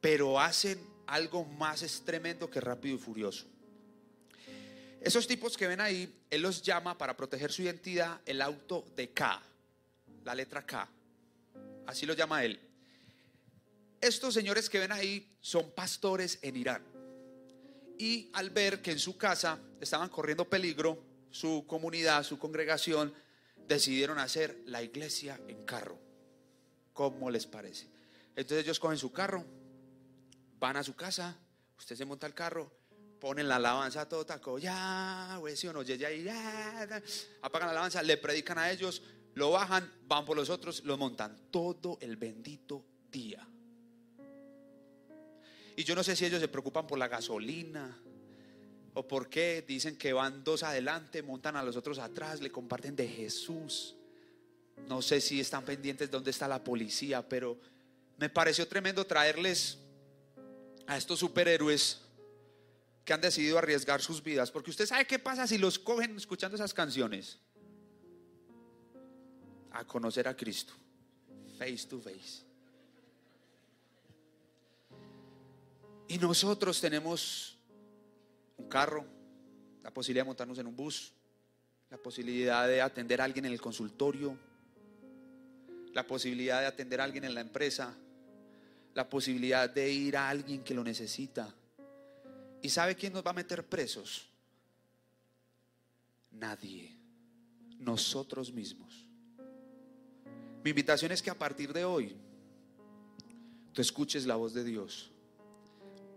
Pero 0.01 0.41
hacen 0.41 0.79
algo 1.07 1.45
más 1.45 2.03
tremendo 2.07 2.49
que 2.49 2.63
Rápido 2.63 2.95
y 2.95 2.99
Furioso. 2.99 3.54
Esos 5.05 5.27
tipos 5.27 5.55
que 5.59 5.67
ven 5.67 5.83
ahí, 5.83 6.25
él 6.31 6.41
los 6.41 6.63
llama 6.63 6.97
para 6.97 7.15
proteger 7.15 7.53
su 7.53 7.61
identidad 7.61 8.23
el 8.25 8.41
auto 8.41 8.87
de 8.97 9.11
K, 9.11 9.43
la 10.25 10.35
letra 10.35 10.65
K. 10.65 10.89
Así 11.87 12.07
lo 12.07 12.15
llama 12.15 12.43
él. 12.43 12.59
Estos 14.01 14.33
señores 14.33 14.71
que 14.71 14.79
ven 14.79 14.93
ahí 14.93 15.37
son 15.43 15.73
pastores 15.73 16.39
en 16.41 16.57
Irán. 16.57 16.83
Y 17.99 18.31
al 18.33 18.49
ver 18.49 18.81
que 18.81 18.93
en 18.93 18.99
su 18.99 19.19
casa 19.19 19.59
estaban 19.79 20.09
corriendo 20.09 20.49
peligro, 20.49 20.99
su 21.31 21.67
comunidad, 21.67 22.23
su 22.23 22.39
congregación, 22.39 23.13
decidieron 23.69 24.19
hacer 24.19 24.63
la 24.65 24.83
iglesia 24.83 25.39
en 25.49 25.67
carro. 25.67 25.99
¿Cómo 26.95 27.31
les 27.31 27.45
parece? 27.47 27.89
Entonces 28.35 28.65
ellos 28.65 28.81
cogen 28.81 28.97
su 28.97 29.13
carro, 29.13 29.45
van 30.59 30.79
a 30.79 30.83
su 30.83 30.97
casa, 30.97 31.37
usted 31.77 31.95
se 31.95 32.07
monta 32.07 32.27
el 32.27 32.33
carro, 32.33 32.73
ponen 33.25 33.49
la 33.49 33.57
alabanza 33.57 34.03
a 34.03 34.07
todo 34.07 34.27
taco, 34.27 34.59
ya, 34.59 35.39
güey, 35.41 35.57
si 35.57 35.67
o 35.67 35.73
no, 35.73 35.81
ya, 35.81 35.95
ya, 35.95 36.11
ya, 36.11 37.03
apagan 37.41 37.69
la 37.69 37.73
alabanza, 37.73 38.03
le 38.03 38.19
predican 38.19 38.59
a 38.59 38.71
ellos, 38.71 39.01
lo 39.33 39.53
bajan, 39.53 39.91
van 40.07 40.27
por 40.27 40.37
los 40.37 40.51
otros, 40.51 40.85
lo 40.85 40.99
montan 40.99 41.35
todo 41.51 41.97
el 42.03 42.19
bendito 42.19 42.85
día. 43.11 43.49
Y 45.75 45.85
yo 45.85 45.95
no 45.95 46.05
sé 46.05 46.15
si 46.15 46.27
ellos 46.27 46.39
se 46.39 46.49
preocupan 46.49 46.87
por 46.87 46.99
la 46.99 47.09
gasolina 47.09 47.99
o 48.93 49.09
por 49.09 49.31
qué 49.31 49.65
dicen 49.67 49.97
que 49.97 50.13
van 50.13 50.45
dos 50.45 50.63
adelante, 50.63 51.23
montan 51.23 51.57
a 51.57 51.63
los 51.63 51.77
otros 51.77 51.99
atrás, 52.01 52.43
le 52.43 52.53
comparten 52.53 52.95
de 52.95 53.09
Jesús. 53.09 53.97
No 54.87 55.01
sé 55.01 55.23
si 55.23 55.41
están 55.41 55.65
pendientes 55.65 56.09
de 56.09 56.13
dónde 56.13 56.31
está 56.31 56.47
la 56.47 56.63
policía, 56.63 57.27
pero 57.27 57.59
me 58.19 58.29
pareció 58.29 58.69
tremendo 58.69 59.07
traerles 59.07 59.79
a 60.87 60.99
estos 60.99 61.21
superhéroes 61.21 62.04
que 63.05 63.13
han 63.13 63.21
decidido 63.21 63.59
arriesgar 63.59 64.01
sus 64.01 64.23
vidas. 64.23 64.51
Porque 64.51 64.71
usted 64.71 64.87
sabe 64.87 65.07
qué 65.07 65.19
pasa 65.19 65.47
si 65.47 65.59
los 65.59 65.79
cogen 65.79 66.17
escuchando 66.17 66.57
esas 66.57 66.73
canciones. 66.73 67.39
A 69.73 69.85
conocer 69.85 70.27
a 70.27 70.37
Cristo. 70.37 70.73
Face 71.59 71.87
to 71.87 72.01
face. 72.01 72.45
Y 76.09 76.19
nosotros 76.19 76.81
tenemos 76.81 77.59
un 78.57 78.69
carro, 78.69 79.05
la 79.83 79.93
posibilidad 79.93 80.25
de 80.25 80.29
montarnos 80.29 80.59
en 80.59 80.67
un 80.67 80.77
bus, 80.77 81.13
la 81.91 81.97
posibilidad 81.97 82.69
de 82.69 82.83
atender 82.83 83.21
a 83.21 83.25
alguien 83.25 83.47
en 83.47 83.53
el 83.53 83.61
consultorio, 83.61 84.37
la 85.93 86.07
posibilidad 86.07 86.61
de 86.61 86.67
atender 86.67 87.01
a 87.01 87.05
alguien 87.05 87.25
en 87.25 87.35
la 87.35 87.41
empresa, 87.41 87.95
la 88.95 89.09
posibilidad 89.09 89.69
de 89.69 89.91
ir 89.91 90.17
a 90.17 90.29
alguien 90.29 90.63
que 90.63 90.75
lo 90.75 90.85
necesita 90.85 91.53
¿Y 92.65 92.71
sabe 92.71 92.97
quién 92.97 93.13
nos 93.13 93.23
va 93.23 93.33
a 93.33 93.35
meter 93.35 93.63
presos? 93.63 94.27
Nadie. 96.31 96.97
Nosotros 97.79 98.51
mismos. 98.55 99.07
Mi 100.65 100.71
invitación 100.71 101.13
es 101.13 101.21
que 101.21 101.29
a 101.29 101.39
partir 101.39 101.75
de 101.75 101.85
hoy 101.85 102.17
tú 103.75 103.83
escuches 103.83 104.25
la 104.25 104.37
voz 104.37 104.55
de 104.55 104.65
Dios. 104.65 105.11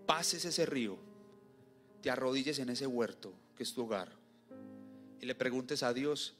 Pases 0.05 0.45
ese 0.45 0.65
río, 0.65 0.97
te 2.01 2.09
arrodilles 2.09 2.59
en 2.59 2.69
ese 2.69 2.87
huerto 2.87 3.33
que 3.57 3.63
es 3.63 3.73
tu 3.73 3.83
hogar 3.83 4.09
y 5.19 5.25
le 5.25 5.35
preguntes 5.35 5.83
a 5.83 5.93
Dios, 5.93 6.33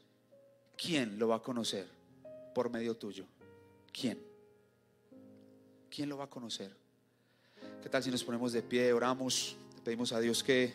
¿quién 0.78 1.20
lo 1.20 1.28
va 1.28 1.36
a 1.36 1.44
conocer 1.44 1.86
por 2.56 2.70
medio 2.70 2.96
tuyo? 2.96 3.26
¿Quién? 3.92 4.26
¿Quién 5.90 6.08
lo 6.08 6.16
va 6.16 6.24
a 6.24 6.30
conocer? 6.30 6.74
¿Qué 7.84 7.90
tal 7.90 8.02
si 8.02 8.10
nos 8.10 8.24
ponemos 8.24 8.54
de 8.54 8.64
pie, 8.64 8.94
oramos? 8.94 9.58
Pedimos 9.88 10.12
a 10.12 10.20
Dios 10.20 10.44
que 10.44 10.74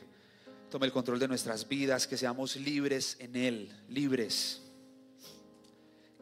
tome 0.71 0.87
el 0.87 0.93
control 0.93 1.19
de 1.19 1.29
nuestras 1.29 1.69
vidas, 1.69 2.07
que 2.07 2.17
seamos 2.17 2.57
libres 2.57 3.19
en 3.21 3.37
Él, 3.37 3.71
libres. 3.91 4.63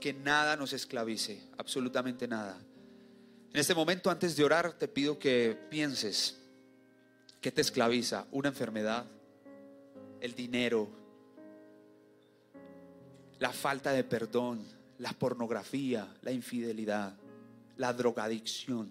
Que 0.01 0.13
nada 0.13 0.57
nos 0.57 0.73
esclavice, 0.73 1.41
absolutamente 1.57 2.27
nada. 2.27 2.59
En 3.53 3.61
este 3.61 3.77
momento, 3.77 4.11
antes 4.11 4.35
de 4.35 4.43
orar, 4.43 4.73
te 4.73 4.89
pido 4.89 5.21
que 5.21 5.57
pienses 5.71 6.37
que 7.41 7.53
te 7.53 7.61
esclaviza 7.61 8.27
una 8.33 8.49
enfermedad, 8.49 9.07
el 10.21 10.35
dinero, 10.35 10.89
la 13.39 13.53
falta 13.53 13.93
de 13.93 14.03
perdón, 14.03 14.67
la 14.99 15.13
pornografía, 15.13 16.13
la 16.23 16.33
infidelidad, 16.33 17.15
la 17.77 17.93
drogadicción. 17.93 18.91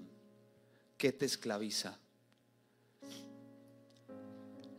¿Qué 0.97 1.11
te 1.11 1.25
esclaviza? 1.25 1.99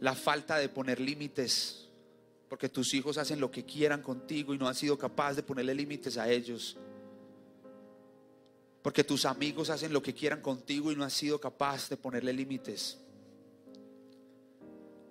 La 0.01 0.15
falta 0.15 0.57
de 0.57 0.69
poner 0.69 0.99
límites, 0.99 1.89
porque 2.49 2.69
tus 2.69 2.95
hijos 2.95 3.19
hacen 3.19 3.39
lo 3.39 3.51
que 3.51 3.65
quieran 3.65 4.03
contigo 4.03 4.55
y 4.55 4.59
no 4.59 4.67
has 4.67 4.79
sido 4.79 4.99
capaz 4.99 5.35
de 5.35 5.43
ponerle 5.43 5.75
límites 5.75 6.17
a 6.17 6.29
ellos. 6.29 6.77
Porque 8.83 9.05
tus 9.05 9.27
amigos 9.27 9.69
hacen 9.69 9.93
lo 9.93 10.03
que 10.03 10.15
quieran 10.15 10.41
contigo 10.41 10.91
y 10.91 10.97
no 10.97 11.05
has 11.05 11.13
sido 11.13 11.39
capaz 11.39 11.91
de 11.91 11.99
ponerle 11.99 12.33
límites. 12.33 12.99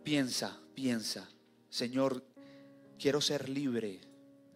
Piensa, 0.04 0.60
piensa, 0.74 1.30
Señor, 1.70 2.24
quiero 2.98 3.22
ser 3.22 3.48
libre. 3.48 4.02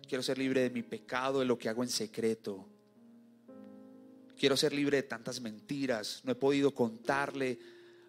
Quiero 0.07 0.23
ser 0.23 0.37
libre 0.37 0.61
de 0.61 0.69
mi 0.69 0.81
pecado, 0.81 1.39
de 1.39 1.45
lo 1.45 1.57
que 1.57 1.69
hago 1.69 1.83
en 1.83 1.89
secreto. 1.89 2.65
Quiero 4.37 4.57
ser 4.57 4.73
libre 4.73 4.97
de 4.97 5.03
tantas 5.03 5.39
mentiras. 5.39 6.21
No 6.23 6.31
he 6.31 6.35
podido 6.35 6.73
contarle 6.73 7.59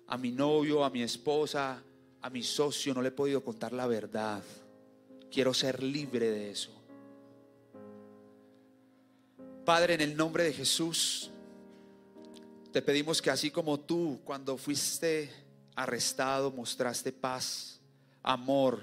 a 0.06 0.16
mi 0.16 0.32
novio, 0.32 0.84
a 0.84 0.90
mi 0.90 1.02
esposa, 1.02 1.82
a 2.24 2.30
mi 2.30 2.42
socio 2.42 2.94
no 2.94 3.02
le 3.02 3.08
he 3.08 3.12
podido 3.12 3.44
contar 3.44 3.74
la 3.74 3.86
verdad. 3.86 4.42
Quiero 5.30 5.52
ser 5.52 5.82
libre 5.82 6.30
de 6.30 6.50
eso. 6.52 6.70
Padre, 9.66 9.92
en 9.92 10.00
el 10.00 10.16
nombre 10.16 10.44
de 10.44 10.54
Jesús, 10.54 11.30
te 12.72 12.80
pedimos 12.80 13.20
que 13.20 13.28
así 13.28 13.50
como 13.50 13.78
tú 13.78 14.20
cuando 14.24 14.56
fuiste 14.56 15.30
arrestado 15.76 16.50
mostraste 16.50 17.12
paz, 17.12 17.78
amor, 18.22 18.80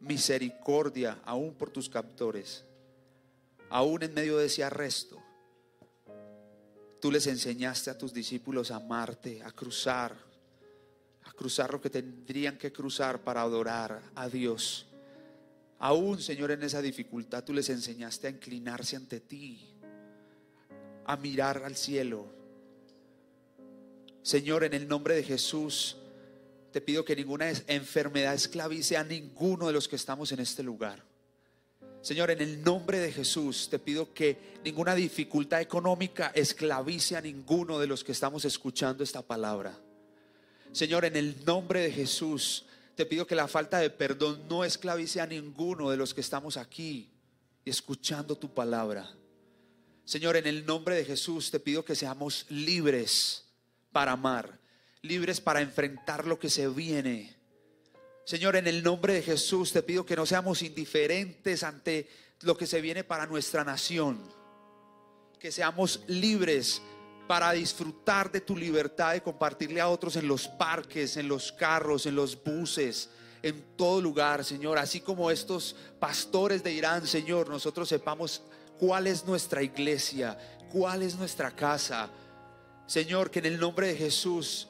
misericordia 0.00 1.20
aún 1.26 1.52
por 1.52 1.68
tus 1.68 1.90
captores, 1.90 2.64
aún 3.68 4.02
en 4.02 4.14
medio 4.14 4.38
de 4.38 4.46
ese 4.46 4.64
arresto, 4.64 5.22
tú 7.02 7.12
les 7.12 7.26
enseñaste 7.26 7.90
a 7.90 7.98
tus 7.98 8.14
discípulos 8.14 8.70
a 8.70 8.76
amarte, 8.76 9.42
a 9.42 9.50
cruzar 9.52 10.31
cruzar 11.34 11.72
lo 11.72 11.80
que 11.80 11.90
tendrían 11.90 12.58
que 12.58 12.72
cruzar 12.72 13.22
para 13.22 13.42
adorar 13.42 14.02
a 14.14 14.28
Dios. 14.28 14.86
Aún, 15.78 16.20
Señor, 16.20 16.52
en 16.52 16.62
esa 16.62 16.80
dificultad 16.80 17.44
tú 17.44 17.52
les 17.52 17.68
enseñaste 17.68 18.28
a 18.28 18.30
inclinarse 18.30 18.96
ante 18.96 19.20
ti, 19.20 19.74
a 21.04 21.16
mirar 21.16 21.64
al 21.64 21.76
cielo. 21.76 22.26
Señor, 24.22 24.62
en 24.64 24.74
el 24.74 24.86
nombre 24.86 25.16
de 25.16 25.24
Jesús, 25.24 25.96
te 26.70 26.80
pido 26.80 27.04
que 27.04 27.16
ninguna 27.16 27.50
enfermedad 27.66 28.34
esclavice 28.34 28.96
a 28.96 29.04
ninguno 29.04 29.66
de 29.66 29.72
los 29.72 29.88
que 29.88 29.96
estamos 29.96 30.30
en 30.32 30.40
este 30.40 30.62
lugar. 30.62 31.02
Señor, 32.00 32.32
en 32.32 32.40
el 32.40 32.64
nombre 32.64 32.98
de 32.98 33.12
Jesús 33.12 33.68
te 33.70 33.78
pido 33.78 34.12
que 34.12 34.36
ninguna 34.64 34.94
dificultad 34.94 35.60
económica 35.60 36.32
esclavice 36.34 37.16
a 37.16 37.20
ninguno 37.20 37.78
de 37.78 37.86
los 37.86 38.02
que 38.02 38.12
estamos 38.12 38.44
escuchando 38.44 39.04
esta 39.04 39.22
palabra. 39.22 39.78
Señor, 40.72 41.04
en 41.04 41.16
el 41.16 41.44
nombre 41.44 41.80
de 41.80 41.92
Jesús, 41.92 42.64
te 42.94 43.04
pido 43.04 43.26
que 43.26 43.34
la 43.34 43.46
falta 43.46 43.78
de 43.78 43.90
perdón 43.90 44.48
no 44.48 44.64
esclavice 44.64 45.20
a 45.20 45.26
ninguno 45.26 45.90
de 45.90 45.98
los 45.98 46.14
que 46.14 46.22
estamos 46.22 46.56
aquí 46.56 47.10
escuchando 47.64 48.36
tu 48.36 48.52
palabra. 48.52 49.10
Señor, 50.04 50.36
en 50.36 50.46
el 50.46 50.64
nombre 50.64 50.96
de 50.96 51.04
Jesús 51.04 51.50
te 51.50 51.60
pido 51.60 51.84
que 51.84 51.94
seamos 51.94 52.46
libres 52.48 53.44
para 53.92 54.12
amar, 54.12 54.58
libres 55.02 55.40
para 55.40 55.60
enfrentar 55.60 56.26
lo 56.26 56.38
que 56.38 56.48
se 56.48 56.66
viene. 56.68 57.36
Señor, 58.24 58.56
en 58.56 58.66
el 58.66 58.82
nombre 58.82 59.12
de 59.12 59.22
Jesús 59.22 59.72
te 59.72 59.82
pido 59.82 60.06
que 60.06 60.16
no 60.16 60.24
seamos 60.24 60.62
indiferentes 60.62 61.62
ante 61.62 62.08
lo 62.40 62.56
que 62.56 62.66
se 62.66 62.80
viene 62.80 63.04
para 63.04 63.26
nuestra 63.26 63.62
nación, 63.62 64.20
que 65.38 65.52
seamos 65.52 66.00
libres 66.08 66.80
para 67.26 67.52
disfrutar 67.52 68.30
de 68.30 68.40
tu 68.40 68.56
libertad 68.56 69.14
y 69.14 69.20
compartirle 69.20 69.80
a 69.80 69.88
otros 69.88 70.16
en 70.16 70.26
los 70.28 70.48
parques, 70.48 71.16
en 71.16 71.28
los 71.28 71.52
carros, 71.52 72.06
en 72.06 72.16
los 72.16 72.42
buses, 72.42 73.08
en 73.42 73.62
todo 73.76 74.00
lugar, 74.00 74.44
Señor. 74.44 74.78
Así 74.78 75.00
como 75.00 75.30
estos 75.30 75.76
pastores 75.98 76.62
de 76.62 76.72
Irán, 76.72 77.06
Señor, 77.06 77.48
nosotros 77.48 77.88
sepamos 77.88 78.42
cuál 78.78 79.06
es 79.06 79.24
nuestra 79.24 79.62
iglesia, 79.62 80.36
cuál 80.70 81.02
es 81.02 81.16
nuestra 81.16 81.50
casa. 81.50 82.10
Señor, 82.86 83.30
que 83.30 83.38
en 83.38 83.46
el 83.46 83.58
nombre 83.58 83.88
de 83.88 83.96
Jesús 83.96 84.68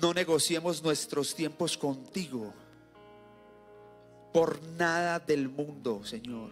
no 0.00 0.12
negociemos 0.12 0.82
nuestros 0.82 1.34
tiempos 1.34 1.78
contigo 1.78 2.52
por 4.32 4.62
nada 4.62 5.18
del 5.18 5.48
mundo, 5.48 6.04
Señor. 6.04 6.50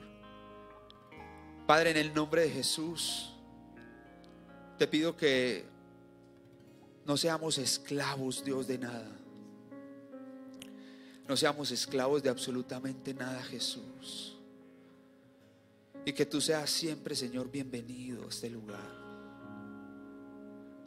Padre, 1.66 1.90
en 1.90 1.96
el 1.98 2.14
nombre 2.14 2.42
de 2.42 2.50
Jesús, 2.50 3.35
te 4.76 4.86
pido 4.86 5.16
que 5.16 5.64
no 7.06 7.16
seamos 7.16 7.58
esclavos, 7.58 8.44
Dios, 8.44 8.66
de 8.66 8.78
nada. 8.78 9.10
No 11.28 11.36
seamos 11.36 11.70
esclavos 11.70 12.22
de 12.22 12.28
absolutamente 12.28 13.14
nada, 13.14 13.42
Jesús. 13.42 14.36
Y 16.04 16.12
que 16.12 16.26
tú 16.26 16.40
seas 16.40 16.70
siempre, 16.70 17.16
Señor, 17.16 17.50
bienvenido 17.50 18.26
a 18.26 18.28
este 18.28 18.48
lugar. 18.48 18.94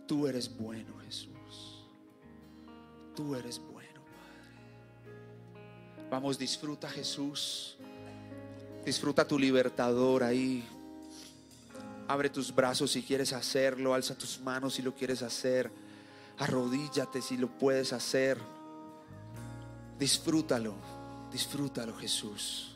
Tú 0.08 0.28
eres 0.28 0.56
bueno, 0.56 0.98
Jesús. 1.06 1.86
Tú 3.16 3.36
eres 3.36 3.60
bueno, 3.60 4.02
Padre. 4.02 6.10
Vamos, 6.10 6.40
disfruta, 6.40 6.90
Jesús. 6.90 7.78
Disfruta 8.86 9.28
tu 9.28 9.38
libertador 9.38 10.24
ahí. 10.24 10.66
Abre 12.10 12.32
tus 12.32 12.54
brazos 12.56 12.90
si 12.90 13.04
quieres 13.04 13.34
hacerlo. 13.34 13.94
Alza 13.94 14.18
tus 14.18 14.40
manos 14.40 14.74
si 14.74 14.82
lo 14.82 14.96
quieres 14.96 15.22
hacer. 15.22 15.72
Arrodíllate 16.40 17.22
si 17.22 17.38
lo 17.38 17.48
puedes 17.48 17.94
hacer. 17.94 18.40
Disfrútalo. 20.00 20.74
Disfrútalo, 21.32 21.96
Jesús. 21.98 22.76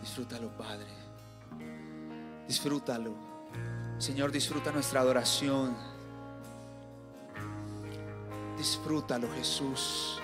Disfrútalo, 0.00 0.56
Padre. 0.56 0.86
Disfrútalo. 2.46 3.12
Señor, 3.98 4.30
disfruta 4.30 4.70
nuestra 4.70 5.00
adoración. 5.00 5.76
Disfrútalo, 8.56 9.28
Jesús. 9.34 10.21